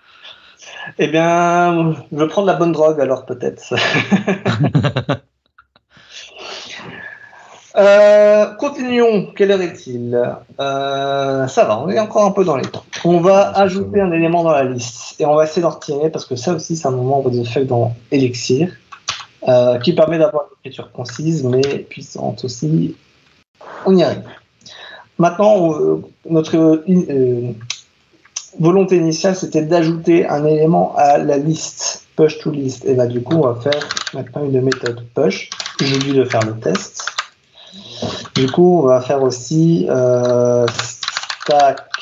Eh 0.97 1.07
bien, 1.07 1.93
je 2.11 2.17
vais 2.17 2.27
prendre 2.27 2.47
la 2.47 2.55
bonne 2.55 2.71
drogue 2.71 2.99
alors, 2.99 3.27
peut-être. 3.27 3.75
Euh, 7.75 8.45
continuons. 8.55 9.27
Quelle 9.35 9.51
heure 9.51 9.61
est-il? 9.61 10.19
Euh, 10.59 11.47
Ça 11.47 11.65
va, 11.65 11.79
on 11.79 11.89
est 11.89 11.99
encore 11.99 12.25
un 12.25 12.31
peu 12.31 12.43
dans 12.43 12.55
les 12.55 12.67
temps. 12.67 12.83
On 13.05 13.19
va 13.19 13.51
ajouter 13.57 14.01
un 14.01 14.11
élément 14.11 14.43
dans 14.43 14.51
la 14.51 14.63
liste 14.63 15.19
et 15.19 15.25
on 15.25 15.35
va 15.35 15.43
essayer 15.43 15.61
d'en 15.61 15.69
retirer 15.69 16.09
parce 16.09 16.25
que 16.25 16.35
ça 16.35 16.53
aussi, 16.53 16.75
c'est 16.75 16.87
un 16.87 16.91
moment 16.91 17.21
de 17.21 17.43
fait 17.43 17.65
dans 17.65 17.93
Elixir 18.11 18.71
qui 19.83 19.93
permet 19.93 20.17
d'avoir 20.19 20.43
une 20.43 20.69
écriture 20.69 20.91
concise 20.91 21.43
mais 21.43 21.61
puissante 21.61 22.43
aussi 22.43 22.95
on 23.85 23.95
y 23.95 24.03
arrive. 24.03 24.23
Maintenant, 25.17 25.73
euh, 25.73 26.01
notre 26.29 26.55
euh, 26.57 27.53
volonté 28.59 28.97
initiale, 28.97 29.35
c'était 29.35 29.63
d'ajouter 29.63 30.27
un 30.27 30.45
élément 30.45 30.95
à 30.95 31.17
la 31.17 31.37
liste, 31.37 32.05
push 32.15 32.39
to 32.39 32.51
list. 32.51 32.85
Et 32.85 32.95
là, 32.95 33.05
du 33.05 33.21
coup, 33.21 33.35
on 33.35 33.51
va 33.51 33.59
faire 33.59 33.89
maintenant 34.13 34.45
une 34.45 34.61
méthode 34.61 35.05
push. 35.13 35.49
J'ai 35.81 35.95
oublié 35.95 36.13
de 36.13 36.25
faire 36.25 36.45
le 36.45 36.57
test. 36.59 37.05
Du 38.35 38.49
coup, 38.51 38.81
on 38.83 38.87
va 38.87 39.01
faire 39.01 39.21
aussi 39.21 39.87
euh, 39.89 40.65
stack.push 40.67 41.97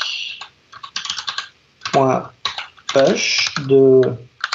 de 3.68 4.02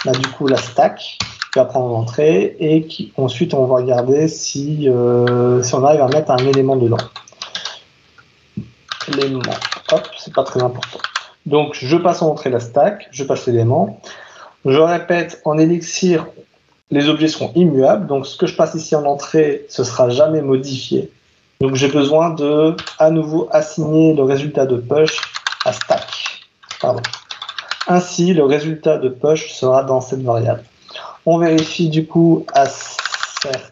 là, 0.04 0.12
du 0.12 0.28
coup 0.28 0.46
la 0.46 0.56
stack 0.56 0.98
qui 0.98 1.58
va 1.58 1.64
prendre 1.64 1.88
l'entrée 1.88 2.56
et 2.60 2.86
qui, 2.86 3.12
ensuite 3.16 3.54
on 3.54 3.66
va 3.66 3.76
regarder 3.76 4.28
si, 4.28 4.84
si 4.84 5.74
on 5.74 5.84
arrive 5.84 6.00
à 6.00 6.08
mettre 6.08 6.30
un 6.30 6.38
élément 6.38 6.76
dedans 6.76 6.98
l'élément. 9.08 9.42
Hop, 9.92 10.08
c'est 10.18 10.34
pas 10.34 10.44
très 10.44 10.62
important. 10.62 10.98
Donc, 11.46 11.74
je 11.74 11.96
passe 11.96 12.22
en 12.22 12.30
entrée 12.30 12.50
la 12.50 12.60
stack, 12.60 13.08
je 13.10 13.24
passe 13.24 13.46
l'élément. 13.46 14.00
Je 14.64 14.78
répète, 14.78 15.40
en 15.44 15.58
Elixir, 15.58 16.26
les 16.90 17.08
objets 17.08 17.28
seront 17.28 17.52
immuables. 17.54 18.06
Donc, 18.06 18.26
ce 18.26 18.36
que 18.36 18.46
je 18.46 18.54
passe 18.54 18.74
ici 18.74 18.94
en 18.94 19.04
entrée, 19.04 19.66
ce 19.68 19.82
sera 19.84 20.08
jamais 20.08 20.42
modifié. 20.42 21.10
Donc, 21.62 21.76
j'ai 21.76 21.86
besoin 21.86 22.30
de, 22.30 22.76
à 22.98 23.12
nouveau, 23.12 23.48
assigner 23.52 24.14
le 24.14 24.24
résultat 24.24 24.66
de 24.66 24.78
push 24.78 25.16
à 25.64 25.72
stack. 25.72 26.42
Ainsi, 27.86 28.34
le 28.34 28.42
résultat 28.42 28.98
de 28.98 29.08
push 29.08 29.52
sera 29.52 29.84
dans 29.84 30.00
cette 30.00 30.22
variable. 30.22 30.64
On 31.24 31.38
vérifie 31.38 31.88
du 31.88 32.04
coup 32.04 32.44
assert 32.52 33.70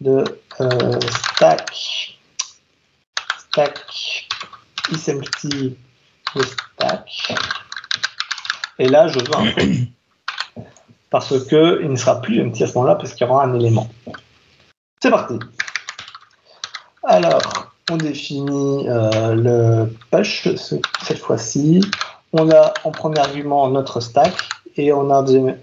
de 0.00 0.24
euh, 0.60 1.00
stack 1.36 2.18
stack 3.38 4.26
isempty 4.90 5.76
le 6.34 6.42
stack. 6.42 7.34
Et 8.80 8.88
là, 8.88 9.06
je 9.06 9.20
veux 9.20 9.36
un 9.36 9.52
pop. 9.52 10.64
Parce 11.10 11.44
que 11.44 11.82
il 11.84 11.90
ne 11.90 11.96
sera 11.96 12.20
plus 12.20 12.44
empty 12.44 12.64
à 12.64 12.66
ce 12.66 12.74
moment-là, 12.74 12.96
parce 12.96 13.14
qu'il 13.14 13.28
y 13.28 13.30
aura 13.30 13.44
un 13.44 13.54
élément. 13.54 13.88
C'est 15.00 15.10
parti. 15.10 15.38
Alors, 17.04 17.72
on 17.90 17.96
définit 17.96 18.86
euh, 18.88 19.34
le 19.34 19.96
push 20.10 20.46
cette 21.02 21.18
fois-ci. 21.18 21.80
On 22.32 22.50
a 22.50 22.74
en 22.84 22.90
premier 22.90 23.18
argument 23.18 23.68
notre 23.68 24.00
stack 24.00 24.34
et 24.76 24.92
en 24.92 25.22
deuxième 25.22 25.56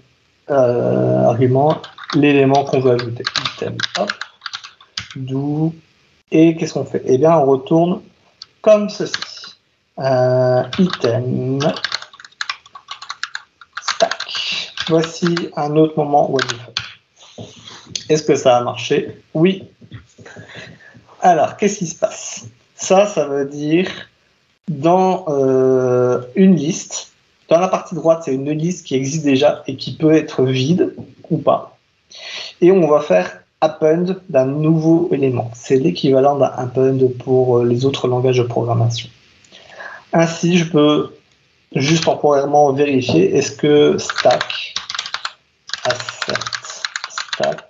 euh, 0.50 1.24
argument 1.24 1.80
l'élément 2.14 2.64
qu'on 2.64 2.80
veut 2.80 2.92
ajouter. 2.92 3.22
Item, 3.54 3.76
hop, 3.98 4.12
do. 5.14 5.72
Et 6.32 6.56
qu'est-ce 6.56 6.74
qu'on 6.74 6.84
fait? 6.84 7.02
Eh 7.06 7.18
bien, 7.18 7.36
on 7.36 7.46
retourne 7.46 8.02
comme 8.60 8.88
ceci. 8.88 9.14
Euh, 10.00 10.64
item, 10.78 11.60
stack. 13.80 14.72
Voici 14.88 15.50
un 15.56 15.76
autre 15.76 15.94
moment 15.96 16.36
Est-ce 18.08 18.24
que 18.24 18.34
ça 18.34 18.56
a 18.58 18.60
marché? 18.62 19.22
Oui. 19.34 19.64
Alors, 21.20 21.56
qu'est-ce 21.56 21.78
qui 21.78 21.86
se 21.86 21.96
passe? 21.96 22.46
Ça, 22.76 23.06
ça 23.06 23.26
veut 23.26 23.44
dire 23.44 23.90
dans 24.68 25.24
euh, 25.28 26.20
une 26.36 26.54
liste, 26.54 27.12
dans 27.48 27.58
la 27.58 27.68
partie 27.68 27.94
droite, 27.94 28.22
c'est 28.24 28.34
une 28.34 28.50
liste 28.50 28.86
qui 28.86 28.94
existe 28.94 29.24
déjà 29.24 29.62
et 29.66 29.76
qui 29.76 29.96
peut 29.96 30.14
être 30.14 30.44
vide 30.44 30.94
ou 31.30 31.38
pas. 31.38 31.76
Et 32.60 32.70
on 32.70 32.86
va 32.86 33.00
faire 33.00 33.42
append 33.60 34.14
d'un 34.28 34.46
nouveau 34.46 35.08
élément. 35.12 35.50
C'est 35.54 35.76
l'équivalent 35.76 36.36
d'un 36.36 36.46
append 36.46 36.98
pour 37.18 37.58
euh, 37.58 37.64
les 37.64 37.84
autres 37.84 38.06
langages 38.06 38.38
de 38.38 38.44
programmation. 38.44 39.08
Ainsi, 40.12 40.58
je 40.58 40.70
peux 40.70 41.14
juste 41.74 42.04
temporairement 42.04 42.72
vérifier 42.72 43.36
est-ce 43.36 43.52
que 43.52 43.98
stack 43.98 44.74
assert 45.84 46.82
stack 47.34 47.67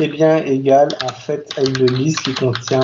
est 0.00 0.08
bien 0.08 0.44
égal 0.44 0.88
en 1.02 1.12
fait 1.12 1.48
à 1.56 1.62
une 1.62 1.86
liste 1.86 2.22
qui 2.22 2.34
contient 2.34 2.82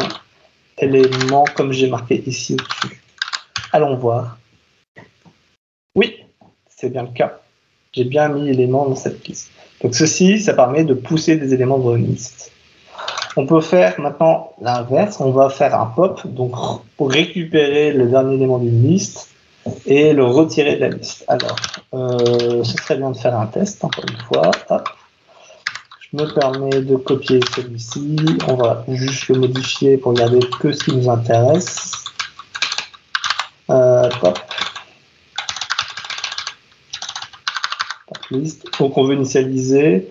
éléments 0.79 1.45
comme 1.55 1.73
j'ai 1.73 1.89
marqué 1.89 2.23
ici 2.27 2.55
au-dessus. 2.55 3.03
Allons 3.73 3.97
voir. 3.97 4.39
Oui, 5.95 6.25
c'est 6.69 6.91
bien 6.91 7.03
le 7.03 7.09
cas. 7.09 7.41
J'ai 7.93 8.05
bien 8.05 8.29
mis 8.29 8.49
éléments 8.49 8.89
dans 8.89 8.97
cette 8.97 9.27
liste. 9.27 9.51
Donc 9.83 9.95
ceci, 9.95 10.41
ça 10.41 10.55
permet 10.55 10.85
de 10.85 10.95
pousser 10.95 11.37
des 11.37 11.53
éléments 11.55 11.79
dans 11.79 11.97
une 11.97 12.07
liste. 12.07 12.53
On 13.37 13.47
peut 13.47 13.61
faire 13.61 13.99
maintenant 14.01 14.53
l'inverse. 14.61 15.21
On 15.21 15.31
va 15.31 15.51
faire 15.51 15.79
un 15.79 15.87
pop, 15.87 16.27
donc 16.27 16.55
pour 16.97 17.11
récupérer 17.11 17.93
le 17.93 18.07
dernier 18.07 18.35
élément 18.35 18.59
d'une 18.59 18.83
liste 18.83 19.29
et 19.87 20.13
le 20.13 20.25
retirer 20.25 20.77
de 20.77 20.81
la 20.81 20.89
liste. 20.89 21.25
Alors, 21.29 21.57
euh, 21.95 22.65
ce 22.65 22.73
serait 22.83 22.97
bien 22.97 23.11
de 23.11 23.17
faire 23.17 23.39
un 23.39 23.47
test, 23.47 23.85
encore 23.85 24.05
une 24.09 24.19
fois. 24.19 24.51
Me 26.13 26.27
permets 26.27 26.81
de 26.81 26.97
copier 26.97 27.41
celui-ci. 27.55 28.17
On 28.49 28.55
va 28.55 28.85
juste 28.89 29.29
le 29.29 29.37
modifier 29.41 29.97
pour 29.97 30.13
garder 30.13 30.41
que 30.61 30.73
ce 30.73 30.85
qui 30.85 30.97
nous 30.97 31.09
intéresse. 31.09 31.93
Euh, 33.71 34.09
Donc 38.79 38.97
on 38.97 39.05
veut 39.05 39.15
initialiser. 39.15 40.09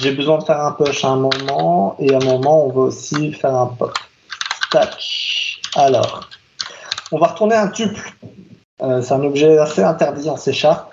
J'ai 0.00 0.12
besoin 0.12 0.38
de 0.38 0.44
faire 0.44 0.60
un 0.60 0.72
push 0.72 1.04
à 1.04 1.08
un 1.08 1.16
moment 1.16 1.96
et 1.98 2.14
à 2.14 2.16
un 2.16 2.24
moment 2.24 2.66
on 2.66 2.70
veut 2.70 2.86
aussi 2.86 3.32
faire 3.32 3.54
un 3.54 3.66
pop. 3.66 3.96
Stack. 4.66 5.60
Alors, 5.74 6.28
on 7.10 7.18
va 7.18 7.28
retourner 7.28 7.56
un 7.56 7.68
tuple. 7.68 8.14
Euh, 8.80 9.02
c'est 9.02 9.12
un 9.12 9.22
objet 9.22 9.58
assez 9.58 9.82
interdit 9.82 10.28
en 10.28 10.36
C 10.36 10.52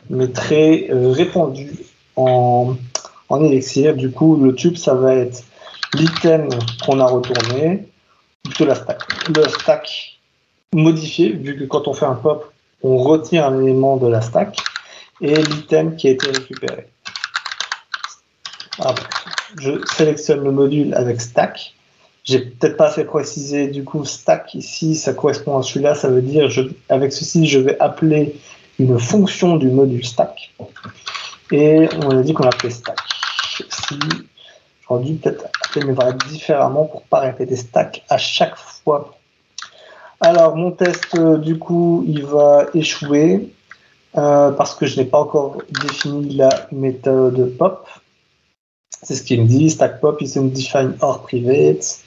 mais 0.09 0.27
très 0.27 0.89
euh, 0.91 1.11
répandu 1.11 1.71
en, 2.15 2.75
en 3.29 3.43
Elixir. 3.43 3.95
Du 3.95 4.11
coup, 4.11 4.35
le 4.35 4.53
tuple, 4.53 4.77
ça 4.77 4.93
va 4.93 5.15
être 5.15 5.43
l'item 5.93 6.49
qu'on 6.85 6.99
a 6.99 7.05
retourné, 7.05 7.87
plutôt 8.43 8.65
la 8.65 8.75
stack. 8.75 8.99
Le 9.35 9.47
stack 9.47 10.19
modifié, 10.73 11.31
vu 11.31 11.57
que 11.57 11.63
quand 11.63 11.87
on 11.87 11.93
fait 11.93 12.05
un 12.05 12.15
pop, 12.15 12.51
on 12.83 12.97
retire 12.97 13.45
un 13.45 13.61
élément 13.61 13.97
de 13.97 14.07
la 14.07 14.21
stack 14.21 14.57
et 15.21 15.35
l'item 15.35 15.95
qui 15.95 16.07
a 16.07 16.11
été 16.11 16.27
récupéré. 16.27 16.87
je 19.59 19.83
sélectionne 19.85 20.43
le 20.43 20.51
module 20.51 20.93
avec 20.93 21.21
stack. 21.21 21.73
J'ai 22.23 22.39
peut-être 22.39 22.77
pas 22.77 22.87
assez 22.89 23.05
précisé, 23.05 23.67
du 23.67 23.83
coup, 23.83 24.05
stack 24.05 24.53
ici, 24.53 24.95
ça 24.95 25.13
correspond 25.13 25.57
à 25.57 25.63
celui-là, 25.63 25.95
ça 25.95 26.09
veut 26.09 26.21
dire, 26.21 26.47
avec 26.89 27.11
ceci, 27.11 27.47
je 27.47 27.59
vais 27.59 27.79
appeler 27.79 28.35
une 28.77 28.99
fonction 28.99 29.57
du 29.57 29.69
module 29.69 30.05
stack. 30.05 30.53
Et 31.51 31.89
on 32.03 32.11
a 32.11 32.21
dit 32.21 32.33
qu'on 32.33 32.43
appelait 32.43 32.69
stack. 32.69 32.98
Si, 33.89 33.99
j'aurais 34.87 35.03
dû 35.03 35.15
peut-être 35.15 35.45
appeler 35.65 35.85
mes 35.85 35.93
variables 35.93 36.25
différemment 36.27 36.85
pour 36.85 37.03
pas 37.03 37.19
répéter 37.19 37.55
stack 37.55 38.05
à 38.09 38.17
chaque 38.17 38.55
fois. 38.55 39.17
Alors, 40.21 40.55
mon 40.55 40.71
test, 40.71 41.15
euh, 41.15 41.37
du 41.37 41.57
coup, 41.59 42.03
il 42.07 42.25
va 42.25 42.65
échouer. 42.73 43.51
Euh, 44.17 44.51
parce 44.51 44.73
que 44.73 44.87
je 44.87 44.99
n'ai 44.99 45.05
pas 45.05 45.19
encore 45.19 45.61
défini 45.69 46.33
la 46.35 46.67
méthode 46.71 47.55
pop. 47.57 47.87
C'est 49.03 49.15
ce 49.15 49.21
qu'il 49.21 49.43
me 49.43 49.47
dit, 49.47 49.69
stack 49.69 50.01
pop 50.01 50.19
is 50.21 50.37
undefined 50.37 50.97
or 51.01 51.21
private, 51.21 51.99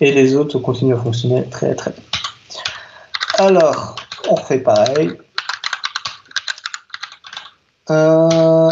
et 0.00 0.12
les 0.12 0.36
autres 0.36 0.60
continuent 0.60 0.94
à 0.94 0.98
fonctionner 0.98 1.44
très 1.48 1.74
très 1.74 1.90
bien. 1.90 2.02
Alors, 3.38 3.96
on 4.28 4.36
fait 4.36 4.60
pareil. 4.60 5.10
Euh, 7.90 8.70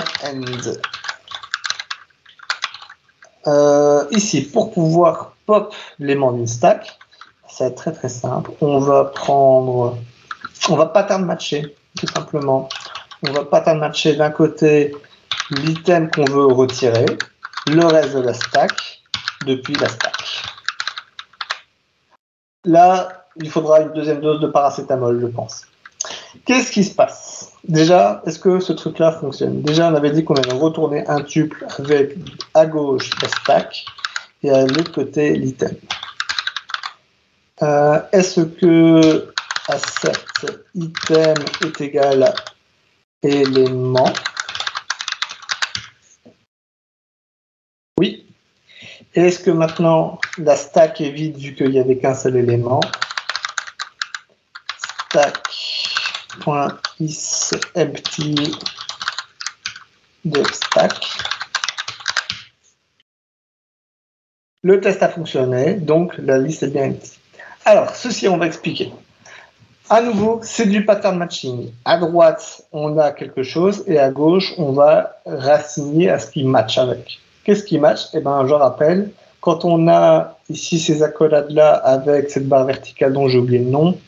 euh, 3.47 4.05
ici, 4.11 4.43
pour 4.43 4.73
pouvoir 4.73 5.35
pop 5.47 5.75
l'élément 5.99 6.33
d'une 6.33 6.47
stack, 6.47 6.99
ça 7.49 7.65
va 7.65 7.71
être 7.71 7.77
très 7.77 7.93
très 7.93 8.09
simple. 8.09 8.51
On 8.61 8.79
va 8.79 9.05
prendre, 9.05 9.97
on 10.69 10.77
va 10.77 10.87
pattern 10.87 11.25
matcher 11.25 11.75
tout 11.99 12.07
simplement. 12.07 12.69
On 13.27 13.33
va 13.33 13.45
pattern 13.45 13.79
matcher 13.79 14.15
d'un 14.15 14.31
côté 14.31 14.95
l'item 15.51 16.11
qu'on 16.11 16.25
veut 16.25 16.47
retirer, 16.47 17.07
le 17.67 17.85
reste 17.87 18.15
de 18.15 18.21
la 18.21 18.35
stack, 18.35 19.03
depuis 19.45 19.75
la 19.75 19.89
stack. 19.89 20.43
Là, 22.65 23.25
il 23.37 23.51
faudra 23.51 23.81
une 23.81 23.93
deuxième 23.93 24.21
dose 24.21 24.41
de 24.41 24.47
paracétamol, 24.47 25.21
je 25.21 25.27
pense. 25.27 25.67
Qu'est-ce 26.45 26.73
qui 26.73 26.85
se 26.85 26.95
passe? 26.95 27.53
Déjà, 27.65 28.23
est-ce 28.27 28.39
que 28.39 28.61
ce 28.61 28.73
truc-là 28.73 29.13
fonctionne? 29.13 29.63
Déjà, 29.63 29.91
on 29.91 29.95
avait 29.95 30.11
dit 30.11 30.25
qu'on 30.25 30.35
allait 30.35 30.53
retourner 30.53 31.07
un 31.07 31.23
tuple 31.23 31.67
avec 31.79 32.17
à 32.55 32.67
gauche 32.67 33.11
la 33.23 33.29
stack 33.29 33.85
et 34.43 34.51
à 34.51 34.67
l'autre 34.67 34.93
côté 34.93 35.35
l'item. 35.37 35.77
Euh, 37.63 38.01
est-ce 38.13 38.43
que 38.43 39.33
asset 39.69 40.13
item 40.75 41.35
est 41.63 41.81
égal 41.81 42.23
à 42.23 42.35
élément? 43.23 44.13
Oui. 47.99 48.27
Est-ce 49.15 49.41
que 49.41 49.51
maintenant 49.51 50.21
la 50.39 50.57
stack 50.57 51.01
est 51.01 51.11
vide 51.11 51.37
vu 51.37 51.55
qu'il 51.55 51.71
n'y 51.71 51.81
avait 51.81 51.99
qu'un 51.99 52.15
seul 52.15 52.37
élément? 52.37 52.81
Stack.isEmpty 56.41 58.35
de 60.25 60.43
stack. 60.53 60.95
Le 64.63 64.81
test 64.81 65.03
a 65.03 65.09
fonctionné, 65.09 65.75
donc 65.75 66.17
la 66.19 66.39
liste 66.39 66.63
est 66.63 66.69
bien 66.69 66.91
empty. 66.91 67.19
Alors, 67.65 67.91
ceci, 67.95 68.29
on 68.29 68.37
va 68.37 68.47
expliquer. 68.47 68.93
À 69.91 70.01
nouveau, 70.03 70.41
c'est 70.43 70.67
du 70.67 70.85
pattern 70.85 71.17
matching. 71.17 71.73
À 71.85 71.97
droite, 71.97 72.63
on 72.73 72.99
a 72.99 73.13
quelque 73.13 73.43
chose 73.43 73.85
et 73.87 73.99
à 73.99 74.11
gauche, 74.11 74.53
on 74.59 74.73
va 74.73 75.21
rassigner 75.25 76.11
à 76.11 76.19
ce 76.19 76.31
qui 76.31 76.45
match 76.45 76.77
avec. 76.79 77.21
Qu'est-ce 77.45 77.65
qui 77.65 77.79
match 77.79 78.01
Eh 78.13 78.21
ben, 78.21 78.47
je 78.47 78.55
rappelle, 78.55 79.11
quand 79.41 79.65
on 79.65 79.89
a 79.89 80.37
ici 80.51 80.79
ces 80.79 81.03
accolades-là 81.03 81.73
avec 81.75 82.31
cette 82.31 82.49
barre 82.49 82.65
verticale 82.65 83.13
dont 83.13 83.29
j'ai 83.29 83.39
oublié 83.39 83.61
le 83.61 83.71
nom, 83.71 83.99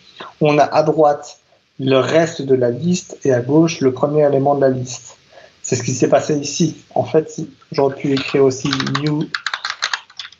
on 0.40 0.58
a 0.58 0.64
à 0.64 0.82
droite 0.82 1.39
le 1.80 1.96
reste 1.96 2.42
de 2.42 2.54
la 2.54 2.70
liste 2.70 3.18
et 3.24 3.32
à 3.32 3.40
gauche 3.40 3.80
le 3.80 3.92
premier 3.92 4.24
élément 4.26 4.54
de 4.54 4.60
la 4.60 4.68
liste. 4.68 5.16
C'est 5.62 5.74
ce 5.76 5.82
qui 5.82 5.92
s'est 5.92 6.08
passé 6.08 6.36
ici. 6.36 6.76
En 6.94 7.04
fait, 7.04 7.40
j'aurais 7.72 7.96
pu 7.96 8.12
écrire 8.12 8.44
aussi 8.44 8.70
new, 9.02 9.24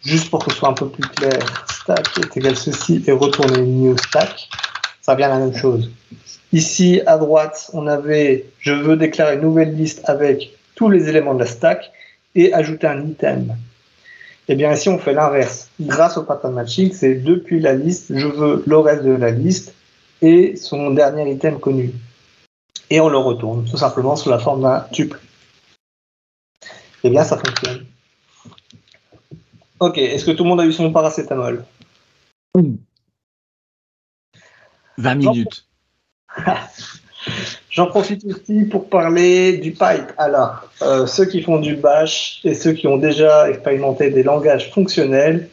juste 0.05 0.31
pour 0.31 0.45
que 0.45 0.53
ce 0.53 0.59
soit 0.59 0.69
un 0.69 0.75
peu 0.75 0.89
plus 0.89 1.09
clair. 1.09 1.39
Stack 1.69 2.19
est 2.19 2.37
égal 2.37 2.57
ceci 2.57 3.03
et 3.07 3.13
retourner 3.13 3.63
new 3.63 3.97
stack 3.97 4.49
ça 5.01 5.15
vient 5.15 5.29
la 5.29 5.39
même 5.39 5.57
chose. 5.57 5.91
Ici, 6.53 7.01
à 7.07 7.17
droite, 7.19 7.71
on 7.73 7.87
avait 7.87 8.47
je 8.61 8.73
veux 8.73 8.97
déclarer 8.97 9.37
une 9.37 9.43
nouvelle 9.43 9.75
liste 9.75 10.03
avec 10.05 10.57
tous 10.75 10.89
les 10.89 11.09
éléments 11.09 11.35
de 11.35 11.41
la 11.41 11.47
stack 11.47 11.91
et 12.35 12.53
ajouter 12.53 12.87
un 12.87 13.05
item. 13.07 13.57
Et 14.47 14.53
eh 14.53 14.57
bien 14.57 14.73
ici, 14.73 14.89
on 14.89 14.99
fait 14.99 15.13
l'inverse. 15.13 15.69
Grâce 15.81 16.17
au 16.17 16.23
pattern 16.23 16.55
matching, 16.55 16.93
c'est 16.93 17.15
depuis 17.15 17.61
la 17.61 17.73
liste, 17.73 18.13
je 18.15 18.27
veux 18.27 18.63
le 18.67 18.79
reste 18.79 19.05
de 19.05 19.13
la 19.13 19.31
liste 19.31 19.75
et 20.23 20.57
son 20.57 20.91
dernier 20.91 21.31
item 21.31 21.61
connu. 21.61 21.93
Et 22.91 23.01
on 23.01 23.09
le 23.09 23.19
retourne 23.19 23.65
tout 23.69 23.77
simplement 23.77 24.17
sous 24.17 24.31
la 24.31 24.39
forme 24.39 24.63
d'un 24.63 24.81
tuple. 24.93 25.21
Eh 27.05 27.11
bien, 27.11 27.25
ça 27.25 27.39
fonctionne. 27.39 27.87
Ok, 29.79 29.97
est-ce 29.97 30.25
que 30.25 30.33
tout 30.33 30.45
le 30.45 30.51
monde 30.51 30.61
a 30.61 30.67
eu 30.67 30.73
son 30.73 30.93
paracétamol? 30.93 31.65
20 34.99 35.15
minutes. 35.15 35.67
J'en 37.71 37.87
profite 37.87 38.25
aussi 38.25 38.65
pour 38.65 38.89
parler 38.89 39.59
du 39.59 39.71
pipe. 39.71 40.13
Alors, 40.19 40.69
euh, 40.83 41.07
ceux 41.07 41.25
qui 41.25 41.41
font 41.41 41.61
du 41.61 41.77
bash 41.77 42.41
et 42.45 42.55
ceux 42.55 42.73
qui 42.73 42.87
ont 42.89 42.97
déjà 42.97 43.49
expérimenté 43.49 44.11
des 44.11 44.23
langages 44.23 44.71
fonctionnels, 44.71 45.49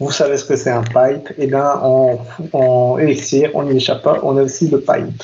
vous 0.00 0.10
savez 0.10 0.36
ce 0.38 0.44
que 0.44 0.56
c'est 0.56 0.70
un 0.70 0.82
pipe? 0.82 1.30
Et 1.38 1.44
eh 1.44 1.46
bien, 1.46 1.72
en, 1.82 2.26
en 2.52 2.98
Elixir, 2.98 3.50
on 3.54 3.62
n'y 3.64 3.76
échappe 3.76 4.02
pas, 4.02 4.18
on 4.22 4.36
a 4.38 4.42
aussi 4.42 4.68
le 4.68 4.80
pipe. 4.80 5.22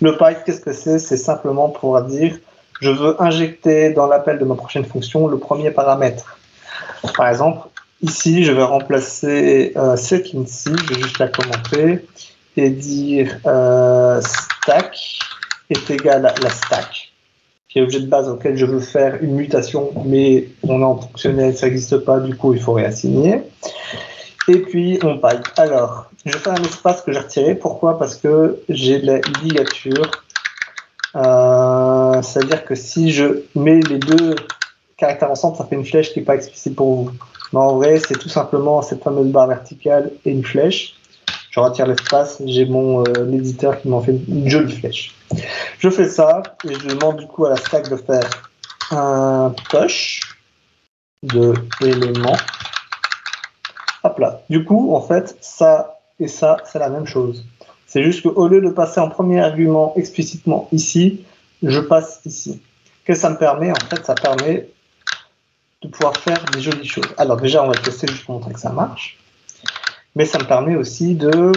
Le 0.00 0.16
pipe, 0.16 0.38
qu'est-ce 0.44 0.60
que 0.60 0.72
c'est? 0.72 0.98
C'est 0.98 1.16
simplement 1.16 1.68
pour 1.68 2.00
dire, 2.02 2.36
je 2.80 2.90
veux 2.90 3.22
injecter 3.22 3.90
dans 3.90 4.06
l'appel 4.06 4.38
de 4.38 4.44
ma 4.44 4.54
prochaine 4.54 4.84
fonction 4.84 5.28
le 5.28 5.38
premier 5.38 5.70
paramètre. 5.70 6.38
Par 7.16 7.28
exemple, 7.28 7.68
ici, 8.02 8.44
je 8.44 8.52
vais 8.52 8.62
remplacer 8.62 9.72
euh, 9.76 9.96
cette 9.96 10.32
ici, 10.32 10.70
je 10.84 10.94
vais 10.94 11.00
juste 11.00 11.18
la 11.18 11.28
commenter 11.28 12.06
et 12.56 12.70
dire 12.70 13.38
euh, 13.46 14.20
stack 14.20 15.18
est 15.70 15.90
égal 15.90 16.26
à 16.26 16.34
la 16.42 16.50
stack, 16.50 17.05
qui 17.76 17.80
est 17.80 17.82
l'objet 17.82 18.00
de 18.00 18.06
base 18.06 18.26
auquel 18.26 18.56
je 18.56 18.64
veux 18.64 18.80
faire 18.80 19.22
une 19.22 19.34
mutation, 19.34 19.90
mais 20.06 20.48
on 20.62 20.80
est 20.80 20.84
en 20.84 20.96
fonctionnel, 20.96 21.54
ça 21.54 21.66
n'existe 21.66 21.98
pas, 21.98 22.20
du 22.20 22.34
coup 22.34 22.54
il 22.54 22.60
faut 22.60 22.72
réassigner. 22.72 23.42
Et 24.48 24.60
puis 24.60 24.98
on 25.02 25.18
pipe. 25.18 25.46
Alors, 25.58 26.06
je 26.24 26.38
fais 26.38 26.48
un 26.48 26.62
espace 26.62 27.02
que 27.02 27.12
j'ai 27.12 27.18
retiré. 27.18 27.54
Pourquoi? 27.54 27.98
Parce 27.98 28.16
que 28.16 28.62
j'ai 28.70 29.02
la 29.02 29.18
ligature. 29.42 30.10
Euh, 31.16 32.22
C'est-à-dire 32.22 32.64
que 32.64 32.74
si 32.74 33.10
je 33.10 33.42
mets 33.54 33.80
les 33.80 33.98
deux 33.98 34.36
caractères 34.96 35.30
ensemble, 35.30 35.58
ça 35.58 35.66
fait 35.66 35.76
une 35.76 35.84
flèche 35.84 36.14
qui 36.14 36.20
n'est 36.20 36.24
pas 36.24 36.36
explicite 36.36 36.76
pour 36.76 36.94
vous. 36.94 37.10
Mais 37.52 37.60
en 37.60 37.76
vrai, 37.76 37.98
c'est 37.98 38.18
tout 38.18 38.30
simplement 38.30 38.80
cette 38.80 39.02
fameuse 39.02 39.28
barre 39.28 39.48
verticale 39.48 40.12
et 40.24 40.30
une 40.30 40.44
flèche 40.44 40.96
je 41.56 41.60
retire 41.60 41.86
l'espace, 41.86 42.42
j'ai 42.44 42.66
mon 42.66 43.02
euh, 43.02 43.32
éditeur 43.32 43.80
qui 43.80 43.88
m'en 43.88 44.02
fait 44.02 44.14
une 44.28 44.46
jolie 44.46 44.74
flèche. 44.74 45.15
Je 45.78 45.90
fais 45.90 46.08
ça 46.08 46.42
et 46.64 46.74
je 46.74 46.88
demande 46.88 47.18
du 47.18 47.26
coup 47.26 47.44
à 47.46 47.50
la 47.50 47.56
stack 47.56 47.88
de 47.88 47.96
faire 47.96 48.28
un 48.90 49.54
push 49.70 50.20
de 51.22 51.54
l'élément. 51.80 52.36
Hop 54.04 54.18
là. 54.18 54.42
Du 54.48 54.64
coup, 54.64 54.94
en 54.94 55.00
fait, 55.00 55.36
ça 55.40 55.98
et 56.18 56.28
ça, 56.28 56.56
c'est 56.64 56.78
la 56.78 56.88
même 56.88 57.06
chose. 57.06 57.44
C'est 57.86 58.02
juste 58.02 58.22
qu'au 58.22 58.48
lieu 58.48 58.60
de 58.60 58.70
passer 58.70 59.00
en 59.00 59.08
premier 59.08 59.40
argument 59.40 59.92
explicitement 59.96 60.68
ici, 60.72 61.24
je 61.62 61.80
passe 61.80 62.20
ici. 62.24 62.62
Qu'est-ce 63.04 63.18
que 63.18 63.22
ça 63.22 63.30
me 63.30 63.38
permet 63.38 63.70
En 63.70 63.86
fait, 63.90 64.04
ça 64.04 64.14
permet 64.14 64.68
de 65.82 65.88
pouvoir 65.88 66.16
faire 66.16 66.42
des 66.52 66.60
jolies 66.60 66.88
choses. 66.88 67.08
Alors 67.18 67.36
déjà, 67.36 67.62
on 67.62 67.68
va 67.68 67.74
tester 67.74 68.06
juste 68.06 68.24
pour 68.24 68.34
montrer 68.34 68.52
que 68.52 68.60
ça 68.60 68.70
marche 68.70 69.18
mais 70.16 70.24
ça 70.24 70.38
me 70.38 70.44
permet 70.44 70.74
aussi 70.74 71.14
de 71.14 71.52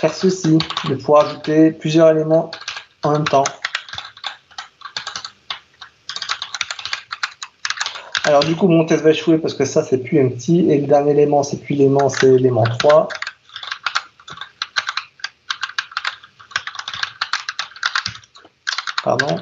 faire 0.00 0.14
ceci, 0.14 0.56
de 0.88 0.94
pouvoir 0.94 1.26
ajouter 1.26 1.72
plusieurs 1.72 2.10
éléments 2.10 2.50
en 3.02 3.12
même 3.12 3.28
temps. 3.28 3.44
Alors 8.24 8.42
du 8.42 8.56
coup, 8.56 8.66
mon 8.66 8.86
test 8.86 9.02
va 9.02 9.10
échouer 9.10 9.36
parce 9.36 9.52
que 9.52 9.66
ça, 9.66 9.82
c'est 9.82 9.98
plus 9.98 10.26
petit. 10.30 10.70
Et 10.70 10.78
le 10.78 10.86
dernier 10.86 11.10
élément, 11.10 11.42
c'est 11.42 11.58
plus 11.58 11.74
l'élément, 11.74 12.08
c'est 12.08 12.30
l'élément 12.30 12.64
3. 12.64 13.08
Pardon. 19.04 19.36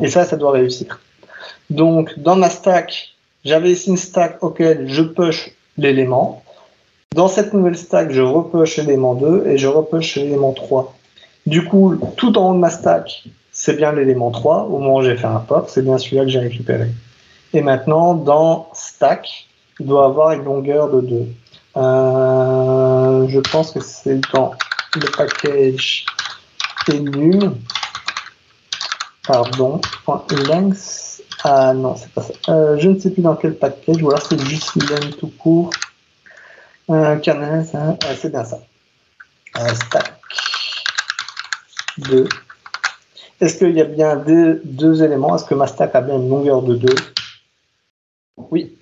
Et 0.00 0.08
ça, 0.08 0.24
ça 0.24 0.36
doit 0.36 0.52
réussir. 0.52 1.00
Donc, 1.70 2.16
dans 2.18 2.36
ma 2.36 2.50
stack, 2.50 3.14
j'avais 3.44 3.72
ici 3.72 3.90
une 3.90 3.96
stack 3.96 4.40
auquel 4.40 4.86
je 4.86 5.02
push 5.02 5.50
l'élément. 5.76 6.43
Dans 7.14 7.28
cette 7.28 7.52
nouvelle 7.54 7.76
stack, 7.76 8.10
je 8.10 8.22
repush 8.22 8.76
l'élément 8.78 9.14
2 9.14 9.46
et 9.46 9.56
je 9.56 9.68
repush 9.68 10.16
l'élément 10.16 10.52
3. 10.52 10.96
Du 11.46 11.64
coup, 11.64 11.96
tout 12.16 12.36
en 12.36 12.50
haut 12.50 12.54
de 12.54 12.58
ma 12.58 12.70
stack, 12.70 13.28
c'est 13.52 13.76
bien 13.76 13.92
l'élément 13.92 14.32
3. 14.32 14.64
Au 14.64 14.78
moment 14.78 14.96
où 14.96 15.02
j'ai 15.02 15.16
fait 15.16 15.28
un 15.28 15.38
pop, 15.38 15.66
c'est 15.68 15.82
bien 15.82 15.96
celui-là 15.96 16.24
que 16.24 16.30
j'ai 16.30 16.40
récupéré. 16.40 16.88
Et 17.52 17.60
maintenant, 17.62 18.14
dans 18.14 18.68
stack, 18.72 19.46
il 19.78 19.86
doit 19.86 20.06
avoir 20.06 20.32
une 20.32 20.42
longueur 20.42 20.90
de 20.90 21.02
2. 21.02 21.26
Euh, 21.76 23.28
je 23.28 23.38
pense 23.38 23.70
que 23.70 23.78
c'est 23.78 24.20
dans 24.32 24.50
le 24.96 25.06
package 25.16 26.06
enum. 26.92 27.54
Pardon. 29.24 29.80
Length. 30.48 31.22
Ah 31.44 31.74
non, 31.74 31.94
c'est 31.94 32.10
pas 32.10 32.22
ça. 32.22 32.32
Euh, 32.48 32.76
je 32.80 32.88
ne 32.88 32.98
sais 32.98 33.10
plus 33.10 33.22
dans 33.22 33.36
quel 33.36 33.54
package, 33.54 34.02
ou 34.02 34.08
alors 34.08 34.26
c'est 34.28 34.40
juste 34.40 34.74
Length 34.74 35.18
tout 35.20 35.30
court. 35.38 35.70
Euh, 36.90 37.18
hein. 37.26 37.96
c'est 38.16 38.30
bien 38.30 38.44
ça. 38.44 38.60
Euh, 39.58 39.74
stack 39.74 40.14
2. 41.98 42.28
Est-ce 43.40 43.56
qu'il 43.58 43.72
y 43.72 43.80
a 43.80 43.84
bien 43.84 44.16
deux, 44.16 44.60
deux 44.64 45.02
éléments? 45.02 45.36
Est-ce 45.36 45.44
que 45.44 45.54
ma 45.54 45.66
stack 45.66 45.94
a 45.94 46.00
bien 46.00 46.16
une 46.16 46.28
longueur 46.28 46.62
de 46.62 46.74
2 46.74 46.94
Oui. 48.50 48.76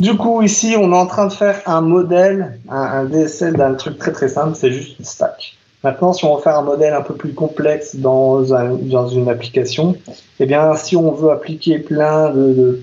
Du 0.00 0.16
coup, 0.16 0.42
ici, 0.42 0.76
on 0.78 0.92
est 0.92 0.96
en 0.96 1.06
train 1.06 1.26
de 1.26 1.32
faire 1.32 1.62
un 1.66 1.80
modèle, 1.80 2.60
un, 2.68 2.76
un 2.76 3.04
DSL 3.04 3.54
d'un 3.54 3.74
truc 3.74 3.98
très 3.98 4.12
très 4.12 4.28
simple, 4.28 4.54
c'est 4.54 4.70
juste 4.70 4.98
une 4.98 5.04
stack. 5.04 5.56
Maintenant, 5.82 6.14
si 6.14 6.24
on 6.24 6.36
veut 6.36 6.42
faire 6.42 6.58
un 6.58 6.62
modèle 6.62 6.94
un 6.94 7.02
peu 7.02 7.14
plus 7.14 7.34
complexe 7.34 7.96
dans, 7.96 8.40
dans 8.40 9.08
une 9.08 9.28
application, 9.28 9.96
eh 10.40 10.46
bien, 10.46 10.74
si 10.76 10.96
on 10.96 11.12
veut 11.12 11.30
appliquer 11.30 11.78
plein 11.78 12.30
de, 12.30 12.82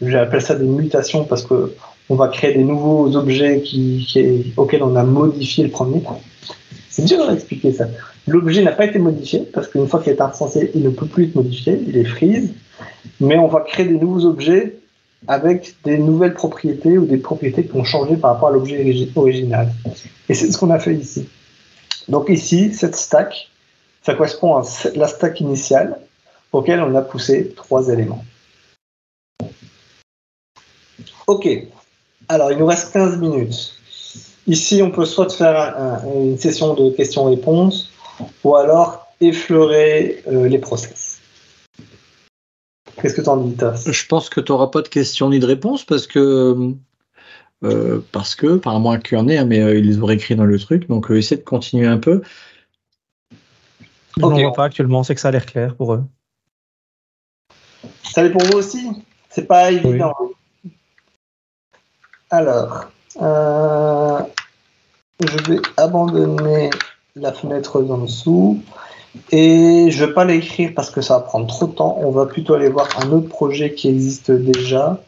j'appelle 0.00 0.42
ça 0.42 0.54
des 0.54 0.66
mutations 0.66 1.24
parce 1.24 1.44
que 1.44 1.74
on 2.08 2.14
va 2.14 2.28
créer 2.28 2.54
des 2.54 2.64
nouveaux 2.64 3.14
objets 3.16 3.62
qui, 3.62 4.52
auxquels 4.56 4.82
on 4.82 4.96
a 4.96 5.02
modifié 5.02 5.64
le 5.64 5.70
premier. 5.70 6.02
C'est 6.90 7.04
dur 7.04 7.26
d'expliquer 7.30 7.72
ça. 7.72 7.86
L'objet 8.26 8.62
n'a 8.62 8.72
pas 8.72 8.84
été 8.84 8.98
modifié 8.98 9.40
parce 9.40 9.68
qu'une 9.68 9.88
fois 9.88 10.02
qu'il 10.02 10.12
est 10.12 10.20
insensé, 10.20 10.70
il 10.74 10.82
ne 10.82 10.90
peut 10.90 11.06
plus 11.06 11.24
être 11.24 11.34
modifié, 11.34 11.80
il 11.86 11.96
est 11.96 12.04
freeze. 12.04 12.52
Mais 13.20 13.38
on 13.38 13.48
va 13.48 13.60
créer 13.60 13.86
des 13.86 13.98
nouveaux 13.98 14.26
objets 14.26 14.76
avec 15.28 15.76
des 15.84 15.98
nouvelles 15.98 16.34
propriétés 16.34 16.98
ou 16.98 17.06
des 17.06 17.16
propriétés 17.16 17.64
qui 17.64 17.76
ont 17.76 17.84
changé 17.84 18.16
par 18.16 18.34
rapport 18.34 18.48
à 18.48 18.52
l'objet 18.52 18.84
original. 19.14 19.72
Et 20.28 20.34
c'est 20.34 20.50
ce 20.50 20.58
qu'on 20.58 20.70
a 20.70 20.78
fait 20.78 20.94
ici. 20.94 21.28
Donc 22.08 22.28
ici, 22.28 22.74
cette 22.74 22.96
stack, 22.96 23.48
ça 24.02 24.14
correspond 24.14 24.56
à 24.56 24.62
la 24.96 25.06
stack 25.06 25.40
initiale 25.40 25.98
auquel 26.50 26.80
on 26.80 26.94
a 26.94 27.02
poussé 27.02 27.54
trois 27.56 27.88
éléments. 27.88 28.24
Ok, 31.26 31.48
alors 32.28 32.52
il 32.52 32.58
nous 32.58 32.66
reste 32.66 32.92
15 32.92 33.18
minutes. 33.18 33.74
Ici, 34.46 34.82
on 34.82 34.90
peut 34.90 35.04
soit 35.04 35.30
faire 35.30 36.02
une 36.14 36.36
session 36.36 36.74
de 36.74 36.90
questions-réponses 36.90 37.90
ou 38.42 38.56
alors 38.56 39.06
effleurer 39.20 40.22
euh, 40.26 40.48
les 40.48 40.58
process. 40.58 41.20
Qu'est-ce 43.00 43.14
que 43.14 43.20
tu 43.20 43.28
en 43.28 43.36
dis, 43.36 43.54
Tass 43.54 43.90
Je 43.90 44.06
pense 44.06 44.28
que 44.28 44.40
tu 44.40 44.50
n'auras 44.50 44.66
pas 44.68 44.82
de 44.82 44.88
questions 44.88 45.30
ni 45.30 45.38
de 45.38 45.46
réponses 45.46 45.84
parce 45.84 46.06
que 46.06 46.74
euh, 47.64 48.04
parce 48.10 48.34
que, 48.34 48.56
par 48.56 48.80
moins 48.80 48.98
qu'il 48.98 49.16
y 49.16 49.20
en 49.20 49.28
ait, 49.28 49.38
hein, 49.38 49.44
mais 49.44 49.60
euh, 49.60 49.78
ils 49.78 49.86
les 49.86 50.00
auraient 50.00 50.16
écrits 50.16 50.34
dans 50.34 50.44
le 50.44 50.58
truc. 50.58 50.88
Donc, 50.88 51.10
euh, 51.10 51.18
essaie 51.18 51.36
de 51.36 51.42
continuer 51.42 51.86
un 51.86 51.98
peu. 51.98 52.22
Je 54.16 54.26
ne 54.26 54.42
vois 54.42 54.52
pas 54.52 54.64
actuellement, 54.64 55.04
c'est 55.04 55.14
que 55.14 55.20
ça 55.20 55.28
a 55.28 55.30
l'air 55.30 55.46
clair 55.46 55.76
pour 55.76 55.94
eux. 55.94 56.04
Ça 58.02 58.22
l'est 58.22 58.30
pour 58.30 58.42
vous 58.42 58.58
aussi? 58.58 58.88
C'est 59.30 59.46
pas 59.46 59.70
évident. 59.70 60.12
Alors, 62.32 62.86
je 65.20 65.36
vais 65.46 65.60
abandonner 65.76 66.70
la 67.14 67.30
fenêtre 67.30 67.82
d'en 67.82 67.98
dessous. 67.98 68.58
Et 69.30 69.90
je 69.90 70.02
ne 70.02 70.06
vais 70.06 70.14
pas 70.14 70.24
l'écrire 70.24 70.72
parce 70.74 70.88
que 70.88 71.02
ça 71.02 71.18
va 71.18 71.20
prendre 71.20 71.46
trop 71.46 71.66
de 71.66 71.72
temps. 71.72 71.98
On 72.00 72.10
va 72.10 72.24
plutôt 72.24 72.54
aller 72.54 72.70
voir 72.70 72.88
un 73.04 73.12
autre 73.12 73.28
projet 73.28 73.74
qui 73.74 73.90
existe 73.90 74.30
déjà. 74.30 74.98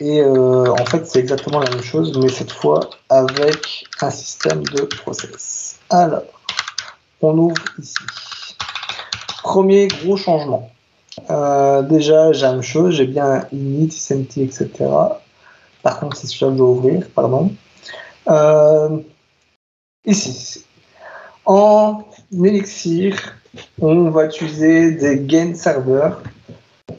Et 0.00 0.20
euh, 0.20 0.72
en 0.72 0.84
fait, 0.86 1.06
c'est 1.06 1.20
exactement 1.20 1.60
la 1.60 1.70
même 1.70 1.84
chose, 1.84 2.18
mais 2.18 2.28
cette 2.30 2.50
fois 2.50 2.80
avec 3.08 3.86
un 4.00 4.10
système 4.10 4.64
de 4.64 4.82
process. 4.82 5.78
Alors, 5.88 6.24
on 7.22 7.38
ouvre 7.38 7.62
ici. 7.78 7.94
Premier 9.44 9.86
gros 9.86 10.16
changement. 10.16 10.68
Euh, 11.30 11.82
déjà, 11.82 12.32
j'ai 12.32 12.42
la 12.42 12.54
même 12.54 12.62
chose, 12.62 12.96
j'ai 12.96 13.06
bien 13.06 13.46
init, 13.52 13.92
SMT, 13.92 14.38
etc. 14.38 14.68
Par 15.84 16.00
contre, 16.00 16.16
c'est 16.16 16.26
celui-là 16.26 16.48
que 16.48 16.54
je 16.54 16.58
dois 16.58 16.70
ouvrir, 16.70 17.06
pardon. 17.14 17.52
Euh, 18.28 18.96
ici, 20.06 20.64
en 21.44 22.02
Elixir, 22.32 23.36
on 23.80 24.08
va 24.08 24.24
utiliser 24.24 24.92
des 24.92 25.20
gain 25.20 25.54
servers 25.54 26.22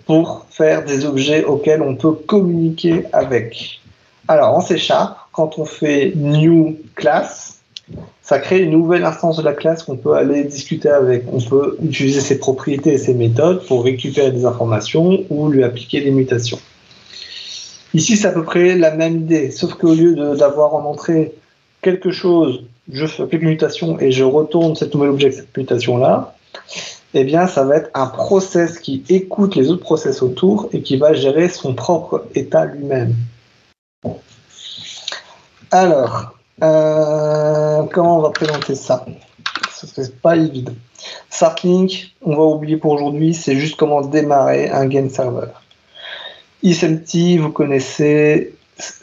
pour 0.06 0.46
faire 0.52 0.86
des 0.86 1.04
objets 1.04 1.44
auxquels 1.44 1.82
on 1.82 1.96
peut 1.96 2.14
communiquer 2.14 3.06
avec. 3.12 3.82
Alors, 4.28 4.56
en 4.56 4.62
C 4.62 4.78
Sharp, 4.78 5.18
quand 5.32 5.58
on 5.58 5.66
fait 5.66 6.14
new 6.16 6.78
class, 6.94 7.62
ça 8.22 8.38
crée 8.38 8.60
une 8.60 8.72
nouvelle 8.72 9.04
instance 9.04 9.38
de 9.38 9.44
la 9.44 9.54
classe 9.54 9.82
qu'on 9.82 9.98
peut 9.98 10.14
aller 10.14 10.44
discuter 10.44 10.90
avec. 10.90 11.24
On 11.34 11.42
peut 11.42 11.78
utiliser 11.84 12.22
ses 12.22 12.38
propriétés 12.38 12.94
et 12.94 12.98
ses 13.00 13.16
méthodes 13.16 13.66
pour 13.66 13.84
récupérer 13.84 14.32
des 14.32 14.46
informations 14.46 15.24
ou 15.32 15.50
lui 15.50 15.64
appliquer 15.64 16.02
des 16.02 16.12
mutations. 16.12 16.60
Ici, 17.96 18.18
c'est 18.18 18.28
à 18.28 18.32
peu 18.34 18.43
près 18.43 18.76
la 18.76 18.93
même 18.93 19.22
idée, 19.22 19.52
sauf 19.52 19.76
qu'au 19.76 19.93
lieu 19.93 20.36
d'avoir 20.36 20.76
en 20.76 20.84
entrée 20.84 21.34
quelque 21.82 22.12
chose, 22.12 22.66
je 22.91 23.06
fais 23.06 23.26
quelques 23.30 23.43
mutations 23.43 23.98
et 24.02 24.12
je 24.12 24.26
retourne 24.26 24.76
cet 24.76 24.93
nouvel 24.93 25.12
objet 25.12 25.32
cette 25.32 25.56
mutation-là, 25.56 26.36
eh 27.14 27.24
bien, 27.24 27.48
ça 27.48 27.64
va 27.64 27.78
être 27.78 27.89
un 27.93 28.08
process 28.08 28.80
qui 28.80 29.02
écoute 29.08 29.56
les 29.56 29.70
autres 29.72 29.82
process 29.82 30.22
autour 30.22 30.68
et 30.74 30.82
qui 30.82 30.98
va 30.98 31.14
gérer 31.14 31.48
son 31.48 31.74
propre 31.74 32.26
état 32.36 32.66
lui-même. 32.66 33.16
Alors, 35.72 36.36
euh, 36.64 37.84
comment 37.93 38.20
on 38.20 38.22
va 38.24 38.32
présenter 38.32 38.76
ça? 38.76 39.06
C'est 39.72 40.20
pas 40.20 40.36
évident. 40.36 40.76
Startlink, 41.30 42.14
on 42.22 42.36
va 42.36 42.43
oublier 42.43 42.76
pour 42.76 42.91
aujourd'hui, 42.91 43.34
c'est 43.34 43.56
juste 43.56 43.78
comment 43.78 44.02
démarrer 44.02 44.70
un 44.70 44.86
game 44.86 45.10
server. 45.10 45.48
ISMT, 46.64 47.38
vous 47.39 47.51
connaissez 47.51 48.53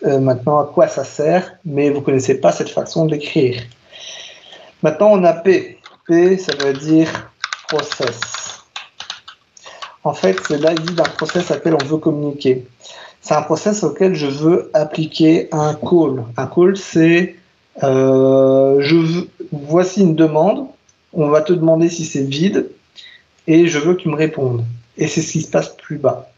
euh, 0.05 0.18
maintenant 0.18 0.59
à 0.59 0.64
quoi 0.64 0.88
ça 0.88 1.05
sert, 1.05 1.57
mais 1.64 1.90
vous 1.90 2.00
connaissez 2.00 2.40
pas 2.40 2.53
cette 2.53 2.68
façon 2.68 3.07
d'écrire. 3.07 3.62
Maintenant, 4.82 5.12
on 5.12 5.24
a 5.24 5.32
P. 5.32 5.78
P, 6.07 6.36
ça 6.36 6.53
veut 6.57 6.72
dire 6.72 7.30
process. 7.68 8.20
En 10.05 10.12
fait, 10.12 10.36
c'est 10.46 10.59
l'ID 10.59 10.94
d'un 10.94 11.05
process 11.05 11.50
à 11.50 11.59
on 11.64 11.84
veut 11.84 11.98
communiquer. 11.98 12.66
C'est 13.20 13.34
un 13.34 13.42
process 13.42 13.84
auquel 13.84 14.14
je 14.14 14.26
veux 14.26 14.70
appliquer 14.74 15.48
un 15.53 15.74
call. 15.74 16.24
Un 16.36 16.46
call, 16.46 16.76
c'est 16.76 17.36
euh, 17.82 18.82
voici 19.53 20.00
une 20.03 20.16
demande, 20.16 20.66
on 21.12 21.28
va 21.28 21.40
te 21.40 21.53
demander 21.53 21.88
si 21.88 22.05
c'est 22.05 22.24
vide, 22.24 22.68
et 23.46 23.68
je 23.68 23.78
veux 23.78 23.94
que 23.94 24.03
tu 24.03 24.09
me 24.09 24.16
répondes. 24.16 24.64
Et 24.98 25.07
c'est 25.07 25.22
ce 25.22 25.32
qui 25.32 25.42
se 25.42 25.50
passe 25.50 25.68
plus 25.76 25.98
bas. 25.98 26.32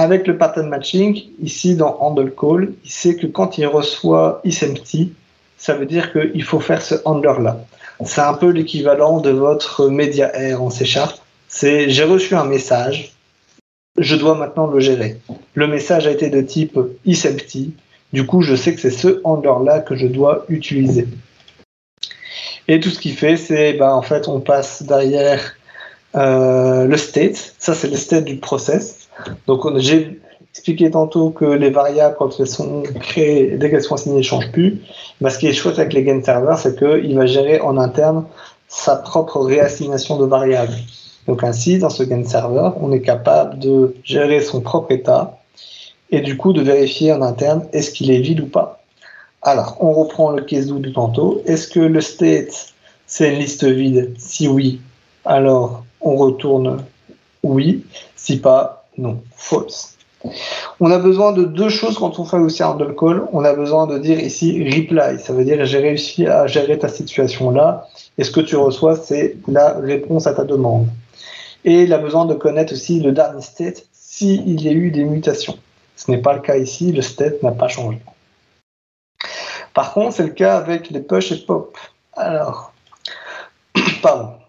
Avec 0.00 0.26
le 0.26 0.38
pattern 0.38 0.66
matching, 0.66 1.24
ici 1.42 1.74
dans 1.74 1.98
handle 2.00 2.32
call, 2.34 2.72
il 2.86 2.90
sait 2.90 3.16
que 3.16 3.26
quand 3.26 3.58
il 3.58 3.66
reçoit 3.66 4.40
isempty, 4.44 5.12
ça 5.58 5.74
veut 5.74 5.84
dire 5.84 6.10
qu'il 6.10 6.42
faut 6.42 6.58
faire 6.58 6.80
ce 6.80 6.94
handler-là. 7.04 7.60
C'est 8.06 8.22
un 8.22 8.32
peu 8.32 8.48
l'équivalent 8.48 9.20
de 9.20 9.28
votre 9.28 9.90
media 9.90 10.34
air 10.34 10.62
en 10.62 10.70
C 10.70 10.86
Sharp. 10.86 11.20
C'est 11.48 11.90
j'ai 11.90 12.04
reçu 12.04 12.34
un 12.34 12.46
message, 12.46 13.12
je 13.98 14.16
dois 14.16 14.34
maintenant 14.34 14.68
le 14.68 14.80
gérer. 14.80 15.18
Le 15.52 15.66
message 15.66 16.06
a 16.06 16.12
été 16.12 16.30
de 16.30 16.40
type 16.40 16.78
isempty, 17.04 17.74
du 18.14 18.24
coup, 18.24 18.40
je 18.40 18.54
sais 18.54 18.74
que 18.74 18.80
c'est 18.80 18.88
ce 18.88 19.20
handler-là 19.22 19.80
que 19.80 19.96
je 19.96 20.06
dois 20.06 20.46
utiliser. 20.48 21.08
Et 22.68 22.80
tout 22.80 22.88
ce 22.88 22.98
qu'il 22.98 23.16
fait, 23.18 23.36
c'est, 23.36 23.74
ben, 23.74 23.90
en 23.90 24.00
fait, 24.00 24.28
on 24.28 24.40
passe 24.40 24.82
derrière 24.82 25.56
euh, 26.14 26.86
le 26.86 26.96
state. 26.96 27.54
Ça, 27.58 27.74
c'est 27.74 27.88
le 27.88 27.96
state 27.96 28.24
du 28.24 28.36
process. 28.36 28.99
Donc, 29.46 29.66
j'ai 29.78 30.20
expliqué 30.50 30.90
tantôt 30.90 31.30
que 31.30 31.44
les 31.44 31.70
variables, 31.70 32.16
quand 32.18 32.38
elles 32.40 32.46
sont 32.46 32.82
créées, 33.00 33.56
dès 33.56 33.70
qu'elles 33.70 33.82
sont 33.82 33.94
assignées, 33.94 34.18
ne 34.18 34.22
changent 34.22 34.50
plus. 34.52 34.80
Mais 35.20 35.30
ce 35.30 35.38
qui 35.38 35.46
est 35.46 35.52
chouette 35.52 35.78
avec 35.78 35.92
les 35.92 36.02
gain 36.02 36.22
servers, 36.22 36.58
c'est 36.58 36.78
qu'il 36.78 37.14
va 37.16 37.26
gérer 37.26 37.60
en 37.60 37.76
interne 37.76 38.24
sa 38.68 38.96
propre 38.96 39.40
réassignation 39.40 40.18
de 40.18 40.24
variables. 40.26 40.74
Donc 41.26 41.44
ainsi, 41.44 41.78
dans 41.78 41.90
ce 41.90 42.02
gain 42.02 42.24
server, 42.24 42.70
on 42.80 42.92
est 42.92 43.02
capable 43.02 43.58
de 43.58 43.94
gérer 44.04 44.40
son 44.40 44.60
propre 44.60 44.92
état 44.92 45.38
et 46.10 46.20
du 46.20 46.36
coup 46.36 46.52
de 46.52 46.62
vérifier 46.62 47.12
en 47.12 47.22
interne 47.22 47.66
est-ce 47.72 47.90
qu'il 47.90 48.10
est 48.10 48.20
vide 48.20 48.40
ou 48.40 48.46
pas. 48.46 48.82
Alors, 49.42 49.76
on 49.80 49.92
reprend 49.92 50.30
le 50.30 50.42
case 50.42 50.72
du 50.72 50.92
tantôt. 50.92 51.42
Est-ce 51.46 51.68
que 51.68 51.80
le 51.80 52.00
state, 52.00 52.74
c'est 53.06 53.32
une 53.32 53.38
liste 53.38 53.64
vide? 53.64 54.14
Si 54.18 54.48
oui, 54.48 54.80
alors 55.24 55.84
on 56.00 56.16
retourne 56.16 56.84
oui. 57.42 57.84
Si 58.16 58.38
pas, 58.38 58.79
non, 59.00 59.22
false. 59.34 59.96
On 60.80 60.90
a 60.90 60.98
besoin 60.98 61.32
de 61.32 61.44
deux 61.44 61.70
choses 61.70 61.96
quand 61.96 62.18
on 62.18 62.24
fait 62.24 62.36
aussi 62.36 62.62
un 62.62 62.68
handle 62.68 62.94
call. 62.94 63.22
On 63.32 63.44
a 63.44 63.54
besoin 63.54 63.86
de 63.86 63.98
dire 63.98 64.20
ici 64.20 64.62
reply. 64.62 65.18
Ça 65.18 65.32
veut 65.32 65.44
dire 65.44 65.64
j'ai 65.64 65.78
réussi 65.78 66.26
à 66.26 66.46
gérer 66.46 66.78
ta 66.78 66.88
situation 66.88 67.50
là. 67.50 67.88
Et 68.18 68.24
ce 68.24 68.30
que 68.30 68.40
tu 68.40 68.56
reçois, 68.56 68.96
c'est 68.96 69.36
la 69.48 69.78
réponse 69.78 70.26
à 70.26 70.34
ta 70.34 70.44
demande. 70.44 70.88
Et 71.64 71.82
il 71.84 71.92
a 71.94 71.98
besoin 71.98 72.26
de 72.26 72.34
connaître 72.34 72.74
aussi 72.74 73.00
le 73.00 73.12
dernier 73.12 73.40
state 73.40 73.86
s'il 73.92 74.60
y 74.60 74.68
a 74.68 74.72
eu 74.72 74.90
des 74.90 75.04
mutations. 75.04 75.58
Ce 75.96 76.10
n'est 76.10 76.18
pas 76.18 76.34
le 76.34 76.40
cas 76.40 76.56
ici, 76.56 76.92
le 76.92 77.02
state 77.02 77.42
n'a 77.42 77.52
pas 77.52 77.68
changé. 77.68 77.98
Par 79.72 79.94
contre, 79.94 80.16
c'est 80.16 80.24
le 80.24 80.30
cas 80.30 80.56
avec 80.56 80.90
les 80.90 81.00
push 81.00 81.32
et 81.32 81.36
pop. 81.46 81.76
Alors, 82.14 82.72
pardon. 84.02 84.39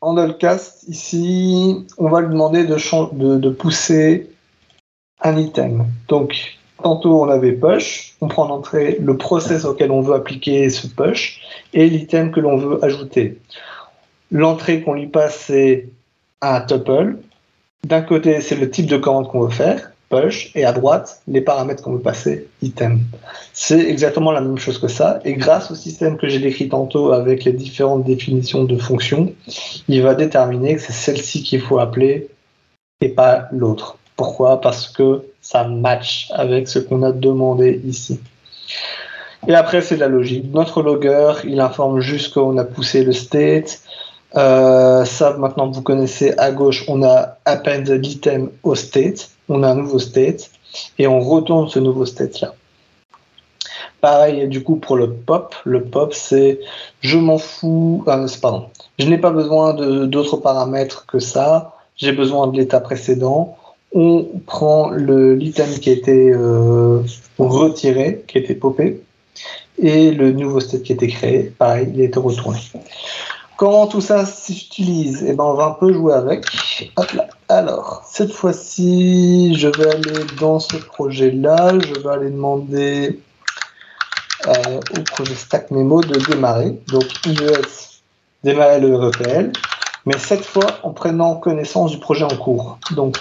En 0.00 0.32
cast, 0.32 0.84
ici, 0.88 1.84
on 1.98 2.08
va 2.08 2.20
lui 2.20 2.28
demander 2.28 2.64
de, 2.64 3.36
de, 3.36 3.50
pousser 3.50 4.30
un 5.20 5.36
item. 5.36 5.86
Donc, 6.06 6.58
tantôt 6.80 7.20
on 7.20 7.28
avait 7.28 7.52
push, 7.52 8.14
on 8.20 8.28
prend 8.28 8.46
en 8.46 8.50
entrée 8.50 8.98
le 9.00 9.16
process 9.16 9.64
auquel 9.64 9.90
on 9.90 10.00
veut 10.00 10.14
appliquer 10.14 10.70
ce 10.70 10.86
push 10.86 11.40
et 11.74 11.88
l'item 11.88 12.30
que 12.30 12.38
l'on 12.38 12.56
veut 12.56 12.84
ajouter. 12.84 13.38
L'entrée 14.30 14.82
qu'on 14.82 14.94
lui 14.94 15.08
passe, 15.08 15.46
c'est 15.46 15.88
un 16.42 16.60
tuple. 16.60 17.16
D'un 17.84 18.02
côté, 18.02 18.40
c'est 18.40 18.56
le 18.56 18.70
type 18.70 18.86
de 18.86 18.98
commande 18.98 19.28
qu'on 19.28 19.40
veut 19.40 19.50
faire 19.50 19.92
push, 20.08 20.50
et 20.54 20.64
à 20.64 20.72
droite, 20.72 21.20
les 21.28 21.40
paramètres 21.40 21.82
qu'on 21.82 21.92
veut 21.92 22.00
passer, 22.00 22.48
item. 22.62 23.00
C'est 23.52 23.80
exactement 23.80 24.32
la 24.32 24.40
même 24.40 24.58
chose 24.58 24.78
que 24.78 24.88
ça, 24.88 25.20
et 25.24 25.34
grâce 25.34 25.70
au 25.70 25.74
système 25.74 26.16
que 26.16 26.28
j'ai 26.28 26.38
décrit 26.38 26.68
tantôt 26.68 27.12
avec 27.12 27.44
les 27.44 27.52
différentes 27.52 28.04
définitions 28.04 28.64
de 28.64 28.76
fonctions, 28.76 29.32
il 29.88 30.02
va 30.02 30.14
déterminer 30.14 30.76
que 30.76 30.80
c'est 30.80 30.92
celle-ci 30.92 31.42
qu'il 31.42 31.60
faut 31.60 31.78
appeler 31.78 32.28
et 33.00 33.10
pas 33.10 33.48
l'autre. 33.52 33.98
Pourquoi? 34.16 34.60
Parce 34.60 34.88
que 34.88 35.22
ça 35.40 35.64
match 35.64 36.28
avec 36.32 36.68
ce 36.68 36.78
qu'on 36.78 37.02
a 37.02 37.12
demandé 37.12 37.80
ici. 37.86 38.18
Et 39.46 39.54
après, 39.54 39.82
c'est 39.82 39.96
la 39.96 40.08
logique. 40.08 40.52
Notre 40.52 40.82
logger, 40.82 41.34
il 41.44 41.60
informe 41.60 42.00
juste 42.00 42.34
qu'on 42.34 42.58
a 42.58 42.64
poussé 42.64 43.04
le 43.04 43.12
state. 43.12 43.80
Euh, 44.34 45.04
ça, 45.04 45.36
maintenant, 45.38 45.70
vous 45.70 45.82
connaissez 45.82 46.34
à 46.36 46.50
gauche, 46.50 46.84
on 46.88 47.02
a 47.02 47.38
append 47.44 47.88
l'item 47.88 48.50
au 48.62 48.74
state 48.74 49.30
on 49.48 49.62
a 49.62 49.70
un 49.70 49.74
nouveau 49.74 49.98
state 49.98 50.50
et 50.98 51.06
on 51.06 51.20
retourne 51.20 51.68
ce 51.68 51.78
nouveau 51.78 52.06
state 52.06 52.40
là. 52.40 52.54
Pareil, 54.00 54.46
du 54.46 54.62
coup, 54.62 54.76
pour 54.76 54.96
le 54.96 55.12
pop, 55.12 55.56
le 55.64 55.82
pop, 55.82 56.14
c'est 56.14 56.60
je 57.00 57.18
m'en 57.18 57.38
fous, 57.38 58.04
euh, 58.06 58.28
pardon, 58.40 58.66
je 58.98 59.06
n'ai 59.08 59.18
pas 59.18 59.32
besoin 59.32 59.74
d'autres 60.06 60.36
paramètres 60.36 61.04
que 61.06 61.18
ça, 61.18 61.74
j'ai 61.96 62.12
besoin 62.12 62.46
de 62.46 62.56
l'état 62.56 62.80
précédent. 62.80 63.56
On 63.92 64.28
prend 64.46 64.90
l'item 64.90 65.70
qui 65.80 65.90
a 65.90 65.92
été 65.94 66.30
euh, 66.30 67.02
retiré, 67.38 68.24
qui 68.28 68.38
a 68.38 68.40
été 68.40 68.54
popé, 68.54 69.00
et 69.80 70.12
le 70.12 70.32
nouveau 70.32 70.60
state 70.60 70.82
qui 70.82 70.92
a 70.92 70.94
été 70.94 71.08
créé, 71.08 71.52
pareil, 71.58 71.88
il 71.94 72.00
a 72.00 72.04
été 72.04 72.18
retourné. 72.18 72.58
Comment 73.58 73.88
tout 73.88 74.00
ça 74.00 74.24
s'utilise? 74.24 75.24
Eh 75.26 75.32
ben, 75.32 75.42
on 75.42 75.54
va 75.54 75.64
un 75.64 75.70
peu 75.72 75.92
jouer 75.92 76.14
avec. 76.14 76.46
Alors, 77.48 78.04
cette 78.08 78.32
fois-ci, 78.32 79.52
je 79.56 79.66
vais 79.66 79.90
aller 79.96 80.24
dans 80.38 80.60
ce 80.60 80.76
projet-là. 80.76 81.72
Je 81.80 82.00
vais 82.00 82.08
aller 82.08 82.30
demander 82.30 83.20
euh, 84.46 84.80
au 84.96 85.02
projet 85.02 85.34
Stack 85.34 85.72
Memo 85.72 86.00
de 86.02 86.20
démarrer. 86.30 86.80
Donc, 86.86 87.02
IES, 87.26 87.98
démarrer 88.44 88.78
le 88.78 88.94
REPL. 88.94 89.50
Mais 90.06 90.16
cette 90.18 90.44
fois, 90.44 90.78
en 90.84 90.92
prenant 90.92 91.34
connaissance 91.34 91.90
du 91.90 91.98
projet 91.98 92.22
en 92.22 92.36
cours. 92.36 92.78
Donc, 92.92 93.16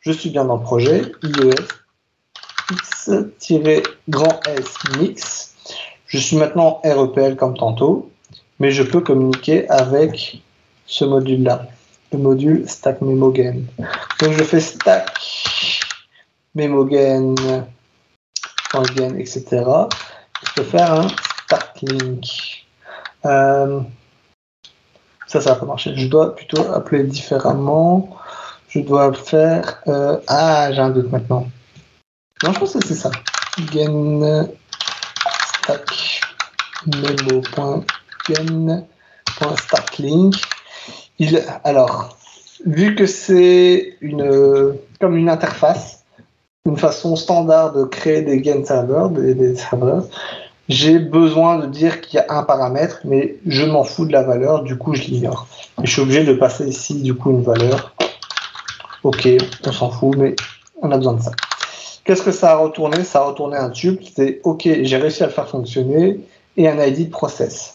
je 0.00 0.12
suis 0.12 0.30
bien 0.30 0.46
dans 0.46 0.56
le 0.56 0.62
projet. 0.62 1.12
IES, 1.22 1.52
X-grand 2.70 4.40
S 4.46 4.76
mix. 4.98 5.54
Je 6.06 6.16
suis 6.16 6.38
maintenant 6.38 6.80
REPL 6.82 7.36
comme 7.36 7.54
tantôt 7.54 8.10
mais 8.58 8.70
je 8.70 8.82
peux 8.82 9.00
communiquer 9.00 9.68
avec 9.68 10.42
ce 10.86 11.04
module-là, 11.04 11.66
le 12.12 12.18
module 12.18 12.68
stack 12.68 13.00
memogen. 13.00 13.66
Donc 14.20 14.32
je 14.32 14.44
fais 14.44 14.60
stack 14.60 15.10
memogen, 16.54 17.34
etc. 19.18 19.44
Je 19.52 20.52
peux 20.56 20.62
faire 20.62 20.92
un 20.92 21.08
start 21.44 21.82
link. 21.82 22.66
Euh, 23.24 23.80
ça, 25.26 25.40
ça 25.40 25.54
va 25.54 25.60
pas 25.60 25.66
marcher. 25.66 25.94
Je 25.96 26.06
dois 26.06 26.34
plutôt 26.34 26.60
appeler 26.72 27.04
différemment. 27.04 28.16
Je 28.68 28.80
dois 28.80 29.12
faire. 29.14 29.82
Euh, 29.88 30.18
ah, 30.26 30.72
j'ai 30.72 30.80
un 30.80 30.90
doute 30.90 31.10
maintenant. 31.10 31.48
Non, 32.42 32.52
je 32.52 32.58
pense 32.58 32.74
que 32.74 32.86
c'est 32.86 32.94
ça. 32.94 33.10
Gen 33.72 34.48
stack 35.62 36.20
memo 36.86 37.40
startlink. 39.56 40.34
Il, 41.18 41.42
alors, 41.62 42.16
vu 42.66 42.94
que 42.94 43.06
c'est 43.06 43.98
comme 45.00 45.16
une 45.16 45.28
interface, 45.28 46.04
une 46.66 46.76
façon 46.78 47.14
standard 47.16 47.72
de 47.72 47.84
créer 47.84 48.22
des 48.22 48.40
game 48.40 48.64
servers, 48.64 49.10
des, 49.10 49.34
des 49.34 49.54
serveurs, 49.54 50.04
j'ai 50.68 50.98
besoin 50.98 51.58
de 51.58 51.66
dire 51.66 52.00
qu'il 52.00 52.18
y 52.18 52.22
a 52.22 52.26
un 52.30 52.42
paramètre, 52.42 53.00
mais 53.04 53.36
je 53.46 53.64
m'en 53.64 53.84
fous 53.84 54.06
de 54.06 54.12
la 54.12 54.22
valeur, 54.22 54.62
du 54.62 54.78
coup 54.78 54.94
je 54.94 55.02
l'ignore. 55.02 55.46
Et 55.82 55.86
je 55.86 55.92
suis 55.92 56.00
obligé 56.00 56.24
de 56.24 56.32
passer 56.32 56.66
ici 56.66 57.02
du 57.02 57.14
coup 57.14 57.30
une 57.30 57.42
valeur. 57.42 57.94
Ok, 59.02 59.28
on 59.66 59.72
s'en 59.72 59.90
fout, 59.90 60.16
mais 60.16 60.34
on 60.80 60.90
a 60.90 60.96
besoin 60.96 61.12
de 61.12 61.22
ça. 61.22 61.32
Qu'est-ce 62.04 62.22
que 62.22 62.32
ça 62.32 62.52
a 62.52 62.56
retourné? 62.56 63.04
Ça 63.04 63.20
a 63.20 63.24
retourné 63.24 63.56
un 63.58 63.68
tube, 63.68 64.00
c'est 64.16 64.40
ok, 64.44 64.62
j'ai 64.82 64.96
réussi 64.96 65.22
à 65.22 65.26
le 65.26 65.32
faire 65.32 65.48
fonctionner, 65.48 66.20
et 66.56 66.68
un 66.68 66.82
ID 66.82 67.06
de 67.06 67.10
process. 67.10 67.74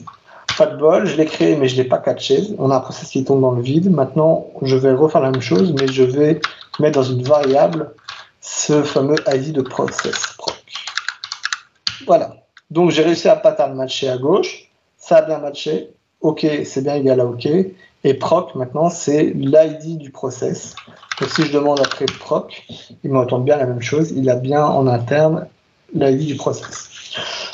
Pas 0.59 0.65
de 0.65 0.75
bol, 0.75 1.05
je 1.05 1.15
l'ai 1.15 1.25
créé, 1.25 1.55
mais 1.55 1.69
je 1.69 1.77
ne 1.77 1.83
l'ai 1.83 1.87
pas 1.87 1.99
catché. 1.99 2.43
On 2.57 2.69
a 2.69 2.75
un 2.75 2.79
process 2.81 3.09
qui 3.09 3.23
tombe 3.23 3.39
dans 3.39 3.51
le 3.53 3.61
vide. 3.61 3.89
Maintenant, 3.89 4.47
je 4.61 4.75
vais 4.75 4.91
refaire 4.91 5.21
la 5.21 5.31
même 5.31 5.41
chose, 5.41 5.73
mais 5.79 5.87
je 5.87 6.03
vais 6.03 6.41
mettre 6.81 6.99
dans 6.99 7.05
une 7.05 7.23
variable 7.23 7.93
ce 8.41 8.83
fameux 8.83 9.15
ID 9.25 9.53
de 9.53 9.61
process. 9.61 10.35
Voilà. 12.05 12.35
Donc 12.71 12.91
j'ai 12.91 13.03
réussi 13.03 13.29
à 13.29 13.37
pattern 13.37 13.73
matcher 13.73 14.09
à 14.09 14.17
gauche, 14.17 14.69
ça 14.97 15.19
a 15.19 15.21
bien 15.21 15.39
matché, 15.39 15.91
OK, 16.19 16.45
c'est 16.65 16.83
bien 16.83 16.95
égal 16.95 17.21
à 17.21 17.25
OK, 17.25 17.47
et 18.03 18.13
proc 18.15 18.53
maintenant 18.55 18.89
c'est 18.89 19.23
l'ID 19.23 19.97
du 19.97 20.11
process. 20.11 20.75
Donc 21.21 21.29
si 21.29 21.43
je 21.43 21.53
demande 21.53 21.79
après 21.79 22.05
proc, 22.05 22.63
il 23.03 23.11
me 23.11 23.19
retourne 23.19 23.45
bien 23.45 23.55
la 23.55 23.65
même 23.65 23.81
chose, 23.81 24.11
il 24.11 24.29
a 24.29 24.35
bien 24.35 24.65
en 24.65 24.87
interne 24.87 25.47
l'ID 25.93 26.27
du 26.27 26.35
process. 26.35 26.88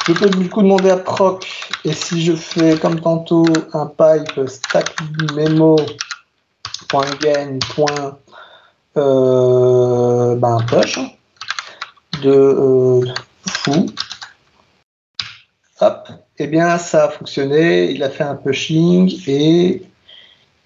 Je 0.07 0.13
peux 0.13 0.29
du 0.29 0.49
coup 0.49 0.61
demander 0.61 0.89
à 0.89 0.97
proc, 0.97 1.47
et 1.83 1.93
si 1.93 2.23
je 2.23 2.35
fais 2.35 2.77
comme 2.77 2.99
tantôt 2.99 3.45
un 3.73 3.87
pipe 3.87 4.47
stack 4.47 4.95
memo 5.33 5.77
euh, 8.97 10.35
ben, 10.35 10.57
push 10.67 10.99
de 12.21 12.29
euh, 12.29 13.01
fou. 13.47 13.87
Hop, 15.81 16.07
eh 16.37 16.47
bien 16.47 16.77
ça 16.77 17.05
a 17.05 17.09
fonctionné, 17.09 17.91
il 17.91 18.01
a 18.03 18.09
fait 18.09 18.23
un 18.23 18.35
pushing 18.35 19.13
et, 19.27 19.83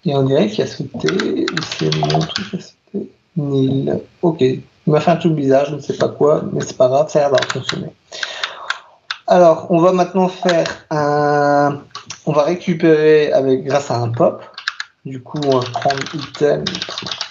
et 0.04 0.14
on 0.14 0.22
dirait 0.22 0.48
qu'il 0.48 0.62
a 0.62 0.66
sauté, 0.66 1.46
c'est 1.76 1.92
mon 1.96 2.20
truc 2.20 2.46
sauté, 2.62 3.10
nil. 3.36 4.00
Ok, 4.22 4.40
il 4.40 4.62
m'a 4.86 5.00
fait 5.00 5.10
un 5.10 5.16
truc 5.16 5.34
bizarre, 5.34 5.66
je 5.66 5.74
ne 5.74 5.80
sais 5.80 5.96
pas 5.96 6.08
quoi, 6.08 6.44
mais 6.52 6.60
c'est 6.60 6.76
pas 6.76 6.88
grave, 6.88 7.10
ça 7.10 7.18
a 7.18 7.22
l'air 7.22 7.30
d'avoir 7.32 7.50
fonctionné. 7.50 7.88
Alors, 9.30 9.68
on 9.70 9.80
va 9.80 9.92
maintenant 9.92 10.28
faire 10.28 10.66
un, 10.90 11.80
on 12.26 12.32
va 12.32 12.42
récupérer 12.42 13.32
avec 13.32 13.64
grâce 13.64 13.90
à 13.90 13.96
un 13.96 14.08
pop. 14.08 14.42
Du 15.06 15.22
coup, 15.22 15.40
on 15.46 15.60
va 15.60 15.70
prendre 15.70 16.02
item, 16.14 16.64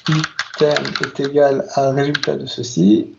item 0.08 0.84
est 1.04 1.20
égal 1.20 1.68
à 1.76 1.92
résultat 1.92 2.36
de 2.36 2.46
ceci. 2.46 3.14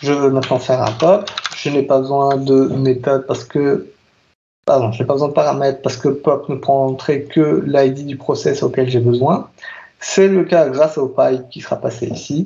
Je 0.00 0.12
veux 0.12 0.30
maintenant 0.30 0.58
faire 0.58 0.82
un 0.82 0.92
pop 0.92 1.30
je 1.56 1.70
n'ai 1.70 1.82
pas 1.82 1.98
besoin 1.98 2.36
de 2.36 2.68
méthode 2.68 3.26
parce 3.26 3.44
que 3.44 3.86
pardon, 4.66 4.92
je 4.92 5.00
n'ai 5.00 5.06
pas 5.06 5.14
besoin 5.14 5.28
de 5.28 5.32
paramètres 5.32 5.82
parce 5.82 5.96
que 5.96 6.08
pop 6.08 6.48
ne 6.48 6.56
prendrait 6.56 7.22
que 7.22 7.64
l'ID 7.66 8.06
du 8.06 8.16
process 8.16 8.62
auquel 8.62 8.88
j'ai 8.88 9.00
besoin. 9.00 9.50
C'est 9.98 10.28
le 10.28 10.44
cas 10.44 10.68
grâce 10.68 10.98
au 10.98 11.08
pipe 11.08 11.48
qui 11.50 11.60
sera 11.60 11.76
passé 11.76 12.06
ici. 12.06 12.44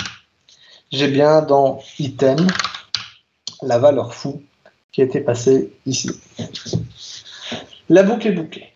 J'ai 0.93 1.09
bien 1.09 1.43
dans 1.43 1.81
item 1.99 2.39
la 3.63 3.79
valeur 3.79 4.15
fou 4.15 4.43
qui 4.93 5.03
a 5.03 5.05
été 5.05 5.21
passée 5.21 5.73
ici. 5.87 6.11
La 7.89 8.03
boucle 8.03 8.29
est 8.29 8.33
bouclée. 8.33 8.67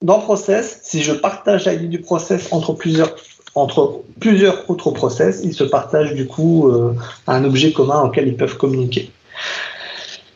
Dans 0.00 0.18
process, 0.18 0.80
si 0.82 1.02
je 1.02 1.12
partage 1.12 1.66
l'ID 1.66 1.88
du 1.88 2.00
process 2.00 2.52
entre 2.52 2.72
plusieurs 2.72 3.14
entre 3.54 4.00
plusieurs 4.18 4.68
autres 4.70 4.90
process, 4.92 5.42
ils 5.44 5.52
se 5.52 5.64
partagent 5.64 6.14
du 6.14 6.26
coup 6.26 6.68
euh, 6.68 6.94
un 7.26 7.44
objet 7.44 7.72
commun 7.72 8.00
auquel 8.00 8.26
ils 8.26 8.36
peuvent 8.36 8.56
communiquer. 8.56 9.10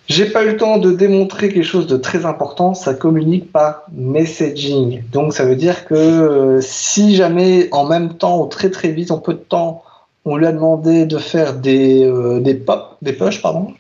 J'ai 0.09 0.27
pas 0.27 0.45
eu 0.45 0.51
le 0.51 0.57
temps 0.57 0.79
de 0.79 0.93
démontrer 0.93 1.49
quelque 1.49 1.65
chose 1.65 1.87
de 1.87 1.97
très 1.97 2.27
important, 2.27 2.75
ça 2.75 2.95
communique 2.95 3.51
par 3.51 3.83
messaging. 3.93 5.03
Donc 5.11 5.33
ça 5.33 5.45
veut 5.45 5.57
dire 5.57 5.85
que 5.87 5.95
euh, 5.95 6.61
si 6.61 7.17
jamais 7.17 7.69
en 7.73 7.87
même 7.87 8.15
temps 8.15 8.43
ou 8.43 8.47
très 8.47 8.71
très 8.71 8.93
vite, 8.93 9.11
en 9.11 9.19
peu 9.19 9.35
de 9.35 9.39
temps, 9.39 9.83
on 10.27 10.37
lui 10.37 10.47
a 10.47 10.53
demandé 10.53 11.07
de 11.07 11.19
faire 11.19 11.55
des, 11.55 12.05
euh, 12.05 12.41
des 12.41 12.55
pop, 12.55 12.99
des 13.01 13.13
push, 13.13 13.41
pardon. 13.41 13.73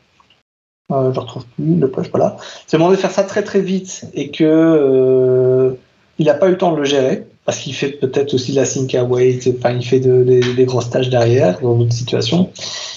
Euh, 0.92 1.12
je 1.12 1.20
retrouve 1.20 1.44
plus 1.56 1.74
le 1.74 1.90
push, 1.90 2.08
voilà. 2.10 2.36
C'est 2.66 2.76
demandé 2.76 2.96
de 2.96 3.00
faire 3.00 3.10
ça 3.10 3.24
très 3.24 3.42
très 3.42 3.60
vite 3.60 4.06
et 4.14 4.30
que 4.30 5.76
il 6.18 6.26
n'a 6.26 6.34
pas 6.34 6.46
eu 6.46 6.52
le 6.52 6.58
temps 6.58 6.72
de 6.72 6.78
le 6.78 6.84
gérer 6.84 7.26
parce 7.44 7.58
qu'il 7.58 7.74
fait 7.74 7.88
peut-être 7.88 8.34
aussi 8.34 8.52
la 8.52 8.64
sync 8.64 8.94
await, 8.94 9.38
enfin 9.58 9.72
il 9.72 9.84
fait 9.84 10.00
des 10.00 10.64
grosses 10.64 10.90
tâches 10.90 11.10
derrière 11.10 11.60
dans 11.60 11.74
d'autres 11.74 11.92
situations, 11.92 12.50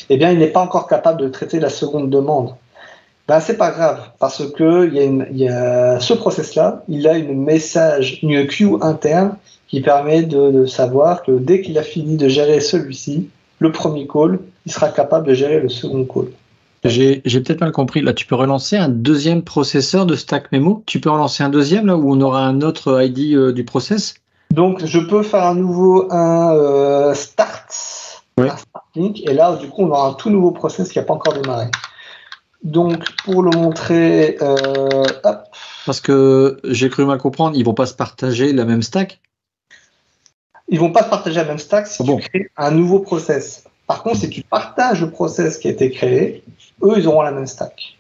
eh 0.10 0.18
bien 0.18 0.32
il 0.32 0.40
n'est 0.40 0.48
pas 0.48 0.62
encore 0.62 0.88
capable 0.88 1.22
de 1.22 1.28
traiter 1.28 1.60
la 1.60 1.70
seconde 1.70 2.10
demande. 2.10 2.56
Ben 3.28 3.40
c'est 3.40 3.58
pas 3.58 3.70
grave 3.70 4.00
parce 4.20 4.44
que 4.54 4.90
il 4.92 5.38
y 5.38 5.48
a, 5.48 6.00
ce 6.00 6.14
process-là, 6.14 6.84
il 6.88 7.08
a 7.08 7.18
une 7.18 7.44
message, 7.44 8.20
une 8.24 8.48
queue 8.48 8.78
interne 8.82 9.36
qui 9.68 9.82
permet 9.82 10.24
de, 10.24 10.50
de 10.50 10.66
savoir 10.66 11.22
que 11.22 11.32
dès 11.32 11.62
qu'il 11.62 11.78
a 11.78 11.84
fini 11.84 12.18
de 12.18 12.28
gérer 12.28 12.60
celui-ci, 12.60 13.30
le 13.60 13.72
premier 13.72 14.08
call, 14.08 14.40
il 14.66 14.72
sera 14.72 14.90
capable 14.90 15.28
de 15.28 15.34
gérer 15.34 15.60
le 15.60 15.70
second 15.70 16.06
call. 16.06 16.28
J'ai 16.86 17.22
peut-être 17.22 17.60
mal 17.60 17.72
compris. 17.72 18.02
Là, 18.02 18.14
tu 18.14 18.26
peux 18.26 18.36
relancer 18.36 18.78
un 18.78 18.90
deuxième 18.90 19.44
processeur 19.44 20.06
de 20.06 20.16
Stack 20.16 20.52
Memo. 20.52 20.84
Tu 20.86 21.02
peux 21.02 21.10
relancer 21.10 21.44
un 21.44 21.50
deuxième 21.50 21.86
là 21.88 21.98
où 21.98 22.12
on 22.12 22.22
aura 22.22 22.46
un 22.46 22.62
autre 22.62 23.04
ID 23.04 23.36
euh, 23.36 23.52
du 23.52 23.66
process? 23.66 24.16
Donc, 24.52 24.86
je 24.86 25.00
peux 25.00 25.22
faire 25.22 25.44
à 25.44 25.54
nouveau 25.54 26.12
un 26.12 26.56
euh, 26.56 27.14
start, 27.14 28.24
un 28.38 28.48
start 28.48 28.86
link, 28.96 29.22
et 29.30 29.34
là, 29.34 29.56
du 29.58 29.68
coup, 29.68 29.84
on 29.84 29.90
aura 29.90 30.08
un 30.08 30.14
tout 30.14 30.30
nouveau 30.30 30.52
process 30.52 30.90
qui 30.90 30.98
n'a 30.98 31.04
pas 31.04 31.14
encore 31.14 31.34
démarré. 31.34 31.68
Donc, 32.64 33.04
pour 33.24 33.44
le 33.44 33.52
montrer, 33.52 34.38
euh, 34.42 35.04
hop. 35.24 35.44
Parce 35.86 36.02
que 36.02 36.60
j'ai 36.64 36.90
cru 36.90 37.06
mal 37.06 37.20
comprendre, 37.20 37.56
ils 37.56 37.64
vont 37.64 37.74
pas 37.74 37.86
se 37.86 37.94
partager 37.94 38.52
la 38.54 38.66
même 38.66 38.82
stack. 38.82 39.20
Ils 40.70 40.80
vont 40.80 40.92
pas 40.92 41.04
se 41.04 41.10
partager 41.10 41.38
la 41.38 41.46
même 41.46 41.58
stack 41.58 41.88
si 41.88 42.02
ah 42.02 42.06
tu 42.06 42.30
crées 42.30 42.50
un 42.56 42.72
nouveau 42.72 43.00
process. 43.00 43.64
Par 43.88 44.04
contre, 44.04 44.18
si 44.18 44.30
tu 44.30 44.44
partages 44.44 45.02
le 45.02 45.10
process 45.10 45.58
qui 45.58 45.68
a 45.68 45.72
été 45.72 45.90
créé, 45.90 46.44
eux, 46.84 46.94
ils 46.98 47.08
auront 47.08 47.24
la 47.24 47.32
même 47.32 47.48
stack. 47.48 47.98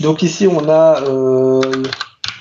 Donc 0.00 0.22
ici, 0.22 0.46
on 0.46 0.68
a 0.68 1.02
euh, 1.02 1.60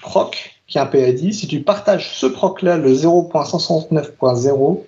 proc 0.01 0.53
qui 0.67 0.77
est 0.77 0.81
un 0.81 0.85
PID. 0.85 1.33
Si 1.33 1.47
tu 1.47 1.61
partages 1.61 2.13
ce 2.13 2.25
proc-là, 2.25 2.77
le 2.77 2.93
0.169.0, 2.93 4.81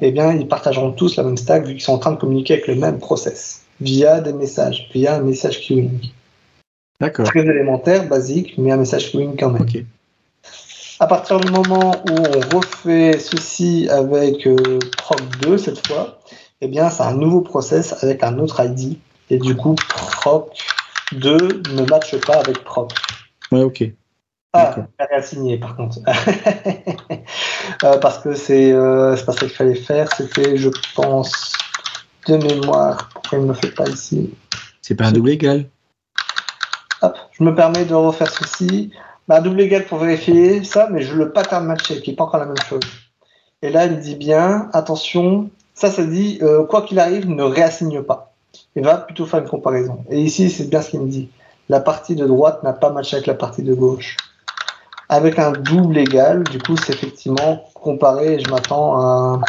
eh 0.00 0.10
bien, 0.10 0.32
ils 0.32 0.46
partageront 0.48 0.92
tous 0.92 1.16
la 1.16 1.24
même 1.24 1.36
stack 1.36 1.66
vu 1.66 1.72
qu'ils 1.72 1.82
sont 1.82 1.92
en 1.92 1.98
train 1.98 2.12
de 2.12 2.18
communiquer 2.18 2.54
avec 2.54 2.68
le 2.68 2.76
même 2.76 2.98
process 2.98 3.62
via 3.80 4.20
des 4.20 4.32
messages, 4.32 4.88
via 4.92 5.16
un 5.16 5.20
message 5.20 5.66
queuing. 5.66 5.90
D'accord. 7.00 7.26
Très 7.26 7.40
élémentaire, 7.40 8.08
basique, 8.08 8.54
mais 8.58 8.70
un 8.70 8.76
message 8.76 9.12
queuing 9.12 9.34
quand 9.36 9.50
même. 9.50 9.66
À 11.00 11.08
partir 11.08 11.40
du 11.40 11.50
moment 11.50 11.90
où 12.08 12.12
on 12.12 12.56
refait 12.56 13.18
ceci 13.18 13.88
avec 13.90 14.46
euh, 14.46 14.78
proc2 14.96 15.58
cette 15.58 15.84
fois, 15.86 16.20
eh 16.60 16.68
bien, 16.68 16.88
c'est 16.88 17.02
un 17.02 17.14
nouveau 17.14 17.40
process 17.40 18.04
avec 18.04 18.22
un 18.22 18.38
autre 18.38 18.64
ID. 18.64 18.96
Et 19.28 19.38
du 19.38 19.56
coup, 19.56 19.74
proc2 19.74 21.72
ne 21.74 21.84
matche 21.90 22.16
pas 22.20 22.38
avec 22.38 22.62
proc. 22.62 22.92
Ouais, 23.50 23.62
ok. 23.62 23.84
Ah, 24.52 24.72
il 25.00 25.14
a 25.14 25.22
signé 25.22 25.58
par 25.58 25.76
contre. 25.76 25.98
Euh, 27.82 27.98
parce 27.98 28.18
que 28.18 28.34
c'est 28.34 28.72
euh, 28.72 29.16
pas 29.24 29.32
ça 29.32 29.40
qu'il 29.40 29.48
fallait 29.48 29.74
faire. 29.74 30.08
C'était, 30.14 30.56
je 30.56 30.68
pense, 30.94 31.54
de 32.28 32.36
mémoire. 32.36 33.08
Pourquoi 33.12 33.38
il 33.38 33.44
ne 33.44 33.48
me 33.48 33.54
fait 33.54 33.70
pas 33.74 33.88
ici 33.88 34.32
C'est 34.82 34.94
pas 34.94 35.06
un 35.06 35.12
double 35.12 35.30
égal. 35.30 35.66
Hop, 37.00 37.16
je 37.32 37.42
me 37.42 37.54
permets 37.54 37.86
de 37.86 37.94
refaire 37.94 38.30
ceci. 38.30 38.92
Bah, 39.26 39.38
un 39.38 39.40
double 39.40 39.60
égal 39.60 39.84
pour 39.86 39.98
vérifier 39.98 40.64
ça, 40.64 40.88
mais 40.90 41.02
je 41.02 41.14
le 41.14 41.32
pattern 41.32 41.64
matcher, 41.64 42.00
qui 42.02 42.10
n'est 42.10 42.16
pas 42.16 42.24
encore 42.24 42.40
la 42.40 42.46
même 42.46 42.60
chose. 42.68 42.82
Et 43.62 43.70
là, 43.70 43.86
il 43.86 43.92
me 43.92 44.00
dit 44.00 44.16
bien, 44.16 44.68
attention, 44.74 45.48
ça, 45.74 45.90
ça 45.90 46.04
dit, 46.04 46.38
euh, 46.42 46.64
quoi 46.64 46.82
qu'il 46.82 46.98
arrive, 46.98 47.28
ne 47.28 47.42
réassigne 47.42 48.02
pas. 48.02 48.34
Il 48.76 48.84
va 48.84 48.98
plutôt 48.98 49.24
faire 49.24 49.40
une 49.40 49.48
comparaison. 49.48 50.04
Et 50.10 50.20
ici, 50.20 50.50
c'est 50.50 50.68
bien 50.68 50.82
ce 50.82 50.90
qu'il 50.90 51.00
me 51.00 51.08
dit. 51.08 51.30
La 51.70 51.80
partie 51.80 52.14
de 52.14 52.26
droite 52.26 52.62
n'a 52.62 52.74
pas 52.74 52.90
matché 52.90 53.16
avec 53.16 53.26
la 53.26 53.34
partie 53.34 53.62
de 53.62 53.72
gauche. 53.72 54.18
Avec 55.08 55.38
un 55.38 55.52
double 55.52 55.96
égal, 55.96 56.44
du 56.44 56.58
coup, 56.58 56.76
c'est 56.76 56.92
effectivement 56.92 57.64
comparé 57.74 58.34
et 58.34 58.40
je 58.40 58.50
m'attends 58.50 59.00
à, 59.00 59.40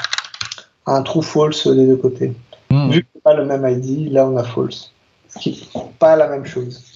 un 0.85 1.01
true 1.01 1.23
false 1.23 1.67
des 1.67 1.85
deux 1.85 1.97
côtés. 1.97 2.33
Hmm. 2.69 2.89
Vu 2.89 3.01
que 3.01 3.07
n'est 3.15 3.21
pas 3.21 3.33
le 3.33 3.45
même 3.45 3.67
ID, 3.67 4.11
là, 4.13 4.25
on 4.25 4.37
a 4.37 4.43
false. 4.43 4.91
Ce 5.27 5.39
qui 5.39 5.69
n'est 5.75 5.81
pas 5.99 6.15
la 6.15 6.27
même 6.27 6.45
chose. 6.45 6.94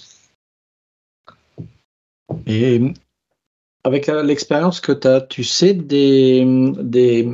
Et 2.48 2.82
avec 3.84 4.08
l'expérience 4.08 4.82
que 4.82 4.92
tu 4.92 5.08
as, 5.08 5.22
tu 5.22 5.44
sais 5.44 5.74
des, 5.74 6.44
des 6.80 7.28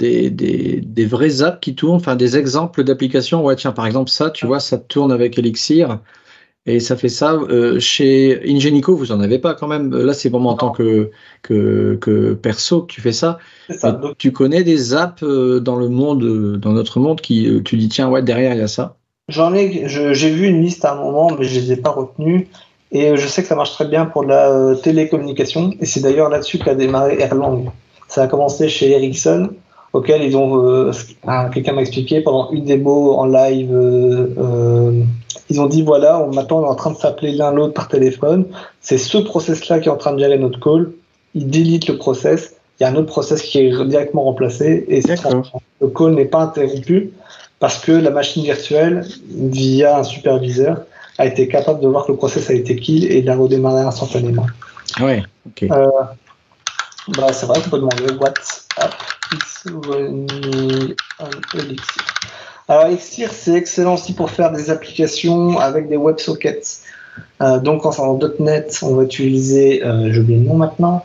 des, 0.00 0.30
des, 0.30 0.80
des, 0.80 1.06
vrais 1.06 1.42
apps 1.42 1.60
qui 1.60 1.74
tournent, 1.74 1.96
enfin 1.96 2.16
des 2.16 2.36
exemples 2.36 2.84
d'applications. 2.84 3.44
Ouais, 3.44 3.54
tiens, 3.56 3.72
par 3.72 3.86
exemple, 3.86 4.10
ça, 4.10 4.30
tu 4.30 4.46
vois, 4.46 4.58
ça 4.58 4.78
tourne 4.78 5.12
avec 5.12 5.38
Elixir. 5.38 6.00
Et 6.66 6.78
ça 6.78 6.96
fait 6.96 7.08
ça. 7.08 7.34
Euh, 7.34 7.80
chez 7.80 8.40
Ingenico, 8.46 8.94
vous 8.94 9.12
en 9.12 9.20
avez 9.20 9.38
pas 9.38 9.54
quand 9.54 9.66
même. 9.66 9.94
Là, 9.96 10.12
c'est 10.12 10.28
vraiment 10.28 10.50
en 10.50 10.56
tant 10.56 10.70
que, 10.70 11.10
que, 11.42 11.96
que, 12.00 12.34
perso 12.34 12.82
que 12.82 12.92
tu 12.92 13.00
fais 13.00 13.12
ça. 13.12 13.38
tu 14.18 14.32
connais 14.32 14.62
des 14.62 14.94
apps 14.94 15.22
euh, 15.22 15.60
dans 15.60 15.76
le 15.76 15.88
monde, 15.88 16.58
dans 16.58 16.72
notre 16.72 17.00
monde, 17.00 17.20
qui 17.20 17.48
euh, 17.48 17.62
tu 17.62 17.76
dis 17.76 17.88
tiens 17.88 18.08
ouais 18.08 18.22
derrière 18.22 18.52
il 18.52 18.58
y 18.58 18.62
a 18.62 18.68
ça. 18.68 18.96
J'en 19.28 19.54
ai, 19.54 19.84
j'ai 19.86 20.30
vu 20.30 20.48
une 20.48 20.62
liste 20.62 20.84
à 20.84 20.92
un 20.92 20.96
moment, 20.96 21.30
mais 21.38 21.44
je 21.44 21.58
les 21.58 21.72
ai 21.72 21.76
pas 21.76 21.90
retenues. 21.90 22.48
Et 22.92 23.16
je 23.16 23.26
sais 23.26 23.42
que 23.42 23.48
ça 23.48 23.54
marche 23.54 23.72
très 23.72 23.86
bien 23.86 24.06
pour 24.06 24.24
la 24.24 24.74
télécommunication. 24.82 25.72
Et 25.80 25.86
c'est 25.86 26.00
d'ailleurs 26.00 26.28
là-dessus 26.28 26.58
qu'a 26.58 26.74
démarré 26.74 27.18
Erlang. 27.20 27.70
Ça 28.08 28.22
a 28.22 28.26
commencé 28.26 28.68
chez 28.68 28.90
Ericsson 28.90 29.50
auquel 29.92 30.22
ils 30.22 30.36
ont, 30.36 30.64
euh, 30.64 30.92
quelqu'un 31.52 31.72
m'a 31.72 31.80
expliqué 31.80 32.20
pendant 32.20 32.50
une 32.52 32.64
démo 32.64 33.14
en 33.14 33.26
live, 33.26 33.70
euh, 33.72 34.28
euh, 34.38 35.02
ils 35.48 35.60
ont 35.60 35.66
dit 35.66 35.82
voilà, 35.82 36.20
on, 36.20 36.32
maintenant 36.32 36.60
on 36.60 36.64
est 36.64 36.68
en 36.68 36.74
train 36.74 36.92
de 36.92 36.96
s'appeler 36.96 37.32
l'un 37.32 37.52
l'autre 37.52 37.74
par 37.74 37.88
téléphone, 37.88 38.46
c'est 38.80 38.98
ce 38.98 39.18
process-là 39.18 39.80
qui 39.80 39.88
est 39.88 39.92
en 39.92 39.96
train 39.96 40.12
de 40.12 40.18
gérer 40.18 40.38
notre 40.38 40.60
call, 40.60 40.92
ils 41.34 41.48
délite 41.48 41.88
le 41.88 41.96
process, 41.96 42.54
il 42.78 42.84
y 42.84 42.86
a 42.86 42.90
un 42.90 42.96
autre 42.96 43.08
process 43.08 43.42
qui 43.42 43.58
est 43.58 43.84
directement 43.84 44.22
remplacé. 44.22 44.86
Et 44.88 45.02
le 45.80 45.88
call 45.88 46.14
n'est 46.14 46.24
pas 46.24 46.40
interrompu 46.40 47.12
parce 47.58 47.78
que 47.78 47.92
la 47.92 48.10
machine 48.10 48.42
virtuelle, 48.42 49.06
via 49.28 49.98
un 49.98 50.02
superviseur, 50.02 50.78
a 51.20 51.26
été 51.26 51.48
capable 51.48 51.80
de 51.80 51.88
voir 51.88 52.06
que 52.06 52.12
le 52.12 52.18
process 52.18 52.48
a 52.48 52.54
été 52.54 52.76
kill 52.76 53.12
et 53.12 53.20
de 53.20 53.26
la 53.26 53.36
redémarrer 53.36 53.82
instantanément. 53.82 54.46
Ouais, 55.00 55.22
ok. 55.46 55.68
bah, 55.68 57.32
c'est 57.32 57.46
vrai 57.46 57.60
qu'on 57.60 57.70
peut 57.70 57.78
demander 57.78 58.06
WhatsApp 58.18 58.94
Elixir. 61.54 62.04
Alors 62.68 62.86
Elixir, 62.86 63.30
c'est 63.32 63.54
excellent 63.54 63.94
aussi 63.94 64.14
pour 64.14 64.30
faire 64.30 64.50
des 64.50 64.70
applications 64.70 65.58
avec 65.58 65.88
des 65.88 65.98
WebSockets. 65.98 66.80
Euh, 67.42 67.58
donc 67.58 67.84
en 67.84 68.18
.NET, 68.38 68.78
on 68.82 68.94
va 68.94 69.02
utiliser, 69.02 69.84
euh, 69.84 70.10
j'ai 70.12 70.20
oublié 70.20 70.38
le 70.38 70.46
nom 70.46 70.54
maintenant. 70.54 71.04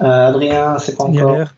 Euh, 0.00 0.28
Adrien, 0.28 0.78
c'est 0.78 0.96
pas 0.96 1.04
encore 1.04 1.48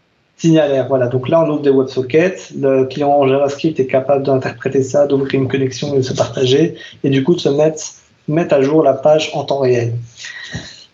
Signalaire. 0.44 0.88
Voilà. 0.88 1.06
Donc 1.06 1.30
là, 1.30 1.42
on 1.42 1.48
ouvre 1.48 1.62
des 1.62 1.70
WebSockets. 1.70 2.52
Le 2.60 2.84
client 2.84 3.26
JavaScript 3.26 3.80
est 3.80 3.86
capable 3.86 4.24
d'interpréter 4.24 4.82
ça, 4.82 5.06
d'ouvrir 5.06 5.40
une 5.40 5.48
connexion 5.48 5.94
et 5.94 5.98
de 5.98 6.02
se 6.02 6.12
partager, 6.12 6.74
et 7.02 7.08
du 7.08 7.24
coup 7.24 7.34
de 7.34 7.40
se 7.40 7.48
mettre, 7.48 7.82
mettre 8.28 8.54
à 8.54 8.60
jour 8.60 8.82
la 8.82 8.92
page 8.92 9.30
en 9.32 9.44
temps 9.44 9.60
réel. 9.60 9.94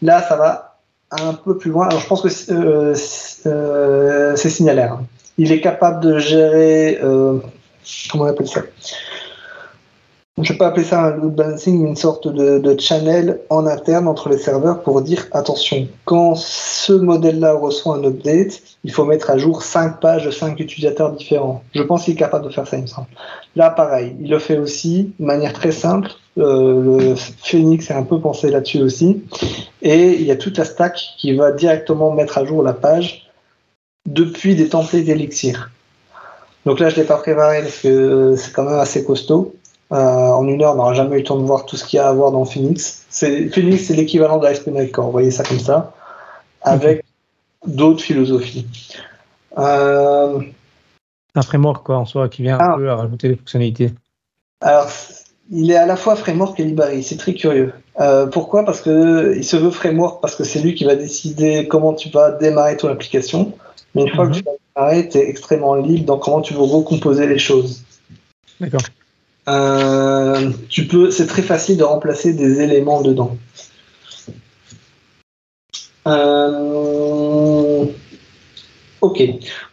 Là, 0.02 0.22
ça 0.22 0.36
va 0.36 0.76
un 1.10 1.34
peu 1.34 1.58
plus 1.58 1.72
loin. 1.72 1.88
Alors, 1.88 2.00
je 2.00 2.06
pense 2.06 2.22
que 2.22 2.28
euh, 2.52 2.94
euh, 3.46 4.36
c'est 4.36 4.50
signalaire. 4.50 5.00
Il 5.36 5.50
est 5.50 5.60
capable 5.60 6.00
de 6.04 6.20
gérer. 6.20 7.00
Euh, 7.02 7.38
comment 8.08 8.24
on 8.24 8.28
appelle 8.28 8.46
ça? 8.46 8.62
Je 10.38 10.52
ne 10.52 10.58
pas 10.58 10.68
appeler 10.68 10.84
ça 10.84 11.02
un 11.02 11.16
load 11.16 11.34
balancing, 11.34 11.86
une 11.86 11.96
sorte 11.96 12.26
de, 12.26 12.76
channel 12.78 13.40
en 13.50 13.66
interne 13.66 14.08
entre 14.08 14.28
les 14.30 14.38
serveurs 14.38 14.82
pour 14.82 15.02
dire 15.02 15.26
attention, 15.32 15.86
quand 16.04 16.34
ce 16.34 16.92
modèle-là 16.92 17.54
reçoit 17.54 17.96
un 17.96 18.04
update, 18.04 18.62
il 18.84 18.92
faut 18.92 19.04
mettre 19.04 19.30
à 19.30 19.36
jour 19.36 19.62
5 19.62 20.00
pages 20.00 20.24
de 20.24 20.30
5 20.30 20.58
utilisateurs 20.58 21.12
différents. 21.12 21.62
Je 21.74 21.82
pense 21.82 22.04
qu'il 22.04 22.14
est 22.14 22.16
capable 22.16 22.46
de 22.46 22.50
faire 22.52 22.66
ça, 22.66 22.78
il 22.78 22.82
me 22.82 22.86
semble. 22.86 23.08
Là, 23.54 23.70
pareil, 23.70 24.16
il 24.20 24.30
le 24.30 24.38
fait 24.38 24.56
aussi 24.56 25.12
de 25.18 25.24
manière 25.26 25.52
très 25.52 25.72
simple. 25.72 26.10
le 26.36 27.14
Phoenix 27.16 27.90
est 27.90 27.94
un 27.94 28.04
peu 28.04 28.18
pensé 28.18 28.50
là-dessus 28.50 28.80
aussi. 28.80 29.22
Et 29.82 30.14
il 30.14 30.24
y 30.24 30.30
a 30.30 30.36
toute 30.36 30.56
la 30.56 30.64
stack 30.64 30.96
qui 31.18 31.34
va 31.34 31.52
directement 31.52 32.12
mettre 32.12 32.38
à 32.38 32.44
jour 32.46 32.62
la 32.62 32.72
page 32.72 33.30
depuis 34.06 34.54
des 34.54 34.68
templates 34.68 35.04
d'Elixir. 35.04 35.70
Donc 36.66 36.78
là, 36.78 36.88
je 36.88 36.96
ne 36.96 37.00
l'ai 37.00 37.06
pas 37.06 37.16
préparé 37.16 37.62
parce 37.62 37.78
que 37.78 38.34
c'est 38.36 38.52
quand 38.52 38.64
même 38.64 38.78
assez 38.78 39.04
costaud. 39.04 39.54
Euh, 39.92 39.96
en 39.96 40.46
une 40.46 40.62
heure, 40.62 40.74
on 40.74 40.76
n'aura 40.76 40.94
jamais 40.94 41.16
eu 41.16 41.18
le 41.18 41.24
temps 41.24 41.38
de 41.38 41.44
voir 41.44 41.66
tout 41.66 41.76
ce 41.76 41.84
qu'il 41.84 41.96
y 41.96 42.00
a 42.00 42.08
à 42.08 42.12
voir 42.12 42.30
dans 42.30 42.44
Phoenix. 42.44 43.06
Phoenix, 43.10 43.84
c'est 43.84 43.94
l'équivalent 43.94 44.38
de 44.38 44.46
ASP.NET 44.46 44.92
Core, 44.92 45.06
vous 45.06 45.12
voyez 45.12 45.32
ça 45.32 45.42
comme 45.42 45.58
ça, 45.58 45.92
avec 46.62 47.04
d'autres 47.66 48.02
philosophies. 48.02 48.66
Euh... 49.58 50.40
Un 51.34 51.42
framework, 51.42 51.84
quoi, 51.84 51.98
en 51.98 52.04
soi, 52.04 52.28
qui 52.28 52.42
vient 52.42 52.58
un 52.58 52.72
ah. 52.72 52.76
peu 52.76 52.88
à 52.88 52.96
rajouter 52.96 53.28
des 53.28 53.36
fonctionnalités. 53.36 53.90
Alors, 54.60 54.86
il 55.50 55.70
est 55.70 55.76
à 55.76 55.86
la 55.86 55.96
fois 55.96 56.14
framework 56.14 56.58
et 56.60 56.64
library, 56.64 57.02
c'est 57.02 57.16
très 57.16 57.34
curieux. 57.34 57.72
Euh, 57.98 58.26
pourquoi? 58.26 58.64
Parce 58.64 58.80
que 58.80 59.34
il 59.36 59.44
se 59.44 59.56
veut 59.56 59.70
framework 59.70 60.20
parce 60.20 60.36
que 60.36 60.44
c'est 60.44 60.60
lui 60.60 60.74
qui 60.74 60.84
va 60.84 60.94
décider 60.94 61.66
comment 61.66 61.94
tu 61.94 62.10
vas 62.10 62.30
démarrer 62.32 62.76
ton 62.76 62.88
application. 62.88 63.52
Mais 63.94 64.02
une 64.02 64.14
fois 64.14 64.26
que 64.26 64.30
mhm. 64.30 64.36
tu 64.36 64.44
vas 64.44 64.52
démarrer, 64.74 65.08
tu 65.08 65.18
es 65.18 65.28
extrêmement 65.28 65.74
libre 65.74 66.04
dans 66.04 66.18
comment 66.18 66.40
tu 66.40 66.54
veux 66.54 66.60
recomposer 66.60 67.26
les 67.26 67.38
choses. 67.38 67.82
D'accord. 68.60 68.82
Euh, 69.50 70.50
tu 70.68 70.86
peux, 70.86 71.10
c'est 71.10 71.26
très 71.26 71.42
facile 71.42 71.76
de 71.76 71.84
remplacer 71.84 72.32
des 72.32 72.60
éléments 72.60 73.02
dedans. 73.02 73.36
Euh, 76.06 77.84
ok. 79.00 79.22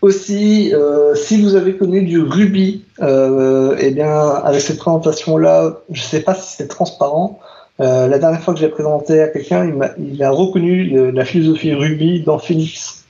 Aussi, 0.02 0.74
si 1.16 1.42
vous 1.42 1.56
avez 1.56 1.78
connu 1.78 2.02
du 2.04 2.20
Ruby, 2.22 2.84
eh 3.00 3.92
bien, 3.92 4.30
avec 4.30 4.62
cette 4.62 4.80
présentation-là, 4.80 5.82
je 5.92 6.02
ne 6.02 6.06
sais 6.06 6.22
pas 6.22 6.34
si 6.34 6.56
c'est 6.56 6.68
transparent, 6.68 7.40
euh, 7.80 8.08
la 8.08 8.18
dernière 8.18 8.42
fois 8.42 8.54
que 8.54 8.60
j'ai 8.60 8.70
présenté 8.70 9.22
à 9.22 9.28
quelqu'un, 9.28 9.66
il, 9.66 10.14
il, 10.14 10.24
a 10.24 10.32
reconnu 10.32 11.12
la 11.12 11.26
philosophie 11.26 11.74
Ruby 11.74 12.22
dans 12.22 12.40
Phoenix. 12.40 13.06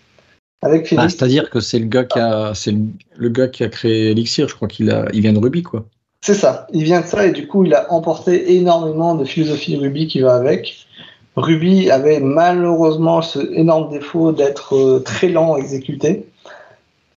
Avec 0.62 0.94
Ah, 0.98 1.08
C'est-à-dire 1.08 1.50
que 1.50 1.60
c'est 1.60 1.80
le 1.80 1.86
gars 1.86 2.04
qui 2.04 2.20
a, 2.20 2.54
c'est 2.54 2.74
le, 3.16 3.30
gars 3.30 3.48
qui 3.48 3.64
a 3.64 3.70
créé 3.70 4.12
Elixir. 4.12 4.50
Je 4.50 4.56
crois 4.56 4.68
qu'il 4.68 4.92
a, 4.92 5.08
il 5.14 5.22
vient 5.22 5.34
de 5.34 5.40
Ruby, 5.40 5.64
quoi. 5.64 5.86
C'est 6.22 6.34
ça. 6.34 6.68
Il 6.74 6.84
vient 6.84 7.02
de 7.02 7.06
ça 7.06 7.26
et 7.26 7.32
du 7.32 7.48
coup, 7.48 7.64
il 7.64 7.74
a 7.74 7.92
emporté 7.92 8.56
énormément 8.56 9.16
de 9.16 9.26
philosophie 9.26 9.78
Ruby 9.78 10.08
qui 10.08 10.20
va 10.20 10.36
avec. 10.36 10.88
Ruby 11.36 11.92
avait 11.92 12.20
malheureusement 12.20 13.22
ce 13.22 13.40
énorme 13.54 13.92
défaut 13.92 14.32
d'être 14.32 14.76
euh, 14.76 15.00
très 15.00 15.30
lent 15.30 15.54
à 15.54 15.60
exécuter. 15.60 16.28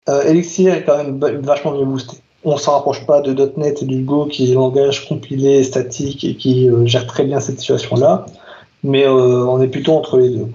Euh, 0.09 0.23
Elixir 0.23 0.73
est 0.73 0.83
quand 0.83 0.97
même 0.97 1.19
vachement 1.41 1.73
mieux 1.73 1.85
boosté 1.85 2.17
on 2.43 2.57
s'en 2.57 2.71
rapproche 2.71 3.05
pas 3.05 3.21
de 3.21 3.53
.NET 3.55 3.83
et 3.83 3.85
du 3.85 4.01
Go 4.01 4.25
qui 4.25 4.51
est 4.51 4.55
langage 4.55 5.07
compilé, 5.07 5.63
statique 5.63 6.23
et 6.23 6.35
qui 6.35 6.67
euh, 6.67 6.87
gère 6.87 7.05
très 7.05 7.23
bien 7.23 7.39
cette 7.39 7.59
situation-là, 7.59 8.25
mais 8.83 9.07
on 9.07 9.61
est 9.61 9.67
plutôt 9.67 9.93
entre 9.93 10.17
les 10.17 10.29
deux. 10.29 10.47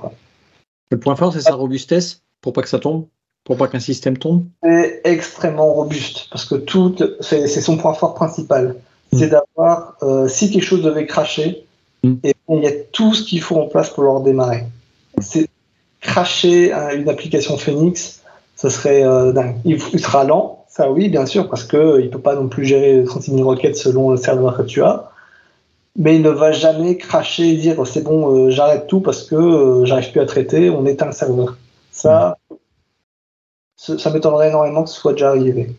Le 0.90 0.98
point 0.98 1.14
fort, 1.14 1.32
c'est 1.32 1.42
sa 1.42 1.54
robustesse 1.54 2.24
pour 2.40 2.52
pas 2.52 2.62
que 2.62 2.68
ça 2.68 2.80
tombe, 2.80 3.06
pour 3.46 3.56
pas 3.56 3.68
qu'un 3.68 3.80
système 3.80 4.18
tombe. 4.18 4.44
C'est 4.62 5.00
extrêmement 5.04 5.72
robuste 5.72 6.28
parce 6.30 6.44
que 6.44 6.56
tout, 6.56 6.94
c'est 7.20 7.48
son 7.48 7.78
point 7.78 7.94
fort 7.94 8.14
principal. 8.14 8.76
Mm. 9.12 9.18
C'est 9.18 9.28
d'avoir, 9.28 9.94
euh, 10.02 10.28
si 10.28 10.50
quelque 10.50 10.64
chose 10.64 10.82
devait 10.82 11.06
cracher, 11.06 11.64
mm. 12.02 12.14
et 12.24 12.34
il 12.50 12.62
y 12.62 12.66
a 12.66 12.72
tout 12.92 13.14
ce 13.14 13.22
qu'il 13.22 13.40
faut 13.40 13.56
en 13.56 13.68
place 13.68 13.88
pour 13.88 14.02
le 14.02 14.10
redémarrer. 14.10 14.64
C'est 15.20 15.48
cracher 16.02 16.72
une 16.72 17.08
application 17.08 17.56
Phoenix, 17.56 18.20
ce 18.56 18.68
serait 18.68 19.02
dingue. 19.32 19.56
il 19.64 20.00
sera 20.00 20.24
lent, 20.24 20.56
ça 20.76 20.90
oui, 20.90 21.08
bien 21.08 21.24
sûr, 21.24 21.48
parce 21.48 21.64
qu'il 21.64 21.78
ne 21.78 22.08
peut 22.08 22.20
pas 22.20 22.34
non 22.34 22.48
plus 22.48 22.66
gérer 22.66 23.02
36 23.02 23.30
000 23.34 23.48
requêtes 23.48 23.78
selon 23.78 24.10
le 24.10 24.18
serveur 24.18 24.58
que 24.58 24.62
tu 24.62 24.82
as. 24.82 25.10
Mais 25.98 26.16
il 26.16 26.22
ne 26.22 26.28
va 26.28 26.52
jamais 26.52 26.98
cracher 26.98 27.48
et 27.48 27.56
dire 27.56 27.86
c'est 27.86 28.02
bon, 28.02 28.30
euh, 28.30 28.50
j'arrête 28.50 28.86
tout 28.86 29.00
parce 29.00 29.22
que 29.22 29.36
euh, 29.36 29.86
j'arrive 29.86 30.12
plus 30.12 30.20
à 30.20 30.26
traiter, 30.26 30.68
on 30.68 30.84
éteint 30.84 31.06
le 31.06 31.12
serveur. 31.12 31.56
Ça, 31.92 32.36
ça 33.76 34.10
m'étonnerait 34.10 34.48
énormément 34.48 34.84
que 34.84 34.90
ce 34.90 34.96
soit 34.96 35.12
déjà 35.12 35.30
arrivé. 35.30 35.74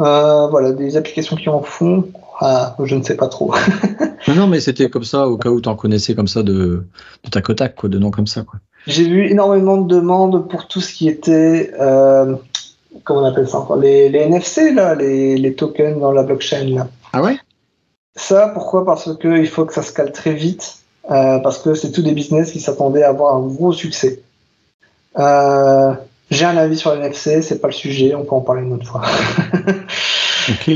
Euh, 0.00 0.46
voilà, 0.48 0.72
des 0.72 0.96
applications 0.96 1.36
qui 1.36 1.48
en 1.48 1.62
font, 1.62 2.08
ah, 2.40 2.74
je 2.82 2.96
ne 2.96 3.02
sais 3.02 3.16
pas 3.16 3.28
trop. 3.28 3.52
non, 4.28 4.46
mais 4.46 4.60
c'était 4.60 4.88
comme 4.88 5.04
ça, 5.04 5.28
au 5.28 5.36
cas 5.36 5.50
où 5.50 5.60
tu 5.60 5.68
en 5.68 5.76
connaissais 5.76 6.14
comme 6.14 6.28
ça 6.28 6.42
de, 6.42 6.86
de 7.24 7.30
tac 7.30 7.50
au 7.50 7.54
tac, 7.54 7.74
quoi, 7.74 7.88
de 7.88 7.98
noms 7.98 8.10
comme 8.10 8.26
ça. 8.26 8.44
J'ai 8.86 9.04
vu 9.04 9.28
énormément 9.28 9.76
de 9.76 9.94
demandes 9.94 10.48
pour 10.48 10.68
tout 10.68 10.80
ce 10.80 10.92
qui 10.92 11.08
était 11.08 11.72
comment 13.04 13.20
on 13.20 13.24
appelle 13.24 13.48
ça 13.48 13.58
encore 13.58 13.76
les, 13.76 14.08
les, 14.08 14.20
NFC, 14.20 14.72
là, 14.72 14.94
les, 14.94 15.36
les, 15.36 15.54
tokens 15.54 15.98
dans 16.00 16.12
la 16.12 16.22
blockchain. 16.22 16.74
Là. 16.74 16.88
Ah 17.12 17.22
ouais? 17.22 17.36
Ça, 18.16 18.48
pourquoi? 18.48 18.84
Parce 18.84 19.16
qu'il 19.18 19.48
faut 19.48 19.64
que 19.64 19.74
ça 19.74 19.82
se 19.82 19.92
cale 19.92 20.12
très 20.12 20.32
vite, 20.32 20.78
euh, 21.10 21.38
parce 21.38 21.58
que 21.58 21.74
c'est 21.74 21.92
tout 21.92 22.02
des 22.02 22.12
business 22.12 22.52
qui 22.52 22.60
s'attendaient 22.60 23.02
à 23.02 23.10
avoir 23.10 23.36
un 23.36 23.46
gros 23.46 23.72
succès. 23.72 24.22
Euh, 25.18 25.92
j'ai 26.30 26.44
un 26.44 26.56
avis 26.56 26.76
sur 26.76 26.94
les 26.94 27.00
NFC, 27.00 27.42
c'est 27.42 27.60
pas 27.60 27.68
le 27.68 27.72
sujet, 27.72 28.14
on 28.14 28.24
peut 28.24 28.34
en 28.34 28.40
parler 28.40 28.62
une 28.62 28.72
autre 28.72 28.86
fois. 28.86 29.02
ok. 30.48 30.70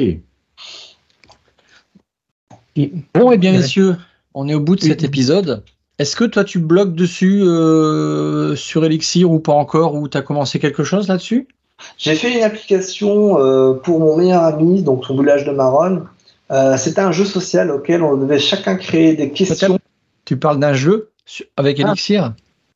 Bon, 3.15 3.31
et 3.31 3.35
eh 3.35 3.39
bien, 3.39 3.53
messieurs, 3.53 3.97
on 4.35 4.49
est 4.49 4.55
au 4.55 4.61
bout 4.61 4.77
de 4.77 4.83
cet 4.83 5.05
épisode. 5.05 5.63
Est-ce 6.01 6.17
que 6.17 6.25
toi, 6.25 6.43
tu 6.43 6.59
bloques 6.59 6.95
dessus 6.95 7.43
euh, 7.45 8.57
sur 8.57 8.85
Elixir 8.85 9.31
ou 9.31 9.39
pas 9.39 9.53
encore, 9.53 9.95
ou 9.95 10.09
tu 10.09 10.19
as 10.19 10.23
commencé 10.23 10.59
quelque 10.59 10.83
chose 10.83 11.07
là-dessus? 11.07 11.47
J'ai 11.99 12.17
fait 12.17 12.37
une 12.37 12.43
application 12.43 13.39
euh, 13.39 13.75
pour 13.75 14.01
mon 14.01 14.17
meilleur 14.17 14.43
ami, 14.43 14.83
donc 14.83 15.05
son 15.05 15.17
village 15.17 15.45
de 15.45 15.53
Maronne. 15.53 16.07
Euh, 16.51 16.77
c'était 16.77 17.01
un 17.01 17.13
jeu 17.13 17.25
social 17.25 17.71
auquel 17.71 18.03
on 18.03 18.17
devait 18.17 18.41
chacun 18.41 18.75
créer 18.75 19.15
des 19.15 19.31
questions. 19.31 19.79
Tu 20.25 20.37
parles 20.37 20.59
d'un 20.59 20.75
jeu 20.75 21.11
avec 21.57 21.81
ah. 21.81 22.35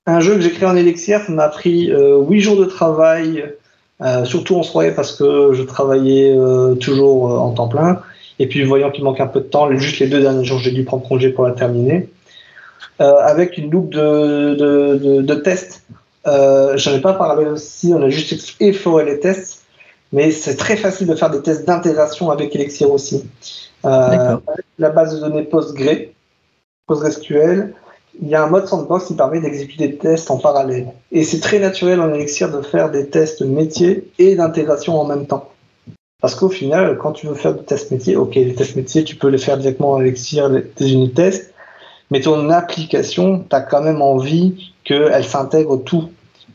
Un 0.09 0.21
jeu 0.21 0.35
que 0.35 0.41
j'ai 0.41 0.51
créé 0.51 0.69
en 0.69 0.75
Elixir, 0.75 1.21
ça 1.21 1.31
m'a 1.33 1.49
pris 1.49 1.93
euh, 1.93 2.19
huit 2.19 2.41
jours 2.41 2.57
de 2.57 2.65
travail, 2.65 3.45
surtout 4.25 4.57
en 4.57 4.63
soirée 4.63 4.95
parce 4.95 5.15
que 5.17 5.53
je 5.53 5.63
travaillais 5.63 6.37
toujours 6.81 7.25
en 7.25 7.51
temps 7.51 7.69
plein. 7.69 8.01
Et 8.39 8.47
puis, 8.47 8.63
voyant 8.65 8.91
qu'il 8.91 9.03
manque 9.05 9.21
un 9.21 9.27
peu 9.27 9.41
de 9.41 9.47
temps, 9.47 9.71
juste 9.77 9.99
les 9.99 10.07
deux 10.07 10.21
derniers 10.21 10.45
jours, 10.45 10.61
j'ai 10.61 10.71
dû 10.71 10.85
prendre 10.85 11.07
congé 11.07 11.31
pour 11.31 11.45
la 11.45 11.53
terminer. 11.53 12.09
Euh, 13.01 13.15
avec 13.19 13.57
une 13.57 13.71
loupe 13.71 13.91
de, 13.91 14.57
de, 14.59 15.23
de, 15.23 15.35
tests. 15.35 15.85
Euh, 16.27 16.77
J'en 16.77 16.95
ai 16.95 17.01
pas 17.01 17.13
parlé 17.13 17.47
aussi, 17.47 17.93
on 17.95 18.03
a 18.03 18.09
juste 18.09 18.57
effleuré 18.61 19.05
les 19.05 19.21
tests, 19.21 19.63
mais 20.13 20.33
c'est 20.33 20.57
très 20.57 20.77
facile 20.77 21.07
de 21.07 21.15
faire 21.15 21.31
des 21.31 21.41
tests 21.41 21.65
d'intégration 21.65 22.29
avec 22.33 22.57
Elixir 22.57 22.91
aussi. 22.91 23.25
Euh, 23.85 24.37
la 24.81 24.91
base 24.91 25.15
de 25.15 25.21
données 25.21 25.45
Postgre, 25.45 26.09
PostgreSQL, 26.89 27.73
il 28.21 28.29
y 28.29 28.35
a 28.35 28.43
un 28.43 28.49
mode 28.49 28.66
sandbox 28.66 29.07
qui 29.07 29.14
permet 29.14 29.41
d'exécuter 29.41 29.89
des 29.89 29.97
tests 29.97 30.31
en 30.31 30.39
parallèle. 30.39 30.89
Et 31.12 31.25
c'est 31.25 31.41
très 31.41 31.59
naturel 31.59 32.01
en 32.01 32.12
Elixir 32.12 32.51
de 32.51 32.62
faire 32.62 32.91
des 32.91 33.09
tests 33.09 33.43
métiers 33.43 34.11
et 34.19 34.35
d'intégration 34.35 35.01
en 35.01 35.05
même 35.05 35.27
temps. 35.27 35.51
Parce 36.21 36.35
qu'au 36.35 36.49
final, 36.49 36.99
quand 36.99 37.12
tu 37.12 37.29
veux 37.29 37.35
faire 37.35 37.55
des 37.55 37.64
tests 37.64 37.93
métiers, 37.93 38.16
ok, 38.16 38.35
les 38.35 38.55
tests 38.55 38.75
métiers, 38.75 39.05
tu 39.05 39.14
peux 39.14 39.29
les 39.29 39.39
faire 39.39 39.57
directement 39.57 39.93
en 39.93 40.01
Elixir, 40.01 40.51
des 40.51 40.93
unit 40.93 41.12
tests, 41.12 41.55
mais 42.11 42.21
ton 42.21 42.51
application, 42.51 43.45
tu 43.49 43.55
as 43.55 43.61
quand 43.61 43.83
même 43.83 44.03
envie 44.03 44.73
qu'elle 44.85 45.25
s'intègre 45.25 45.77
tout. 45.77 46.09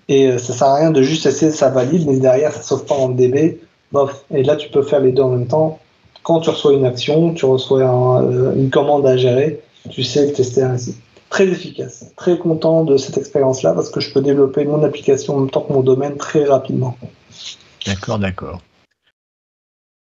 Et 0.10 0.28
euh, 0.28 0.38
ça 0.38 0.52
sert 0.52 0.68
à 0.68 0.76
rien 0.76 0.92
de 0.92 1.02
juste 1.02 1.26
essayer 1.26 1.52
ça 1.52 1.70
valide, 1.70 2.06
mais 2.08 2.18
derrière, 2.18 2.52
ça 2.52 2.62
sauve 2.62 2.86
pas 2.86 2.96
en 2.96 3.10
DB. 3.10 3.62
Bof. 3.94 4.26
Et 4.34 4.44
là, 4.44 4.58
tu 4.58 4.70
peux 4.70 4.82
faire 4.82 5.00
les 5.00 5.12
deux 5.12 5.22
en 5.22 5.30
même 5.30 5.48
temps. 5.48 5.80
Quand 6.24 6.42
tu 6.42 6.50
reçois 6.50 6.74
une 6.74 6.86
action, 6.86 7.34
tu 7.34 7.46
reçois 7.46 8.22
euh, 8.22 8.54
une 8.56 8.70
commande 8.70 9.06
à 9.06 9.16
gérer, 9.16 9.62
tu 9.90 10.04
sais 10.04 10.26
le 10.26 10.34
tester 10.34 10.64
ainsi 10.64 10.96
très 11.34 11.48
efficace. 11.48 12.06
Très 12.16 12.38
content 12.38 12.84
de 12.84 12.96
cette 12.96 13.18
expérience-là 13.18 13.74
parce 13.74 13.90
que 13.90 14.00
je 14.00 14.14
peux 14.14 14.22
développer 14.22 14.66
mon 14.66 14.84
application 14.84 15.36
en 15.36 15.40
même 15.40 15.50
temps 15.50 15.62
que 15.62 15.74
mon 15.74 15.82
domaine 15.82 16.16
très 16.16 16.46
rapidement. 16.46 16.96
D'accord, 17.88 18.20
d'accord. 18.20 18.62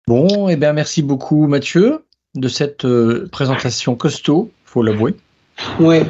Bon, 0.08 0.48
et 0.48 0.54
eh 0.54 0.56
bien 0.56 0.72
merci 0.72 1.04
beaucoup 1.04 1.48
Mathieu 1.48 2.06
de 2.36 2.48
cette 2.48 2.86
euh, 2.86 3.28
présentation 3.30 3.96
costaud, 3.96 4.52
faut 4.64 4.82
l'avouer. 4.82 5.16
Oui. 5.82 6.04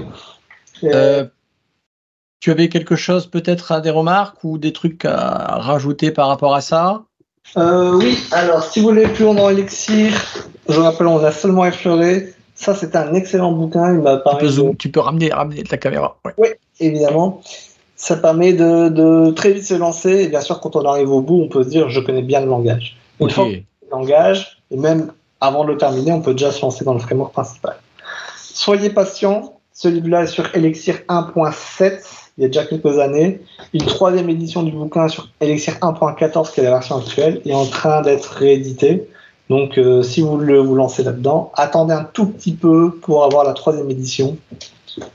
Euh, 0.83 1.25
tu 2.39 2.51
avais 2.51 2.69
quelque 2.69 2.95
chose 2.95 3.25
peut-être 3.25 3.71
à 3.71 3.81
des 3.81 3.89
remarques 3.89 4.43
ou 4.43 4.59
des 4.59 4.71
trucs 4.71 5.03
à 5.03 5.57
rajouter 5.57 6.11
par 6.11 6.27
rapport 6.27 6.53
à 6.53 6.61
ça? 6.61 7.05
Euh, 7.55 7.97
Oui, 7.97 8.19
alors 8.31 8.63
si 8.63 8.81
vous 8.81 8.89
voulez 8.89 9.07
plus 9.07 9.23
long 9.23 9.33
dans 9.33 9.49
Elixir, 9.49 10.13
je 10.69 10.79
rappelle, 10.79 11.07
on 11.07 11.23
a 11.23 11.31
seulement 11.31 11.65
effleuré. 11.65 12.35
Ça, 12.57 12.73
c'est 12.75 12.95
un 12.95 13.13
excellent 13.13 13.51
bouquin. 13.51 13.93
Il 13.93 14.01
m'a 14.01 14.17
tu, 14.17 14.47
peux 14.47 14.75
tu 14.77 14.89
peux 14.89 14.99
ramener, 14.99 15.29
ramener 15.31 15.63
ta 15.63 15.77
caméra. 15.77 16.17
Oui, 16.37 16.49
évidemment. 16.79 17.41
Ça 17.95 18.17
permet 18.17 18.53
de, 18.53 19.31
très 19.31 19.51
vite 19.51 19.63
se 19.63 19.75
lancer. 19.75 20.23
Et 20.23 20.27
bien 20.27 20.41
sûr, 20.41 20.59
quand 20.59 20.75
on 20.75 20.83
arrive 20.85 21.11
au 21.11 21.21
bout, 21.21 21.41
on 21.41 21.47
peut 21.47 21.63
se 21.63 21.69
dire 21.69 21.89
je 21.89 21.99
connais 21.99 22.21
bien 22.21 22.41
le 22.41 22.47
langage. 22.47 22.97
Une 23.19 23.29
fois 23.29 23.47
le 23.47 23.63
langage, 23.91 24.59
et 24.69 24.77
même 24.77 25.11
avant 25.39 25.63
de 25.63 25.71
le 25.71 25.77
terminer, 25.77 26.11
on 26.11 26.21
peut 26.21 26.33
déjà 26.33 26.51
se 26.51 26.61
lancer 26.61 26.83
dans 26.83 26.93
le 26.93 26.99
framework 26.99 27.31
principal. 27.31 27.77
Soyez 28.35 28.89
patient. 28.89 29.53
Ce 29.73 29.87
livre-là 29.87 30.23
est 30.23 30.27
sur 30.27 30.53
Elixir 30.55 31.01
1.7 31.07 32.01
il 32.37 32.43
y 32.43 32.45
a 32.45 32.47
déjà 32.49 32.65
quelques 32.65 32.99
années. 32.99 33.41
Une 33.73 33.85
troisième 33.85 34.29
édition 34.29 34.63
du 34.63 34.71
bouquin 34.71 35.07
sur 35.07 35.29
Elixir 35.41 35.73
1.14, 35.81 36.53
qui 36.53 36.59
est 36.59 36.63
la 36.63 36.71
version 36.71 36.97
actuelle, 36.97 37.41
est 37.45 37.53
en 37.53 37.65
train 37.65 38.01
d'être 38.01 38.25
rééditée. 38.25 39.07
Donc, 39.49 39.77
euh, 39.77 40.03
si 40.03 40.21
vous 40.21 40.37
vous 40.37 40.75
lancer 40.75 41.03
là-dedans, 41.03 41.51
attendez 41.55 41.93
un 41.93 42.03
tout 42.03 42.25
petit 42.25 42.53
peu 42.53 42.91
pour 42.91 43.23
avoir 43.23 43.43
la 43.45 43.53
troisième 43.53 43.89
édition, 43.89 44.37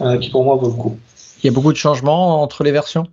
euh, 0.00 0.18
qui 0.18 0.30
pour 0.30 0.44
moi 0.44 0.56
vaut 0.56 0.68
le 0.68 0.74
coup. 0.74 0.98
Il 1.42 1.46
y 1.46 1.50
a 1.50 1.52
beaucoup 1.52 1.72
de 1.72 1.76
changements 1.76 2.42
entre 2.42 2.64
les 2.64 2.72
versions? 2.72 3.06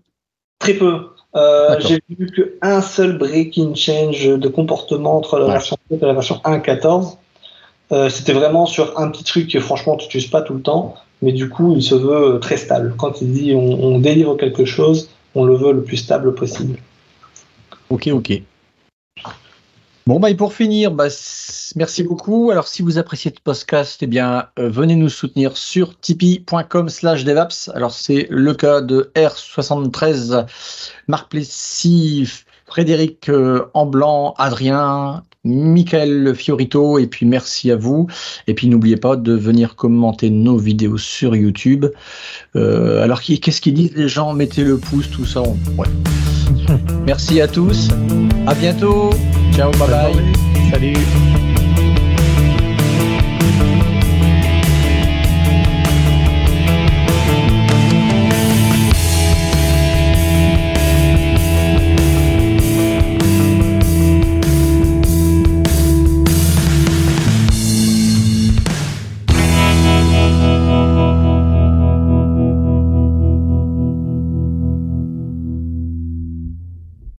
Très 0.60 0.74
peu. 0.74 1.08
Euh, 1.36 1.80
j'ai 1.80 2.02
vu 2.10 2.32
qu'un 2.32 2.82
seul 2.82 3.18
breaking 3.18 3.76
change 3.76 4.28
de 4.28 4.48
comportement 4.48 5.18
entre 5.18 5.38
la 5.38 5.48
version 5.48 5.78
7 5.92 6.02
et 6.02 6.06
la 6.06 6.14
version 6.14 6.42
1.14. 6.44 7.18
C'était 8.10 8.34
vraiment 8.34 8.66
sur 8.66 9.00
un 9.00 9.10
petit 9.10 9.24
truc 9.24 9.52
que 9.52 9.60
franchement 9.60 9.96
tu 9.98 10.06
n'utilises 10.06 10.30
pas 10.30 10.42
tout 10.42 10.54
le 10.54 10.62
temps, 10.62 10.96
mais 11.24 11.32
du 11.32 11.50
coup 11.50 11.74
il 11.76 11.84
se 11.84 11.96
veut 11.96 12.40
très 12.40 12.58
stable. 12.58 12.94
Quand 12.98 13.22
il 13.22 13.34
dit 13.34 13.54
on, 13.56 13.84
on 13.84 14.00
délivre 14.00 14.38
quelque 14.38 14.64
chose, 14.66 15.10
on 15.34 15.44
le 15.44 15.56
veut 15.56 15.74
le 15.74 15.84
plus 15.84 15.98
stable 15.98 16.36
possible. 16.36 16.78
Ok, 17.90 18.08
ok. 18.08 18.44
Bon, 20.10 20.20
bah, 20.20 20.32
et 20.32 20.36
pour 20.36 20.54
finir, 20.54 20.90
bah, 20.90 21.06
merci 21.76 22.02
beaucoup. 22.02 22.50
Alors, 22.50 22.68
si 22.68 22.82
vous 22.82 22.98
appréciez 22.98 23.32
ce 23.32 23.40
podcast, 23.44 24.00
eh 24.02 24.08
bien, 24.08 24.48
euh, 24.58 24.68
venez 24.68 24.96
nous 24.96 25.08
soutenir 25.08 25.56
sur 25.56 26.00
tipeee.com 26.00 26.90
slash 26.90 27.24
devaps. 27.26 27.70
Alors, 27.76 27.92
c'est 27.92 28.26
le 28.32 28.56
cas 28.56 28.82
de 28.82 29.12
R73, 29.14 30.48
Marc 31.08 31.30
Plessis, 31.30 32.28
Frédéric 32.66 33.30
euh, 33.30 33.70
Amblanc, 33.76 34.34
Adrien, 34.40 35.24
Michael 35.44 36.36
Fiorito, 36.36 37.00
et 37.00 37.08
puis 37.08 37.26
merci 37.26 37.72
à 37.72 37.76
vous. 37.76 38.08
Et 38.48 38.54
puis 38.54 38.68
n'oubliez 38.68 38.98
pas 38.98 39.16
de 39.16 39.34
venir 39.34 39.76
commenter 39.76 40.30
nos 40.30 40.58
vidéos 40.58 40.98
sur 40.98 41.36
YouTube. 41.36 41.86
Euh, 42.56 43.04
alors 43.04 43.22
qu'est-ce 43.22 43.62
qu'ils 43.62 43.74
disent 43.74 43.96
les 43.96 44.10
gens? 44.10 44.34
Mettez 44.34 44.64
le 44.64 44.78
pouce, 44.78 45.10
tout 45.10 45.26
ça. 45.26 45.42
Ouais. 45.42 45.88
merci 47.06 47.42
à 47.42 47.48
tous. 47.48 47.90
À 48.48 48.54
bientôt. 48.54 49.12
Ciao, 49.54 49.72
bye 49.72 49.90
bye. 49.90 50.70
Salut. 50.72 50.96